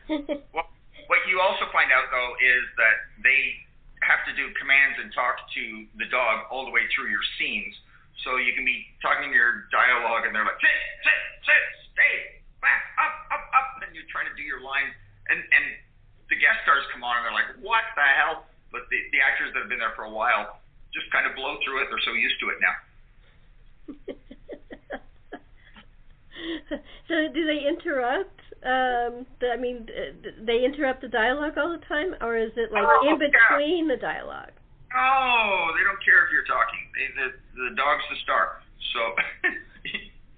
well, 0.55 0.69
what 1.07 1.21
you 1.27 1.43
also 1.43 1.67
find 1.71 1.91
out 1.91 2.11
though 2.11 2.33
is 2.39 2.63
that 2.79 2.97
they 3.23 3.55
have 4.07 4.23
to 4.29 4.33
do 4.39 4.53
commands 4.55 5.03
and 5.03 5.11
talk 5.11 5.43
to 5.55 5.65
the 5.99 6.07
dog 6.13 6.47
all 6.51 6.63
the 6.63 6.75
way 6.75 6.87
through 6.95 7.11
your 7.11 7.23
scenes. 7.39 7.75
So 8.23 8.39
you 8.39 8.55
can 8.55 8.65
be 8.65 8.87
talking 9.03 9.31
your 9.35 9.67
dialogue 9.71 10.27
and 10.27 10.35
they're 10.35 10.47
like 10.47 10.59
sit, 10.63 10.79
sit, 11.03 11.21
sit, 11.47 11.63
stay, 11.95 12.15
back, 12.63 12.83
up, 12.99 13.15
up, 13.35 13.45
up, 13.55 13.69
and 13.87 13.95
you're 13.95 14.09
trying 14.11 14.27
to 14.31 14.35
do 14.35 14.43
your 14.43 14.63
line, 14.63 14.89
and 15.31 15.39
and 15.39 15.65
the 16.31 16.39
guest 16.39 16.63
stars 16.67 16.83
come 16.91 17.07
on 17.07 17.23
and 17.23 17.25
they're 17.29 17.39
like, 17.39 17.55
what 17.63 17.85
the 17.95 18.07
hell? 18.19 18.47
But 18.73 18.89
the 18.91 18.99
the 19.15 19.21
actors 19.23 19.53
that 19.55 19.67
have 19.67 19.71
been 19.71 19.83
there 19.83 19.95
for 19.95 20.09
a 20.09 20.13
while 20.13 20.59
just 20.95 21.11
kind 21.13 21.29
of 21.29 21.37
blow 21.37 21.61
through 21.63 21.85
it. 21.85 21.93
They're 21.93 22.07
so 22.07 22.17
used 22.17 22.41
to 22.41 22.47
it 22.51 22.59
now. 22.63 22.77
so 27.09 27.15
do 27.33 27.47
they 27.47 27.69
interrupt 27.69 28.41
um 28.65 29.27
the, 29.41 29.53
I 29.53 29.57
mean 29.57 29.87
they 30.45 30.65
interrupt 30.65 31.03
the 31.03 31.09
dialogue 31.09 31.59
all 31.59 31.71
the 31.71 31.85
time 31.87 32.15
or 32.21 32.37
is 32.37 32.53
it 32.57 32.73
like 32.73 32.87
oh, 32.87 33.09
in 33.09 33.19
between 33.19 33.89
yeah. 33.89 33.95
the 33.95 34.01
dialogue? 34.01 34.53
Oh, 34.97 35.73
they 35.77 35.85
don't 35.85 36.01
care 36.01 36.25
if 36.25 36.33
you're 36.33 36.49
talking. 36.49 36.81
They, 36.97 37.07
the 37.21 37.29
the 37.53 37.77
dog's 37.77 38.05
the 38.09 38.17
star. 38.25 38.63
So 38.95 39.01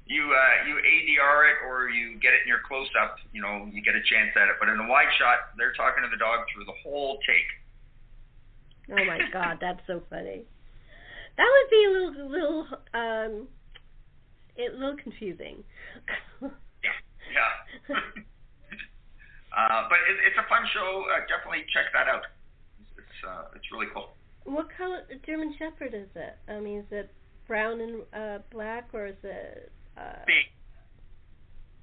you 0.08 0.24
uh, 0.32 0.54
you 0.66 0.74
ADR 0.80 1.52
it 1.52 1.58
or 1.62 1.88
you 1.88 2.18
get 2.18 2.32
it 2.32 2.42
in 2.42 2.48
your 2.48 2.64
close 2.66 2.88
up, 3.00 3.16
you 3.32 3.42
know, 3.42 3.68
you 3.70 3.82
get 3.82 3.94
a 3.94 4.02
chance 4.08 4.32
at 4.34 4.48
it. 4.48 4.56
But 4.58 4.68
in 4.68 4.80
a 4.80 4.88
wide 4.88 5.12
shot, 5.18 5.54
they're 5.56 5.76
talking 5.76 6.02
to 6.02 6.10
the 6.10 6.16
dog 6.16 6.48
through 6.52 6.64
the 6.64 6.76
whole 6.82 7.20
take. 7.22 7.50
Oh 8.90 9.04
my 9.04 9.20
god, 9.32 9.58
that's 9.62 9.80
so 9.86 10.02
funny. 10.08 10.42
That 11.36 11.46
would 11.46 11.70
be 11.70 11.82
a 11.84 11.90
little 11.92 12.28
little 12.28 12.66
um 12.94 13.48
a 14.58 14.74
little 14.74 14.96
confusing. 14.96 15.62
yeah. 17.30 17.96
Uh, 19.48 19.88
but 19.88 19.98
it, 20.06 20.16
it's 20.28 20.38
a 20.38 20.46
fun 20.46 20.62
show. 20.70 21.08
Uh, 21.08 21.24
definitely 21.26 21.64
check 21.72 21.88
that 21.90 22.06
out. 22.06 22.22
It's 22.94 23.18
uh, 23.26 23.56
it's 23.56 23.64
really 23.72 23.88
cool. 23.90 24.14
What 24.44 24.68
color 24.76 25.02
German 25.26 25.56
Shepherd 25.58 25.98
is 25.98 26.08
it? 26.14 26.36
I 26.46 26.60
mean, 26.60 26.84
is 26.84 26.90
it 26.92 27.10
brown 27.48 27.80
and 27.80 28.04
uh, 28.12 28.38
black, 28.52 28.92
or 28.92 29.08
is 29.08 29.18
it 29.24 29.72
uh, 29.96 30.22
big? 30.28 30.52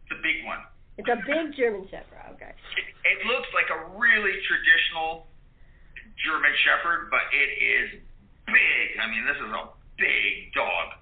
The 0.07 0.21
big 0.21 0.45
one. 0.45 0.61
It's 0.95 1.09
a 1.09 1.19
big 1.25 1.57
German 1.57 1.83
Shepherd. 1.91 2.37
Okay. 2.37 2.53
It, 2.53 2.85
it 3.03 3.19
looks 3.27 3.49
like 3.51 3.67
a 3.67 3.91
really 3.97 4.39
traditional 4.47 5.27
German 6.23 6.53
Shepherd, 6.63 7.11
but 7.11 7.27
it 7.33 7.49
is 7.59 7.87
big. 8.47 8.85
I 9.01 9.09
mean, 9.09 9.25
this 9.27 9.35
is 9.41 9.51
a 9.51 9.63
big 9.99 10.53
dog. 10.55 10.95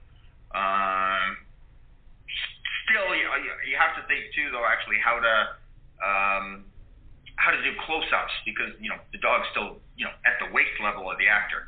Um, 0.56 1.43
still, 2.94 3.10
you, 3.18 3.26
you 3.66 3.76
have 3.82 3.98
to 3.98 4.06
think 4.06 4.30
too, 4.38 4.54
though, 4.54 4.64
actually, 4.70 5.02
how 5.02 5.18
to 5.18 5.34
um, 6.06 6.70
how 7.42 7.50
to 7.50 7.58
do 7.66 7.74
close-ups 7.90 8.36
because 8.46 8.78
you 8.78 8.94
know 8.94 9.00
the 9.10 9.20
dog's 9.20 9.50
still 9.50 9.82
you 9.98 10.06
know 10.06 10.14
at 10.24 10.38
the 10.38 10.54
waist 10.54 10.78
level 10.78 11.10
of 11.10 11.18
the 11.18 11.26
actor, 11.26 11.66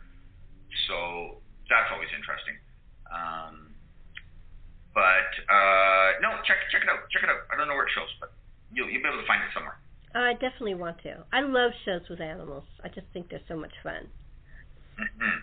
so 0.85 1.41
that's 1.65 1.89
always 1.89 2.09
interesting. 2.13 2.55
Um, 3.09 3.73
but 4.93 5.31
uh, 5.49 6.21
no, 6.21 6.37
check 6.45 6.61
check 6.69 6.85
it 6.85 6.89
out, 6.89 7.09
check 7.09 7.25
it 7.25 7.29
out. 7.33 7.49
I 7.49 7.57
don't 7.57 7.65
know 7.65 7.75
where 7.75 7.89
it 7.89 7.95
shows, 7.97 8.11
but 8.21 8.31
you'll 8.69 8.87
you'll 8.87 9.01
be 9.01 9.09
able 9.09 9.21
to 9.21 9.27
find 9.27 9.41
it 9.41 9.49
somewhere. 9.51 9.81
I 10.15 10.33
definitely 10.33 10.79
want 10.79 11.01
to. 11.03 11.25
I 11.33 11.41
love 11.41 11.75
shows 11.83 12.07
with 12.07 12.21
animals. 12.21 12.63
I 12.83 12.87
just 12.87 13.07
think 13.11 13.27
they're 13.29 13.43
so 13.49 13.57
much 13.57 13.73
fun. 13.83 14.07
Mm-hmm. 14.95 15.37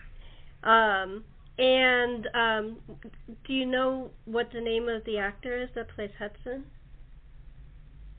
Um, 0.65 1.23
and 1.57 2.27
um, 2.33 2.77
do 3.45 3.53
you 3.53 3.65
know 3.65 4.09
what 4.25 4.49
the 4.53 4.61
name 4.61 4.89
of 4.89 5.03
the 5.05 5.17
actor 5.17 5.61
is 5.61 5.69
that 5.75 5.89
plays 5.95 6.09
Hudson? 6.17 6.65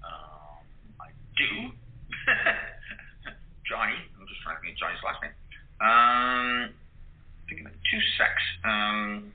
Um, 0.04 0.62
I 1.00 1.10
do. 1.36 1.70
Johnny. 3.68 3.96
I'm 4.20 4.26
just 4.28 4.40
trying 4.42 4.56
to 4.56 4.62
think 4.62 4.74
of 4.74 4.78
Johnny's 4.78 5.02
last 5.02 5.20
name. 5.22 5.34
Um, 5.82 6.70
thinking 7.48 7.66
of 7.66 7.72
two 7.72 8.00
secs. 8.16 8.44
Um, 8.64 9.32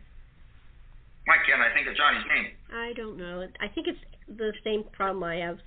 why 1.26 1.36
can't 1.46 1.62
I 1.62 1.74
think 1.76 1.88
of 1.88 1.96
Johnny's 1.96 2.26
name? 2.34 2.48
I 2.74 2.94
don't 2.94 3.18
know. 3.18 3.46
I 3.60 3.68
think 3.68 3.88
it's 3.88 4.00
the 4.28 4.54
same 4.64 4.84
problem 4.94 5.24
I 5.24 5.36
have. 5.38 5.60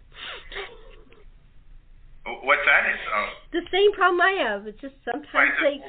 What's 2.25 2.63
that? 2.67 2.87
It's, 2.87 3.03
oh. 3.11 3.29
The 3.53 3.67
same 3.73 3.93
problem 3.93 4.21
I 4.21 4.39
have. 4.47 4.67
It's 4.67 4.81
just 4.81 4.95
sometimes 5.05 5.59
they. 5.63 5.83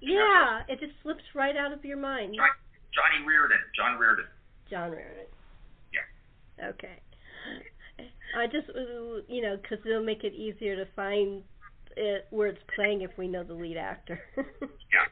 Yeah, 0.00 0.62
it 0.68 0.78
just 0.78 0.92
slips 1.02 1.24
right 1.34 1.56
out 1.56 1.72
of 1.72 1.84
your 1.84 1.98
mind. 1.98 2.34
John, 2.34 2.54
Johnny 2.94 3.26
Reardon. 3.26 3.58
John 3.74 3.98
Reardon. 3.98 4.26
John 4.70 4.90
Reardon. 4.92 5.26
Yeah. 5.92 6.68
Okay. 6.70 7.02
I 8.38 8.46
just, 8.46 8.70
you 9.26 9.42
know, 9.42 9.58
because 9.60 9.84
it'll 9.84 10.04
make 10.04 10.22
it 10.22 10.32
easier 10.34 10.76
to 10.76 10.86
find 10.94 11.42
it 11.96 12.26
where 12.30 12.46
it's 12.46 12.62
playing 12.74 13.02
if 13.02 13.10
we 13.18 13.26
know 13.26 13.42
the 13.42 13.54
lead 13.54 13.76
actor. 13.76 14.20
yeah, 14.38 15.06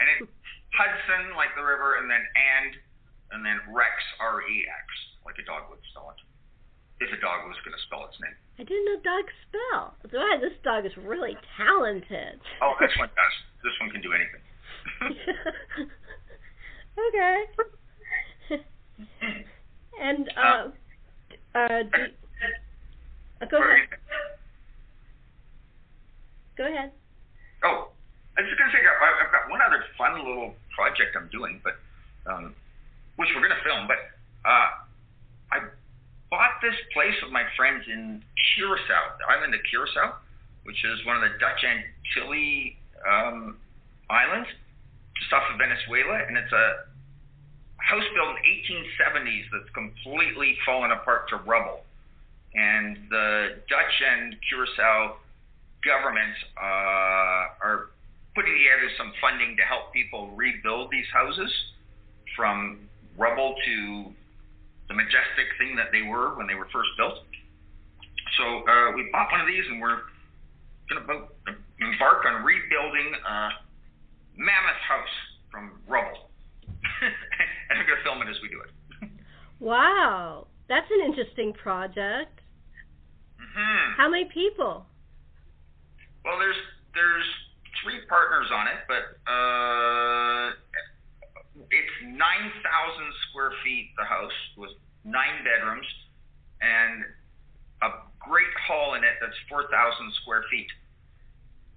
and 0.00 0.06
it's 0.16 0.32
Hudson 0.72 1.36
like 1.36 1.52
the 1.56 1.62
river, 1.62 2.00
and 2.00 2.08
then 2.08 2.24
and, 2.24 2.72
and 3.32 3.40
then 3.44 3.60
Rex 3.74 3.92
R 4.20 4.40
E 4.40 4.64
X 4.64 4.86
like 5.26 5.36
a 5.36 5.44
dog 5.44 5.68
would 5.68 5.84
spell 5.92 6.10
it 6.16 6.20
if 7.02 7.12
a 7.12 7.20
dog 7.20 7.46
was 7.46 7.58
going 7.66 7.74
to 7.74 7.82
spell 7.86 8.06
its 8.06 8.18
name. 8.22 8.36
I 8.58 8.64
didn't 8.64 8.86
know 8.86 8.98
dogs 9.02 9.34
spell. 9.48 9.94
That's 10.02 10.14
why 10.14 10.38
this 10.38 10.54
dog 10.62 10.86
is 10.86 10.92
really 10.96 11.36
talented. 11.56 12.38
Oh, 12.62 12.74
this 12.78 12.94
one 12.98 13.10
does. 13.12 13.34
This 13.64 13.74
one 13.80 13.90
can 13.90 14.02
do 14.02 14.12
anything. 14.14 14.42
okay. 17.06 17.38
and 20.00 20.28
uh, 20.36 20.70
uh, 21.54 21.82
do, 21.90 22.02
uh, 23.40 23.46
go 23.50 23.58
ahead. 23.58 23.88
Go 26.56 26.64
ahead. 26.68 26.92
Oh, 27.64 27.90
I 28.36 28.40
was 28.42 28.48
just 28.48 28.58
going 28.58 28.70
to 28.70 28.76
say, 28.76 28.82
I've 28.84 29.32
got 29.32 29.50
one 29.50 29.60
other 29.64 29.82
fun 29.96 30.18
little 30.18 30.54
project 30.74 31.16
I'm 31.16 31.28
doing, 31.32 31.60
but 31.64 31.76
um, 32.30 32.54
which 33.16 33.28
we're 33.34 33.42
going 33.42 33.56
to 33.56 33.64
film. 33.64 33.88
But 33.88 34.00
uh, 34.44 34.68
I 35.52 35.56
bought 36.32 36.64
this 36.64 36.74
place 36.96 37.12
with 37.20 37.30
my 37.30 37.44
friends 37.60 37.84
in 37.92 38.24
Curacao, 38.56 39.20
the 39.20 39.28
island 39.28 39.52
of 39.52 39.60
Curacao, 39.68 40.16
which 40.64 40.80
is 40.80 41.04
one 41.04 41.20
of 41.20 41.22
the 41.28 41.36
Dutch 41.36 41.60
Antilles 41.60 42.72
um, 43.04 43.60
islands, 44.08 44.48
just 45.20 45.28
off 45.36 45.44
of 45.52 45.60
Venezuela, 45.60 46.24
and 46.24 46.40
it's 46.40 46.50
a 46.50 46.88
house 47.76 48.08
built 48.16 48.32
in 48.32 48.48
1870s 48.48 49.44
that's 49.52 49.68
completely 49.76 50.56
fallen 50.64 50.90
apart 50.90 51.28
to 51.28 51.36
rubble. 51.44 51.84
And 52.56 52.96
the 53.12 53.60
Dutch 53.68 53.96
and 54.00 54.34
Curacao 54.48 55.20
governments 55.84 56.40
uh, 56.56 57.60
are 57.60 57.92
putting 58.34 58.56
together 58.56 58.88
some 58.96 59.12
funding 59.20 59.60
to 59.60 59.64
help 59.68 59.92
people 59.92 60.32
rebuild 60.32 60.90
these 60.90 61.08
houses 61.12 61.52
from 62.34 62.88
rubble 63.18 63.54
to 63.66 64.14
the 64.92 65.00
majestic 65.00 65.48
thing 65.56 65.72
that 65.80 65.88
they 65.88 66.04
were 66.04 66.36
when 66.36 66.46
they 66.46 66.54
were 66.54 66.68
first 66.68 66.92
built. 67.00 67.16
So 68.36 68.44
uh, 68.68 68.92
we 68.92 69.08
bought 69.08 69.32
one 69.32 69.40
of 69.40 69.48
these, 69.48 69.64
and 69.72 69.80
we're 69.80 70.04
going 70.92 71.00
to 71.00 71.56
embark 71.80 72.28
on 72.28 72.44
rebuilding 72.44 73.08
a 73.16 73.36
mammoth 74.36 74.82
house 74.84 75.16
from 75.50 75.80
rubble, 75.88 76.28
and 77.00 77.80
I'm 77.80 77.86
going 77.88 77.96
to 77.96 78.04
film 78.04 78.20
it 78.20 78.28
as 78.28 78.36
we 78.44 78.48
do 78.52 78.60
it. 78.60 78.70
wow, 79.60 80.46
that's 80.68 80.88
an 80.92 81.08
interesting 81.08 81.52
project. 81.52 82.40
Mm-hmm. 83.40 83.96
How 83.96 84.08
many 84.08 84.28
people? 84.32 84.84
Well, 86.24 86.38
there's 86.38 86.60
there's 86.94 87.28
three 87.82 88.00
partners 88.08 88.46
on 88.52 88.68
it, 88.68 88.80
but 88.86 89.02
uh, 89.28 90.52
it's 91.56 91.96
9,000 92.04 92.18
square 93.28 93.52
feet, 93.64 93.92
the 93.98 94.04
house, 94.04 94.38
with 94.56 94.70
nine 95.04 95.44
bedrooms 95.44 95.86
and 96.62 97.04
a 97.82 97.90
great 98.22 98.54
hall 98.66 98.94
in 98.94 99.02
it 99.02 99.18
that's 99.20 99.36
4,000 99.50 99.68
square 100.22 100.44
feet. 100.50 100.70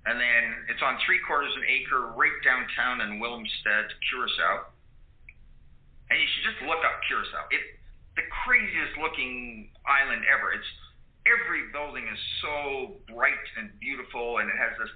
and 0.05 0.21
then 0.21 0.69
it's 0.69 0.81
on 0.85 1.01
three 1.05 1.17
quarters 1.25 1.49
of 1.57 1.65
an 1.65 1.69
acre 1.69 2.13
right 2.13 2.37
downtown 2.45 3.01
in 3.01 3.17
Willemstad, 3.17 3.89
Curacao. 4.05 4.69
And 6.13 6.21
you 6.21 6.27
should 6.29 6.45
just 6.53 6.61
look 6.69 6.85
up 6.85 7.01
Curacao. 7.09 7.49
It 7.49 7.81
the 8.15 8.25
craziest 8.45 8.95
looking 9.01 9.73
island 9.83 10.23
ever. 10.29 10.53
It's 10.53 10.71
every 11.25 11.73
building 11.73 12.05
is 12.05 12.21
so 12.39 13.01
bright 13.09 13.43
and 13.57 13.73
beautiful, 13.81 14.39
and 14.39 14.47
it 14.47 14.55
has 14.55 14.77
this 14.77 14.93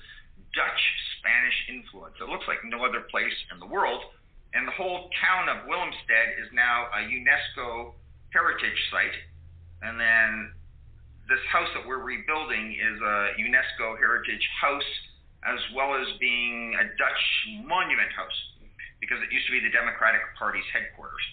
Dutch 0.55 0.81
Spanish 1.19 1.57
influence. 1.67 2.15
It 2.21 2.29
looks 2.29 2.45
like 2.47 2.61
no 2.63 2.85
other 2.85 3.03
place 3.11 3.33
in 3.51 3.59
the 3.59 3.67
world. 3.67 4.01
And 4.53 4.67
the 4.67 4.73
whole 4.73 5.09
town 5.21 5.45
of 5.49 5.69
Willemstad 5.69 6.41
is 6.41 6.49
now 6.53 6.89
a 6.93 7.05
UNESCO 7.05 7.93
heritage 8.33 8.79
site. 8.89 9.17
And 9.81 9.99
then 9.99 10.53
this 11.29 11.41
house 11.53 11.69
that 11.77 11.85
we're 11.85 12.01
rebuilding 12.01 12.73
is 12.73 12.97
a 12.97 13.37
UNESCO 13.37 13.97
heritage 14.01 14.41
house, 14.57 14.91
as 15.45 15.61
well 15.77 15.93
as 15.93 16.09
being 16.19 16.73
a 16.75 16.85
Dutch 16.97 17.23
monument 17.63 18.09
house, 18.17 18.39
because 18.99 19.21
it 19.21 19.29
used 19.31 19.45
to 19.45 19.53
be 19.53 19.61
the 19.61 19.71
Democratic 19.71 20.21
Party's 20.33 20.65
headquarters. 20.73 21.23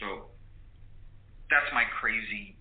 So 0.00 0.28
that's 1.48 1.72
my 1.72 1.88
crazy 1.96 2.60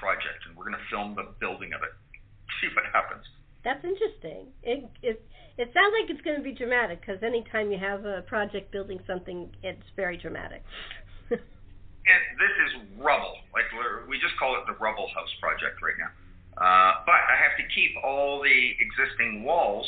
project, 0.00 0.48
and 0.48 0.56
we're 0.56 0.64
going 0.64 0.80
to 0.80 0.88
film 0.88 1.12
the 1.12 1.36
building 1.38 1.76
of 1.76 1.84
it. 1.84 1.92
See 2.64 2.72
what 2.72 2.88
happens. 2.88 3.28
That's 3.64 3.84
interesting. 3.84 4.48
It 4.62 4.88
it 5.02 5.22
it 5.58 5.70
sounds 5.74 5.92
like 5.98 6.10
it's 6.10 6.22
going 6.22 6.36
to 6.36 6.42
be 6.42 6.54
dramatic 6.54 7.00
because 7.00 7.22
anytime 7.22 7.72
you 7.72 7.78
have 7.78 8.04
a 8.04 8.22
project 8.22 8.70
building 8.70 9.00
something, 9.06 9.50
it's 9.62 9.82
very 9.96 10.16
dramatic. 10.16 10.62
and 11.30 12.22
this 12.38 12.54
is 12.66 12.72
rubble. 13.02 13.34
Like 13.52 13.66
we 14.08 14.18
just 14.18 14.38
call 14.38 14.54
it 14.54 14.62
the 14.66 14.78
rubble 14.78 15.10
house 15.14 15.32
project 15.42 15.82
right 15.82 15.98
now. 15.98 16.14
Uh, 16.58 17.02
but 17.06 17.22
I 17.26 17.38
have 17.38 17.54
to 17.58 17.66
keep 17.74 17.94
all 18.02 18.42
the 18.42 18.74
existing 18.82 19.44
walls 19.44 19.86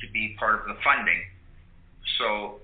to 0.00 0.10
be 0.12 0.36
part 0.38 0.60
of 0.60 0.68
the 0.68 0.76
funding. 0.84 1.20
So 2.18 2.60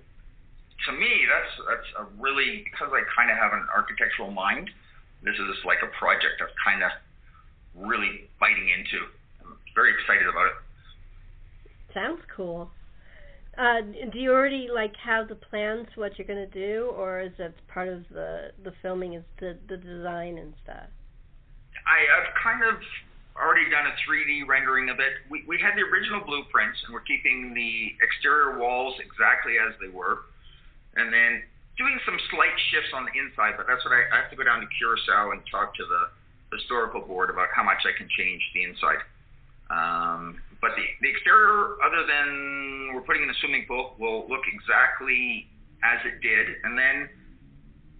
to 0.84 0.92
me, 0.92 1.24
that's 1.24 1.52
that's 1.68 1.88
a 2.00 2.04
really 2.20 2.64
because 2.68 2.92
I 2.92 3.00
kind 3.16 3.30
of 3.30 3.36
have 3.36 3.52
an 3.52 3.64
architectural 3.72 4.30
mind. 4.30 4.68
This 5.24 5.34
is 5.36 5.56
like 5.64 5.80
a 5.80 5.90
project 5.96 6.40
I'm 6.40 6.52
kind 6.60 6.84
of 6.84 6.92
really 7.76 8.28
biting 8.40 8.68
into. 8.68 9.08
Very 9.76 9.92
excited 9.92 10.26
about 10.26 10.46
it. 10.46 10.56
Sounds 11.94 12.20
cool. 12.34 12.70
Uh, 13.56 13.80
do 14.12 14.18
you 14.18 14.32
already 14.32 14.68
like 14.72 14.92
have 14.96 15.28
the 15.28 15.34
plans 15.36 15.86
what 15.94 16.18
you're 16.18 16.26
going 16.26 16.44
to 16.44 16.52
do, 16.52 16.92
or 16.96 17.20
is 17.20 17.32
it 17.38 17.54
part 17.68 17.88
of 17.88 18.04
the 18.10 18.52
the 18.64 18.72
filming? 18.82 19.14
Is 19.14 19.24
the 19.38 19.56
the 19.68 19.76
design 19.76 20.36
and 20.36 20.52
stuff? 20.64 20.88
I, 21.88 21.98
I've 22.04 22.32
kind 22.36 22.64
of 22.64 22.80
already 23.36 23.68
done 23.68 23.88
a 23.88 23.94
3D 24.04 24.48
rendering 24.48 24.88
of 24.88 25.00
it. 25.00 25.24
We 25.30 25.44
we 25.48 25.56
had 25.56 25.72
the 25.72 25.88
original 25.88 26.20
blueprints, 26.20 26.76
and 26.84 26.92
we're 26.92 27.04
keeping 27.08 27.56
the 27.56 27.96
exterior 28.04 28.58
walls 28.58 28.96
exactly 29.00 29.56
as 29.56 29.72
they 29.80 29.88
were, 29.88 30.28
and 30.96 31.08
then 31.08 31.40
doing 31.80 31.96
some 32.04 32.20
slight 32.28 32.56
shifts 32.72 32.92
on 32.92 33.08
the 33.08 33.14
inside. 33.16 33.56
But 33.56 33.64
that's 33.68 33.84
what 33.88 33.96
I, 33.96 34.04
I 34.12 34.16
have 34.20 34.30
to 34.32 34.36
go 34.36 34.44
down 34.44 34.60
to 34.60 34.68
Curacao 34.76 35.32
and 35.32 35.40
talk 35.48 35.72
to 35.80 35.84
the 35.84 36.12
historical 36.52 37.00
board 37.00 37.32
about 37.32 37.48
how 37.56 37.64
much 37.64 37.88
I 37.88 37.96
can 37.96 38.08
change 38.12 38.44
the 38.52 38.68
inside. 38.68 39.00
Um, 39.70 40.40
but 40.60 40.72
the, 40.76 40.84
the 41.02 41.10
exterior, 41.10 41.76
other 41.84 42.06
than 42.06 42.94
we're 42.94 43.02
putting 43.02 43.22
in 43.22 43.30
a 43.30 43.38
swimming 43.40 43.66
pool, 43.68 43.94
will 43.98 44.28
look 44.28 44.42
exactly 44.46 45.48
as 45.84 46.00
it 46.06 46.22
did. 46.22 46.46
And 46.64 46.78
then 46.78 47.08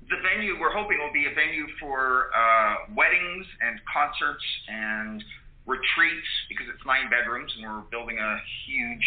the 0.09 0.17
venue 0.23 0.59
we're 0.59 0.73
hoping 0.73 0.99
will 0.99 1.13
be 1.13 1.27
a 1.27 1.35
venue 1.35 1.67
for 1.81 2.31
uh, 2.31 2.95
weddings 2.95 3.47
and 3.61 3.81
concerts 3.91 4.45
and 4.69 5.23
retreats 5.67 6.31
because 6.49 6.67
it's 6.71 6.85
nine 6.87 7.11
bedrooms 7.11 7.51
and 7.59 7.67
we're 7.67 7.87
building 7.91 8.19
a 8.19 8.39
huge 8.65 9.07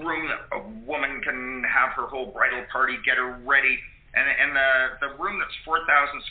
room 0.00 0.28
that 0.28 0.48
a 0.56 0.60
woman 0.88 1.20
can 1.20 1.64
have 1.68 1.92
her 1.92 2.08
whole 2.08 2.32
bridal 2.32 2.64
party, 2.72 2.96
get 3.04 3.16
her 3.16 3.36
ready. 3.44 3.78
And, 4.14 4.24
and 4.28 4.50
the, 4.56 4.70
the 5.08 5.10
room 5.22 5.40
that's 5.40 5.56
4,000 5.64 5.84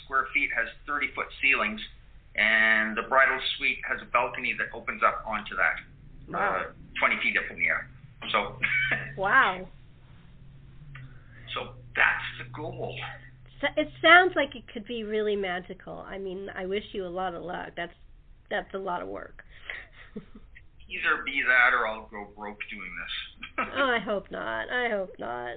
square 0.04 0.26
feet 0.34 0.50
has 0.54 0.66
30 0.86 1.14
foot 1.14 1.26
ceilings, 1.42 1.80
and 2.36 2.96
the 2.96 3.02
bridal 3.08 3.38
suite 3.56 3.78
has 3.88 4.00
a 4.00 4.10
balcony 4.10 4.54
that 4.58 4.74
opens 4.76 5.02
up 5.02 5.22
onto 5.26 5.54
that 5.56 5.76
wow. 6.28 6.62
uh, 6.68 6.72
20 6.98 7.16
feet 7.22 7.36
up 7.36 7.50
in 7.50 7.58
the 7.58 7.66
air. 7.66 7.88
So. 8.30 8.56
wow. 9.20 9.68
So 11.54 11.72
that's 11.94 12.28
the 12.38 12.52
goal. 12.54 12.96
It 13.76 13.88
sounds 14.02 14.32
like 14.34 14.56
it 14.56 14.64
could 14.72 14.86
be 14.86 15.04
really 15.04 15.36
magical. 15.36 16.04
I 16.08 16.18
mean, 16.18 16.48
I 16.56 16.66
wish 16.66 16.82
you 16.92 17.06
a 17.06 17.08
lot 17.08 17.34
of 17.34 17.42
luck. 17.42 17.70
That's 17.76 17.92
that's 18.50 18.74
a 18.74 18.78
lot 18.78 19.02
of 19.02 19.08
work. 19.08 19.44
Either 20.16 21.22
be 21.24 21.42
that 21.46 21.74
or 21.74 21.86
I'll 21.86 22.08
go 22.10 22.28
broke 22.36 22.58
doing 22.70 22.90
this. 23.00 23.66
oh, 23.76 23.84
I 23.84 23.98
hope 23.98 24.30
not. 24.30 24.68
I 24.68 24.90
hope 24.90 25.12
not. 25.18 25.56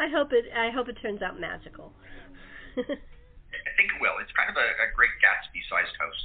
I 0.00 0.08
hope 0.08 0.28
it. 0.32 0.46
I 0.56 0.70
hope 0.70 0.88
it 0.88 0.96
turns 1.02 1.22
out 1.22 1.38
magical. 1.38 1.92
I 3.76 3.84
think 3.84 3.92
it 3.92 4.00
will. 4.00 4.16
It's 4.22 4.32
kind 4.32 4.48
of 4.48 4.56
a, 4.56 4.68
a 4.80 4.88
great 4.96 5.12
Gatsby-sized 5.20 5.96
house. 6.00 6.22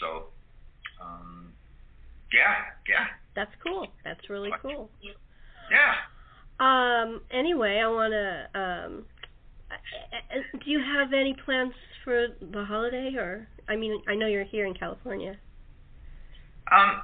So, 0.00 0.28
um, 1.00 1.48
yeah, 2.30 2.68
yeah. 2.86 3.06
That's 3.34 3.52
cool. 3.64 3.88
That's 4.04 4.28
really 4.28 4.50
cool. 4.60 4.90
Yeah. 5.72 5.94
Um. 6.60 7.22
Anyway, 7.30 7.80
I 7.82 7.88
want 7.88 8.12
to. 8.12 8.60
Um. 8.60 9.04
Do 10.62 10.70
you 10.70 10.78
have 10.78 11.14
any 11.14 11.34
plans 11.44 11.72
for 12.04 12.28
the 12.52 12.64
holiday, 12.64 13.14
or 13.16 13.48
I 13.66 13.76
mean, 13.76 14.02
I 14.06 14.14
know 14.14 14.26
you're 14.26 14.44
here 14.44 14.66
in 14.66 14.74
California. 14.74 15.38
Um. 16.70 17.02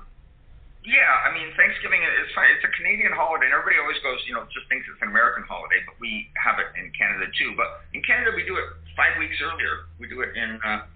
Yeah, 0.80 1.12
I 1.28 1.36
mean, 1.36 1.52
Thanksgiving 1.60 2.00
is 2.00 2.32
fine. 2.32 2.48
It's 2.56 2.64
a 2.64 2.72
Canadian 2.72 3.12
holiday, 3.12 3.46
and 3.46 3.52
everybody 3.52 3.76
always 3.76 4.00
goes, 4.00 4.16
you 4.24 4.32
know, 4.32 4.48
just 4.48 4.64
thinks 4.72 4.88
it's 4.88 4.96
an 5.04 5.12
American 5.12 5.44
holiday, 5.44 5.84
but 5.84 6.00
we 6.00 6.32
have 6.40 6.56
it 6.56 6.72
in 6.72 6.88
Canada 6.96 7.28
too. 7.36 7.52
But 7.52 7.84
in 7.92 8.00
Canada, 8.00 8.32
we 8.32 8.48
do 8.48 8.56
it 8.56 8.64
five 8.96 9.12
weeks 9.20 9.36
earlier. 9.44 9.92
We 10.00 10.08
do 10.08 10.24
it 10.24 10.32
in 10.32 10.56
uh, 10.64 10.88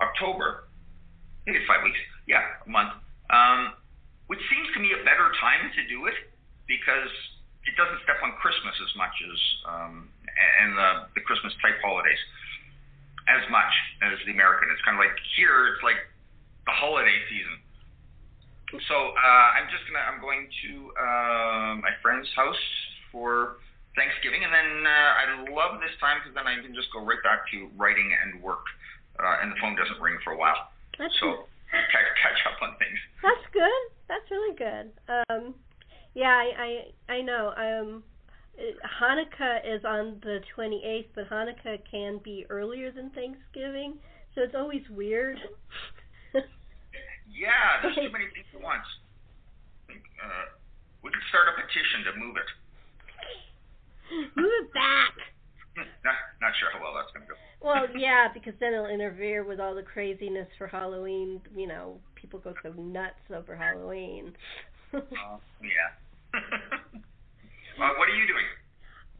October. 0.00 0.64
I 0.72 1.40
think 1.44 1.60
it's 1.60 1.68
five 1.68 1.84
weeks. 1.84 2.00
Yeah, 2.24 2.42
a 2.64 2.70
month 2.72 2.96
um, 3.30 3.74
which 4.26 4.42
seems 4.50 4.68
to 4.74 4.78
me 4.82 4.94
a 4.94 5.02
better 5.02 5.30
time 5.38 5.70
to 5.74 5.82
do 5.86 6.06
it 6.06 6.18
because 6.66 7.10
it 7.66 7.74
doesn't 7.74 7.98
step 8.06 8.18
on 8.22 8.34
Christmas 8.38 8.74
as 8.78 8.92
much 8.94 9.14
as 9.22 9.38
um, 9.66 9.94
and 10.62 10.78
the, 10.78 10.90
the 11.18 11.22
Christmas 11.26 11.54
type 11.62 11.78
holidays 11.82 12.18
as 13.26 13.42
much 13.50 13.74
as 14.06 14.18
the 14.26 14.30
American. 14.30 14.70
It's 14.70 14.82
kind 14.86 14.94
of 14.94 15.02
like 15.02 15.14
here, 15.34 15.74
it's 15.74 15.82
like 15.82 15.98
the 16.66 16.74
holiday 16.74 17.14
season. 17.26 17.58
So 18.70 18.96
uh, 19.14 19.46
I'm 19.54 19.70
just 19.70 19.86
gonna 19.86 20.02
I'm 20.02 20.20
going 20.20 20.50
to 20.66 20.70
uh, 20.98 21.70
my 21.78 21.94
friend's 22.02 22.26
house 22.34 22.58
for 23.12 23.62
Thanksgiving, 23.94 24.42
and 24.42 24.52
then 24.52 24.70
uh, 24.84 25.10
I 25.14 25.24
love 25.54 25.78
this 25.78 25.94
time 26.02 26.18
because 26.20 26.34
then 26.34 26.50
I 26.50 26.58
can 26.58 26.74
just 26.74 26.90
go 26.90 27.00
right 27.06 27.22
back 27.22 27.46
to 27.54 27.70
writing 27.78 28.10
and 28.10 28.42
work, 28.42 28.66
uh, 29.22 29.40
and 29.40 29.54
the 29.54 29.58
phone 29.62 29.78
doesn't 29.78 30.02
ring 30.02 30.18
for 30.26 30.34
a 30.34 30.38
while. 30.38 30.74
That's 30.98 31.14
so 31.22 31.46
catch, 31.94 32.10
catch 32.18 32.40
up 32.50 32.58
on 32.58 32.74
things. 32.82 32.98
That's 33.22 33.46
good. 33.54 33.82
That's 34.10 34.26
really 34.34 34.54
good. 34.58 34.86
Um, 35.06 35.54
yeah, 36.18 36.34
I 36.34 36.90
I, 37.08 37.14
I 37.14 37.18
know. 37.22 37.54
Um, 37.54 38.02
Hanukkah 39.00 39.60
is 39.64 39.84
on 39.84 40.18
the 40.22 40.40
28th, 40.56 41.08
but 41.14 41.28
Hanukkah 41.28 41.78
can 41.90 42.18
be 42.24 42.46
earlier 42.48 42.90
than 42.90 43.10
Thanksgiving, 43.10 43.98
so 44.34 44.40
it's 44.42 44.54
always 44.54 44.82
weird. 44.90 45.38
Yeah, 47.36 47.84
there's 47.84 47.94
too 47.94 48.12
many 48.12 48.26
things 48.32 48.48
at 48.56 48.62
once. 48.64 48.88
Uh, 49.92 50.48
we 51.04 51.12
could 51.12 51.22
start 51.28 51.52
a 51.52 51.54
petition 51.60 52.08
to 52.08 52.12
move 52.18 52.36
it. 52.40 52.50
Move 54.34 54.52
it 54.64 54.72
back. 54.72 55.14
not 56.04 56.16
not 56.40 56.52
sure 56.58 56.72
how 56.72 56.80
well 56.80 56.96
that's 56.96 57.12
going 57.12 57.26
to 57.26 57.30
go. 57.30 57.38
well, 57.60 57.84
yeah, 57.96 58.28
because 58.32 58.54
then 58.60 58.72
it'll 58.72 58.88
interfere 58.88 59.44
with 59.44 59.60
all 59.60 59.74
the 59.74 59.82
craziness 59.82 60.48
for 60.56 60.66
Halloween. 60.66 61.40
You 61.54 61.68
know, 61.68 62.00
people 62.14 62.40
go 62.40 62.54
so 62.62 62.72
nuts 62.72 63.20
over 63.34 63.56
Halloween. 63.56 64.32
Oh 64.94 65.00
uh, 65.02 65.38
yeah. 65.60 66.38
what 67.76 68.08
are 68.08 68.14
you 68.14 68.26
doing? 68.26 68.46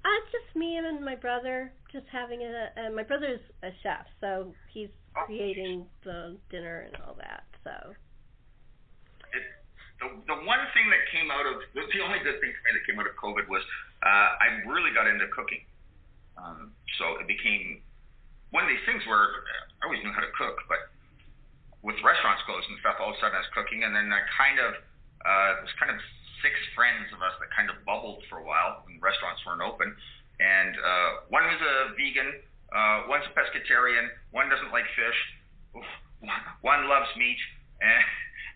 Uh, 0.05 0.09
it's 0.23 0.33
just 0.33 0.57
me 0.57 0.79
and 0.79 1.05
my 1.05 1.17
brother, 1.17 1.73
just 1.93 2.07
having 2.11 2.41
a. 2.41 2.71
Uh, 2.81 2.91
my 2.95 3.03
brother's 3.03 3.41
a 3.65 3.71
chef, 3.83 4.07
so 4.21 4.55
he's 4.73 4.89
oh, 5.19 5.25
creating 5.27 5.85
the 6.05 6.37
dinner 6.51 6.87
and 6.87 6.97
all 7.03 7.15
that. 7.19 7.45
So. 7.65 7.95
The 10.01 10.09
the 10.29 10.39
one 10.45 10.61
thing 10.77 10.87
that 10.93 11.03
came 11.09 11.33
out 11.33 11.49
of 11.49 11.65
the 11.73 12.01
only 12.05 12.21
good 12.21 12.37
thing 12.41 12.53
for 12.53 12.63
me 12.69 12.71
that 12.77 12.85
came 12.85 13.01
out 13.01 13.09
of 13.09 13.17
COVID 13.17 13.49
was 13.49 13.65
uh, 14.05 14.37
I 14.37 14.61
really 14.69 14.93
got 14.93 15.09
into 15.09 15.25
cooking. 15.33 15.65
Um, 16.37 16.77
so 17.01 17.17
it 17.17 17.25
became 17.25 17.81
one 18.53 18.65
of 18.65 18.71
these 18.71 18.85
things 18.85 19.01
where 19.09 19.41
I 19.81 19.89
always 19.89 20.05
knew 20.05 20.13
how 20.13 20.21
to 20.21 20.33
cook, 20.37 20.61
but 20.69 20.93
with 21.81 21.97
restaurants 22.05 22.45
closed 22.45 22.69
and 22.69 22.77
stuff, 22.85 23.01
all 23.01 23.13
of 23.13 23.17
a 23.17 23.21
sudden 23.21 23.37
I 23.37 23.43
was 23.43 23.53
cooking, 23.57 23.89
and 23.89 23.97
then 23.97 24.13
I 24.13 24.21
kind 24.37 24.61
of 24.61 24.77
uh, 25.25 25.59
it 25.61 25.65
was 25.65 25.75
kind 25.81 25.91
of 25.91 25.99
six 26.45 26.53
friends 26.77 27.09
of 27.17 27.25
us 27.25 27.33
that 27.41 27.49
kind 27.57 27.73
of 27.73 27.81
bubbled 27.89 28.21
for 28.29 28.39
a 28.39 28.45
while 28.45 28.85
when 28.85 29.01
restaurants 29.01 29.41
weren't 29.49 29.65
open, 29.65 29.97
and 30.39 30.73
uh, 30.77 31.11
one 31.33 31.49
was 31.49 31.61
a 31.63 31.97
vegan, 31.97 32.45
uh, 32.71 33.09
one's 33.09 33.25
a 33.25 33.33
pescatarian, 33.33 34.13
one 34.31 34.53
doesn't 34.53 34.71
like 34.71 34.85
fish, 34.93 35.19
one 36.61 36.89
loves 36.89 37.09
meat, 37.17 37.41
and 37.81 38.05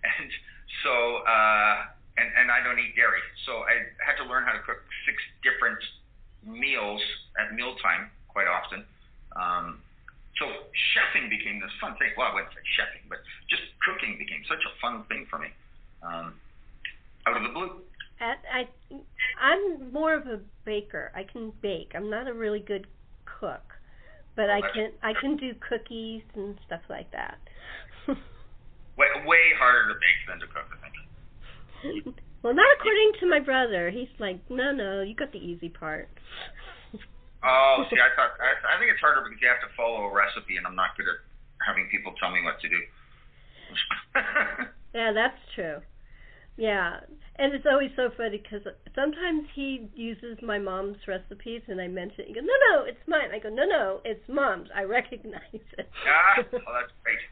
and 0.04 0.30
so 0.82 1.24
uh, 1.26 1.74
and 2.16 2.28
and 2.36 2.46
I 2.50 2.62
don't 2.62 2.78
eat 2.78 2.96
dairy, 2.96 3.22
so 3.46 3.64
I 3.64 3.88
had 4.04 4.20
to 4.22 4.28
learn 4.28 4.44
how 4.44 4.52
to 4.52 4.62
cook 4.64 4.80
six 5.06 5.16
different 5.42 5.80
meals 6.44 7.00
at 7.38 7.54
mealtime 7.54 8.10
quite 8.28 8.48
often. 8.48 8.84
Um, 9.36 9.82
so 10.38 10.46
chefing 10.96 11.28
became 11.28 11.60
this 11.60 11.72
fun 11.80 11.96
thing. 12.00 12.16
Well, 12.16 12.28
I 12.32 12.34
wouldn't 12.34 12.52
say 12.52 12.64
chefing, 12.76 13.08
but 13.08 13.18
just 13.48 13.62
cooking 13.84 14.16
became 14.16 14.42
such 14.48 14.64
a 14.64 14.72
fun 14.80 15.04
thing 15.08 15.26
for 15.28 15.38
me. 15.38 15.48
Um, 16.02 16.34
out 17.26 17.36
of 17.36 17.42
the 17.42 17.52
blue. 17.52 17.84
At, 18.20 18.40
I 18.52 18.68
I'm 19.40 19.92
more 19.92 20.14
of 20.14 20.26
a 20.26 20.40
baker. 20.64 21.12
I 21.14 21.24
can 21.24 21.52
bake. 21.62 21.92
I'm 21.94 22.10
not 22.10 22.28
a 22.28 22.34
really 22.34 22.60
good 22.60 22.86
cook, 23.24 23.64
but 24.36 24.48
Well, 24.48 24.56
I 24.56 24.60
can 24.72 24.92
I 25.02 25.12
can 25.20 25.36
do 25.36 25.54
cookies 25.68 26.22
and 26.34 26.56
stuff 26.66 26.82
like 26.88 27.10
that. 27.12 27.38
Way 29.00 29.08
way 29.24 29.44
harder 29.56 29.88
to 29.88 29.96
bake 29.96 30.20
than 30.28 30.44
to 30.44 30.48
cook, 30.52 30.68
I 30.68 30.78
think. 30.84 31.00
well, 32.44 32.52
not 32.52 32.68
according 32.76 33.16
to 33.20 33.26
my 33.26 33.40
brother. 33.40 33.88
He's 33.88 34.12
like, 34.20 34.44
no, 34.52 34.76
no, 34.76 35.00
you 35.00 35.16
got 35.16 35.32
the 35.32 35.40
easy 35.40 35.70
part. 35.72 36.08
Oh, 37.40 37.88
see, 37.88 37.96
I 37.96 38.12
thought 38.12 38.36
I, 38.36 38.76
I 38.76 38.76
think 38.76 38.92
it's 38.92 39.00
harder 39.00 39.24
because 39.24 39.40
you 39.40 39.48
have 39.48 39.64
to 39.64 39.72
follow 39.72 40.04
a 40.04 40.12
recipe, 40.12 40.60
and 40.60 40.68
I'm 40.68 40.76
not 40.76 40.92
good 41.00 41.08
at 41.08 41.24
having 41.64 41.88
people 41.88 42.12
tell 42.20 42.28
me 42.28 42.44
what 42.44 42.60
to 42.60 42.68
do. 42.68 42.80
Yeah, 44.92 45.12
that's 45.14 45.38
true. 45.54 45.78
Yeah, 46.56 46.98
and 47.38 47.54
it's 47.54 47.64
always 47.70 47.90
so 47.96 48.10
funny 48.16 48.42
because 48.42 48.66
sometimes 48.94 49.46
he 49.54 49.88
uses 49.94 50.36
my 50.42 50.58
mom's 50.58 50.98
recipes, 51.06 51.62
and 51.68 51.80
I 51.80 51.86
mention, 51.86 52.26
he 52.26 52.34
goes, 52.34 52.42
"No, 52.44 52.52
no, 52.74 52.84
it's 52.84 53.00
mine." 53.06 53.30
I 53.32 53.38
go, 53.38 53.48
"No, 53.48 53.64
no, 53.64 54.00
it's 54.04 54.28
mom's. 54.28 54.68
I 54.74 54.82
recognize 54.82 55.40
it." 55.78 55.88
ah, 56.06 56.42
oh, 56.42 56.72
that's 56.74 56.92
great. 57.02 57.22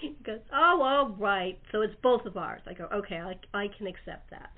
He 0.00 0.16
goes, 0.24 0.40
"Oh, 0.52 0.80
all 0.82 1.08
right. 1.18 1.58
So 1.72 1.82
it's 1.82 1.94
both 2.02 2.24
of 2.26 2.36
ours." 2.36 2.62
I 2.66 2.72
go, 2.72 2.88
"Okay, 2.92 3.20
I 3.20 3.36
I 3.56 3.68
can 3.68 3.86
accept 3.86 4.30
that." 4.30 4.50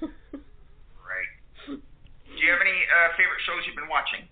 right. 0.00 1.30
Do 1.66 2.44
you 2.44 2.50
have 2.50 2.60
any 2.60 2.70
uh, 2.70 3.08
favorite 3.16 3.40
shows 3.46 3.62
you've 3.66 3.76
been 3.76 3.88
watching? 3.88 4.28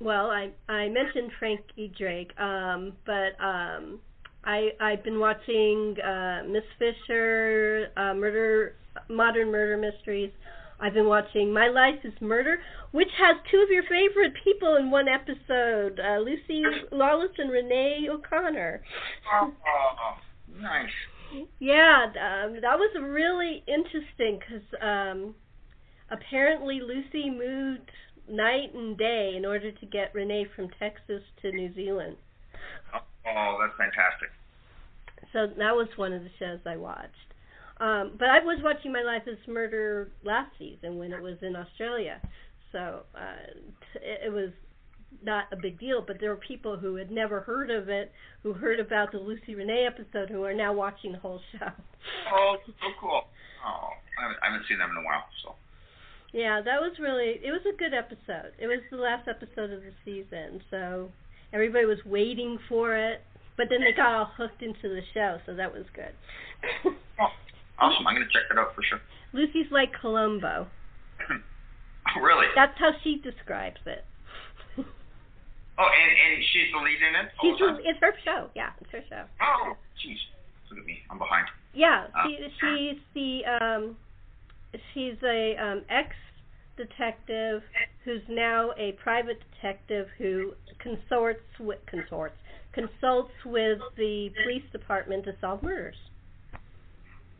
Well, 0.00 0.30
I 0.30 0.50
I 0.68 0.88
mentioned 0.88 1.30
Frankie 1.38 1.92
Drake, 1.96 2.32
um, 2.40 2.94
but 3.06 3.38
um, 3.42 4.00
I 4.44 4.70
I've 4.80 5.04
been 5.04 5.20
watching 5.20 5.96
uh, 6.00 6.42
Miss 6.48 6.64
Fisher, 6.78 7.88
uh, 7.96 8.14
Murder, 8.14 8.74
Modern 9.08 9.52
Murder 9.52 9.76
Mysteries. 9.76 10.32
I've 10.82 10.94
been 10.94 11.06
watching 11.06 11.52
My 11.52 11.68
Life 11.68 12.00
Is 12.02 12.12
Murder, 12.20 12.58
which 12.90 13.08
has 13.16 13.36
two 13.52 13.58
of 13.58 13.70
your 13.70 13.84
favorite 13.84 14.32
people 14.42 14.74
in 14.74 14.90
one 14.90 15.06
episode, 15.06 16.00
uh, 16.00 16.18
Lucy 16.18 16.64
Lawless 16.90 17.30
and 17.38 17.52
Renee 17.52 18.08
O'Connor. 18.10 18.82
Oh, 19.32 19.52
oh, 19.64 20.60
nice. 20.60 20.90
Yeah, 21.60 22.06
um, 22.06 22.54
that 22.60 22.76
was 22.76 22.90
really 23.00 23.62
interesting 23.68 24.40
because 24.40 24.64
um, 24.82 25.36
apparently 26.10 26.80
Lucy 26.80 27.30
moved 27.30 27.88
night 28.28 28.74
and 28.74 28.98
day 28.98 29.34
in 29.36 29.46
order 29.46 29.70
to 29.70 29.86
get 29.86 30.12
Renee 30.12 30.46
from 30.56 30.68
Texas 30.80 31.22
to 31.42 31.52
New 31.52 31.72
Zealand. 31.74 32.16
Oh, 32.92 32.98
oh, 33.28 33.58
that's 33.60 33.78
fantastic. 33.78 34.30
So 35.32 35.46
that 35.46 35.76
was 35.76 35.86
one 35.94 36.12
of 36.12 36.24
the 36.24 36.30
shows 36.40 36.58
I 36.66 36.76
watched. 36.76 37.31
Um, 37.82 38.12
but 38.16 38.28
I 38.28 38.38
was 38.38 38.60
watching 38.62 38.92
My 38.92 39.02
Life 39.02 39.22
as 39.26 39.36
Murder 39.48 40.08
last 40.22 40.52
season 40.56 40.98
when 40.98 41.12
it 41.12 41.20
was 41.20 41.34
in 41.42 41.56
Australia. 41.56 42.20
So 42.70 43.02
uh, 43.12 43.52
t- 43.92 43.98
it, 44.00 44.26
it 44.26 44.32
was 44.32 44.50
not 45.24 45.46
a 45.52 45.56
big 45.56 45.80
deal, 45.80 46.02
but 46.06 46.18
there 46.20 46.30
were 46.30 46.36
people 46.36 46.78
who 46.78 46.94
had 46.94 47.10
never 47.10 47.40
heard 47.40 47.70
of 47.70 47.88
it, 47.88 48.12
who 48.44 48.52
heard 48.52 48.78
about 48.78 49.10
the 49.10 49.18
Lucy 49.18 49.56
Renee 49.56 49.84
episode, 49.84 50.30
who 50.30 50.44
are 50.44 50.54
now 50.54 50.72
watching 50.72 51.10
the 51.10 51.18
whole 51.18 51.40
show. 51.50 51.68
Oh, 52.32 52.56
so 52.64 52.72
cool. 53.00 53.22
Oh, 53.66 53.88
I 54.18 54.22
haven't, 54.22 54.38
I 54.42 54.46
haven't 54.52 54.66
seen 54.68 54.78
them 54.78 54.90
in 54.90 54.96
a 54.96 55.04
while, 55.04 55.24
so. 55.44 55.54
Yeah, 56.32 56.62
that 56.64 56.80
was 56.80 56.92
really 56.98 57.40
it 57.44 57.50
was 57.50 57.60
a 57.66 57.76
good 57.76 57.92
episode. 57.92 58.52
It 58.58 58.66
was 58.66 58.78
the 58.90 58.96
last 58.96 59.28
episode 59.28 59.70
of 59.70 59.82
the 59.82 59.92
season, 60.04 60.62
so 60.70 61.10
everybody 61.52 61.84
was 61.84 61.98
waiting 62.06 62.58
for 62.68 62.96
it. 62.96 63.20
But 63.56 63.66
then 63.68 63.80
they 63.80 63.92
got 63.92 64.14
all 64.14 64.30
hooked 64.36 64.62
into 64.62 64.88
the 64.88 65.02
show, 65.12 65.38
so 65.44 65.54
that 65.54 65.72
was 65.72 65.84
good. 65.94 66.14
Oh, 67.20 67.28
awesome. 67.82 68.06
I'm 68.06 68.14
going 68.14 68.26
to 68.26 68.32
check 68.32 68.46
that 68.48 68.58
out 68.58 68.74
for 68.74 68.82
sure. 68.86 69.00
Lucy's 69.34 69.70
like 69.70 69.90
Columbo. 70.00 70.66
oh, 71.30 72.20
really? 72.20 72.46
That's 72.54 72.78
how 72.78 72.92
she 73.02 73.20
describes 73.22 73.80
it. 73.86 74.04
Oh, 75.78 75.88
and, 75.88 76.12
and 76.36 76.44
she's 76.52 76.68
the 76.70 76.78
lead 76.84 77.00
in 77.00 77.14
it? 77.16 77.32
She's 77.40 77.58
the 77.58 77.80
it's 77.88 77.98
her 78.00 78.12
show. 78.24 78.50
Yeah, 78.54 78.70
it's 78.82 78.90
her 78.92 79.00
show. 79.08 79.24
Oh, 79.40 79.72
jeez. 80.04 80.18
Look 80.70 80.78
at 80.80 80.84
me. 80.84 80.98
I'm 81.10 81.16
behind. 81.18 81.46
Yeah, 81.72 82.06
Ah. 82.14 82.26
she, 82.26 82.36
she's 82.60 83.00
the 83.14 83.40
um 83.48 83.96
she's 84.92 85.16
a 85.24 85.56
um 85.56 85.82
ex 85.88 86.14
detective 86.76 87.62
who's 88.04 88.20
now 88.28 88.72
a 88.76 88.92
private 89.02 89.38
detective 89.54 90.08
who 90.18 90.52
consorts 90.78 91.40
with 91.58 91.78
consorts 91.86 92.36
consults 92.74 93.32
with 93.46 93.78
the 93.96 94.28
police 94.44 94.64
department 94.72 95.24
to 95.24 95.32
solve 95.40 95.62
murders. 95.62 95.96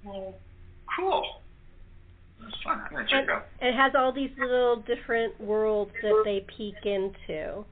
Well, 0.05 0.35
cool. 0.97 1.25
That's 2.41 2.55
fun. 2.65 2.83
I'm 2.91 3.07
to 3.07 3.11
check 3.11 3.25
it 3.25 3.31
out. 3.31 3.47
it 3.61 3.75
has 3.75 3.93
all 3.97 4.13
these 4.13 4.31
little 4.39 4.77
different 4.83 5.41
worlds 5.41 5.93
that 6.03 6.23
they 6.25 6.45
peek 6.57 6.75
into. 6.85 7.65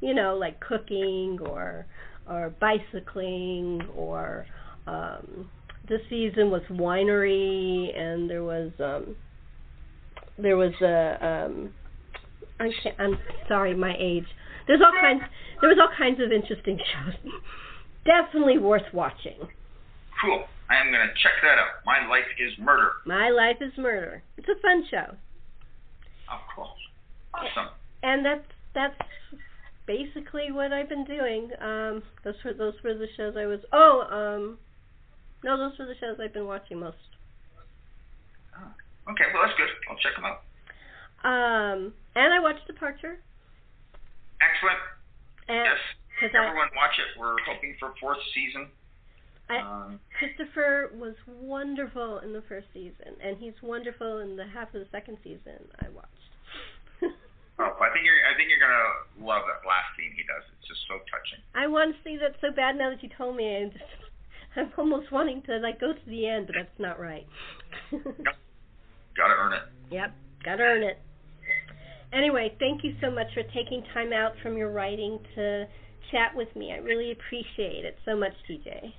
You 0.00 0.14
know, 0.14 0.36
like 0.36 0.60
cooking 0.60 1.38
or 1.42 1.86
or 2.28 2.54
bicycling 2.60 3.82
or 3.96 4.46
um 4.86 5.50
this 5.88 6.00
season 6.08 6.50
was 6.50 6.62
winery 6.70 7.98
and 7.98 8.30
there 8.30 8.44
was 8.44 8.70
um 8.78 9.16
there 10.38 10.56
was 10.56 10.72
a 10.80 11.26
um 11.26 11.70
I 12.58 12.70
can't, 12.82 12.94
I'm 12.98 13.18
sorry, 13.48 13.74
my 13.74 13.94
age. 13.98 14.26
There's 14.66 14.80
all 14.80 14.92
kinds 15.00 15.22
there 15.60 15.68
was 15.68 15.78
all 15.80 15.90
kinds 15.96 16.20
of 16.20 16.30
interesting 16.30 16.78
shows. 16.92 17.32
Definitely 18.04 18.58
worth 18.58 18.92
watching. 18.92 19.36
Cool. 20.20 20.44
I 20.70 20.76
am 20.76 20.92
going 20.92 21.06
to 21.06 21.12
check 21.22 21.32
that 21.42 21.58
out. 21.58 21.84
My 21.84 22.06
Life 22.08 22.26
is 22.38 22.52
Murder. 22.58 22.92
My 23.04 23.30
Life 23.30 23.56
is 23.60 23.72
Murder. 23.76 24.22
It's 24.36 24.48
a 24.48 24.60
fun 24.62 24.84
show. 24.90 25.16
Oh, 26.30 26.40
cool. 26.54 26.70
Awesome. 27.34 27.70
And 28.02 28.24
that's 28.24 28.46
that's 28.74 28.94
basically 29.86 30.52
what 30.52 30.72
I've 30.72 30.88
been 30.88 31.04
doing. 31.04 31.50
Um 31.60 32.02
those 32.24 32.34
were 32.44 32.54
those 32.54 32.74
were 32.84 32.94
the 32.94 33.08
shows 33.16 33.34
I 33.36 33.46
was 33.46 33.60
Oh, 33.72 34.06
um 34.10 34.58
no, 35.42 35.56
those 35.56 35.78
were 35.78 35.86
the 35.86 35.96
shows 35.98 36.18
I've 36.22 36.32
been 36.32 36.46
watching 36.46 36.78
most. 36.78 36.96
Oh. 38.56 39.12
Okay, 39.12 39.24
well, 39.34 39.42
that's 39.44 39.58
good. 39.58 39.68
I'll 39.90 39.96
check 39.98 40.14
them 40.14 40.24
out. 40.24 40.42
Um 41.24 41.92
and 42.14 42.32
I 42.32 42.38
watched 42.40 42.66
Departure. 42.66 43.18
Excellent. 44.40 44.78
And 45.48 45.66
yes. 45.66 45.78
Because 46.20 46.36
I, 46.36 46.44
Everyone 46.44 46.68
watch 46.76 46.92
it. 47.00 47.18
We're 47.18 47.36
hoping 47.48 47.74
for 47.80 47.94
fourth 48.00 48.20
season. 48.34 48.68
I 49.48 49.58
Um, 49.58 50.00
Christopher 50.18 50.92
was 50.94 51.14
wonderful 51.26 52.18
in 52.20 52.32
the 52.32 52.42
first 52.42 52.68
season 52.72 53.16
and 53.24 53.36
he's 53.38 53.56
wonderful 53.62 54.18
in 54.18 54.36
the 54.36 54.46
half 54.46 54.68
of 54.74 54.84
the 54.84 54.88
second 54.92 55.18
season 55.24 55.58
I 55.82 55.88
watched. 55.88 56.30
oh, 57.58 57.72
I 57.80 57.88
think 57.90 58.04
you're. 58.04 58.20
I 58.28 58.36
think 58.36 58.50
you're 58.52 58.60
gonna 58.60 59.26
love 59.26 59.42
that 59.48 59.66
last 59.66 59.96
scene 59.96 60.12
he 60.14 60.22
does. 60.22 60.44
It's 60.58 60.68
just 60.68 60.80
so 60.86 61.00
touching. 61.08 61.40
I 61.56 61.66
want 61.66 61.96
to 61.96 61.98
see 62.04 62.16
that 62.18 62.36
so 62.40 62.52
bad 62.54 62.76
now 62.76 62.90
that 62.90 63.02
you 63.02 63.08
told 63.16 63.36
me. 63.36 63.56
I'm 63.56 63.70
just, 63.72 63.84
I'm 64.56 64.70
almost 64.76 65.10
wanting 65.10 65.42
to 65.48 65.56
like 65.58 65.80
go 65.80 65.92
to 65.94 66.06
the 66.06 66.28
end, 66.28 66.46
but 66.46 66.56
that's 66.60 66.78
not 66.78 67.00
right. 67.00 67.26
Gotta 67.90 69.34
earn 69.34 69.52
it. 69.52 69.62
Yep, 69.90 70.14
gotta 70.44 70.62
earn 70.62 70.82
it. 70.82 70.98
Anyway, 72.12 72.54
thank 72.58 72.82
you 72.84 72.94
so 73.00 73.10
much 73.10 73.26
for 73.34 73.42
taking 73.54 73.82
time 73.92 74.12
out 74.12 74.32
from 74.42 74.56
your 74.56 74.70
writing 74.70 75.18
to 75.34 75.66
chat 76.10 76.34
with 76.34 76.54
me. 76.56 76.72
I 76.72 76.78
really 76.78 77.12
appreciate 77.12 77.84
it 77.84 77.98
so 78.04 78.16
much, 78.16 78.32
TJ. 78.48 78.92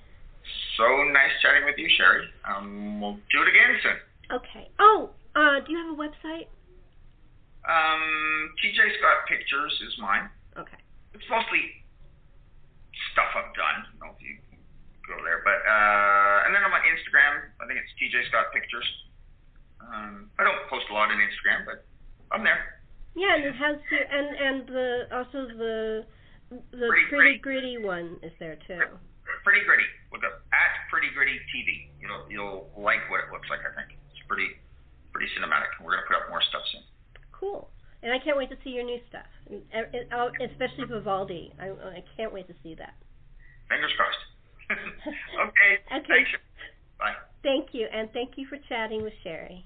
So 0.78 0.86
nice 1.12 1.34
chatting 1.42 1.66
with 1.66 1.78
you, 1.78 1.90
Sherry. 1.98 2.26
Um, 2.48 3.02
we'll 3.02 3.20
do 3.30 3.42
it 3.42 3.50
again 3.50 3.78
soon. 3.84 4.00
Okay. 4.42 4.70
Oh, 4.80 5.12
uh, 5.36 5.60
do 5.66 5.72
you 5.72 5.78
have 5.78 5.94
a 5.94 6.00
website? 6.00 6.48
Um, 7.68 8.50
TJ 8.58 8.80
Scott 8.98 9.30
Pictures 9.30 9.74
is 9.86 9.94
mine. 10.02 10.30
Okay. 10.58 10.82
It's 11.14 11.28
mostly 11.30 11.62
stuff 13.14 13.30
I've 13.38 13.54
done. 13.54 13.78
I 13.86 13.92
don't 13.92 14.00
know 14.02 14.14
if 14.18 14.22
you 14.24 14.40
go 15.06 15.22
there, 15.22 15.46
but 15.46 15.62
uh, 15.62 16.48
and 16.48 16.56
then 16.56 16.64
I'm 16.66 16.74
on 16.74 16.82
Instagram. 16.88 17.54
I 17.62 17.68
think 17.70 17.78
it's 17.78 17.94
TJ 18.02 18.32
Scott 18.34 18.50
Pictures. 18.56 18.88
Um, 19.82 20.32
I 20.40 20.44
don't 20.44 20.62
post 20.70 20.90
a 20.90 20.94
lot 20.94 21.12
on 21.12 21.20
Instagram, 21.22 21.68
but 21.68 21.86
I'm 22.32 22.44
there. 22.44 22.82
Yeah, 23.14 23.36
and 23.36 23.44
it 23.46 23.56
has 23.60 23.78
your 23.92 24.06
and 24.08 24.28
and 24.34 24.58
the 24.68 24.88
also 25.12 25.40
the 25.52 26.06
the 26.52 26.88
Pretty 26.92 27.08
pretty 27.10 27.38
gritty 27.40 27.78
one 27.80 28.20
is 28.22 28.32
there 28.40 28.60
too. 28.68 28.80
Pretty 29.44 29.64
gritty. 29.64 29.88
Look 30.12 30.22
up 30.28 30.44
at 30.52 30.72
Pretty 30.92 31.08
Gritty 31.16 31.40
TV. 31.56 31.88
You'll 32.04 32.28
you'll 32.30 32.60
like 32.76 33.00
what 33.10 33.24
it 33.24 33.32
looks 33.32 33.48
like. 33.50 33.64
I 33.64 33.72
think 33.74 33.96
it's 34.12 34.20
pretty 34.28 34.52
pretty 35.16 35.32
cinematic. 35.40 35.72
We're 35.80 35.96
gonna 35.96 36.08
put 36.08 36.18
up 36.20 36.28
more 36.30 36.44
stuff 36.52 36.62
soon. 36.72 36.84
Cool. 37.32 37.70
and 38.04 38.12
I 38.12 38.20
can't 38.20 38.38
wait 38.38 38.50
to 38.50 38.58
see 38.64 38.72
your 38.72 38.84
new 38.84 39.00
stuff, 39.10 39.26
especially 39.72 40.86
Vivaldi. 40.90 41.54
I, 41.60 41.70
I 41.70 42.04
can't 42.18 42.34
wait 42.34 42.48
to 42.48 42.54
see 42.62 42.76
that. 42.76 42.94
Fingers 43.70 43.92
crossed. 43.96 44.24
okay. 44.72 45.80
Okay. 45.96 46.06
Thanks. 46.08 46.30
Bye. 47.00 47.14
Thank 47.44 47.74
you, 47.74 47.88
and 47.92 48.12
thank 48.12 48.38
you 48.38 48.46
for 48.48 48.58
chatting 48.70 49.02
with 49.02 49.14
Sherry. 49.24 49.66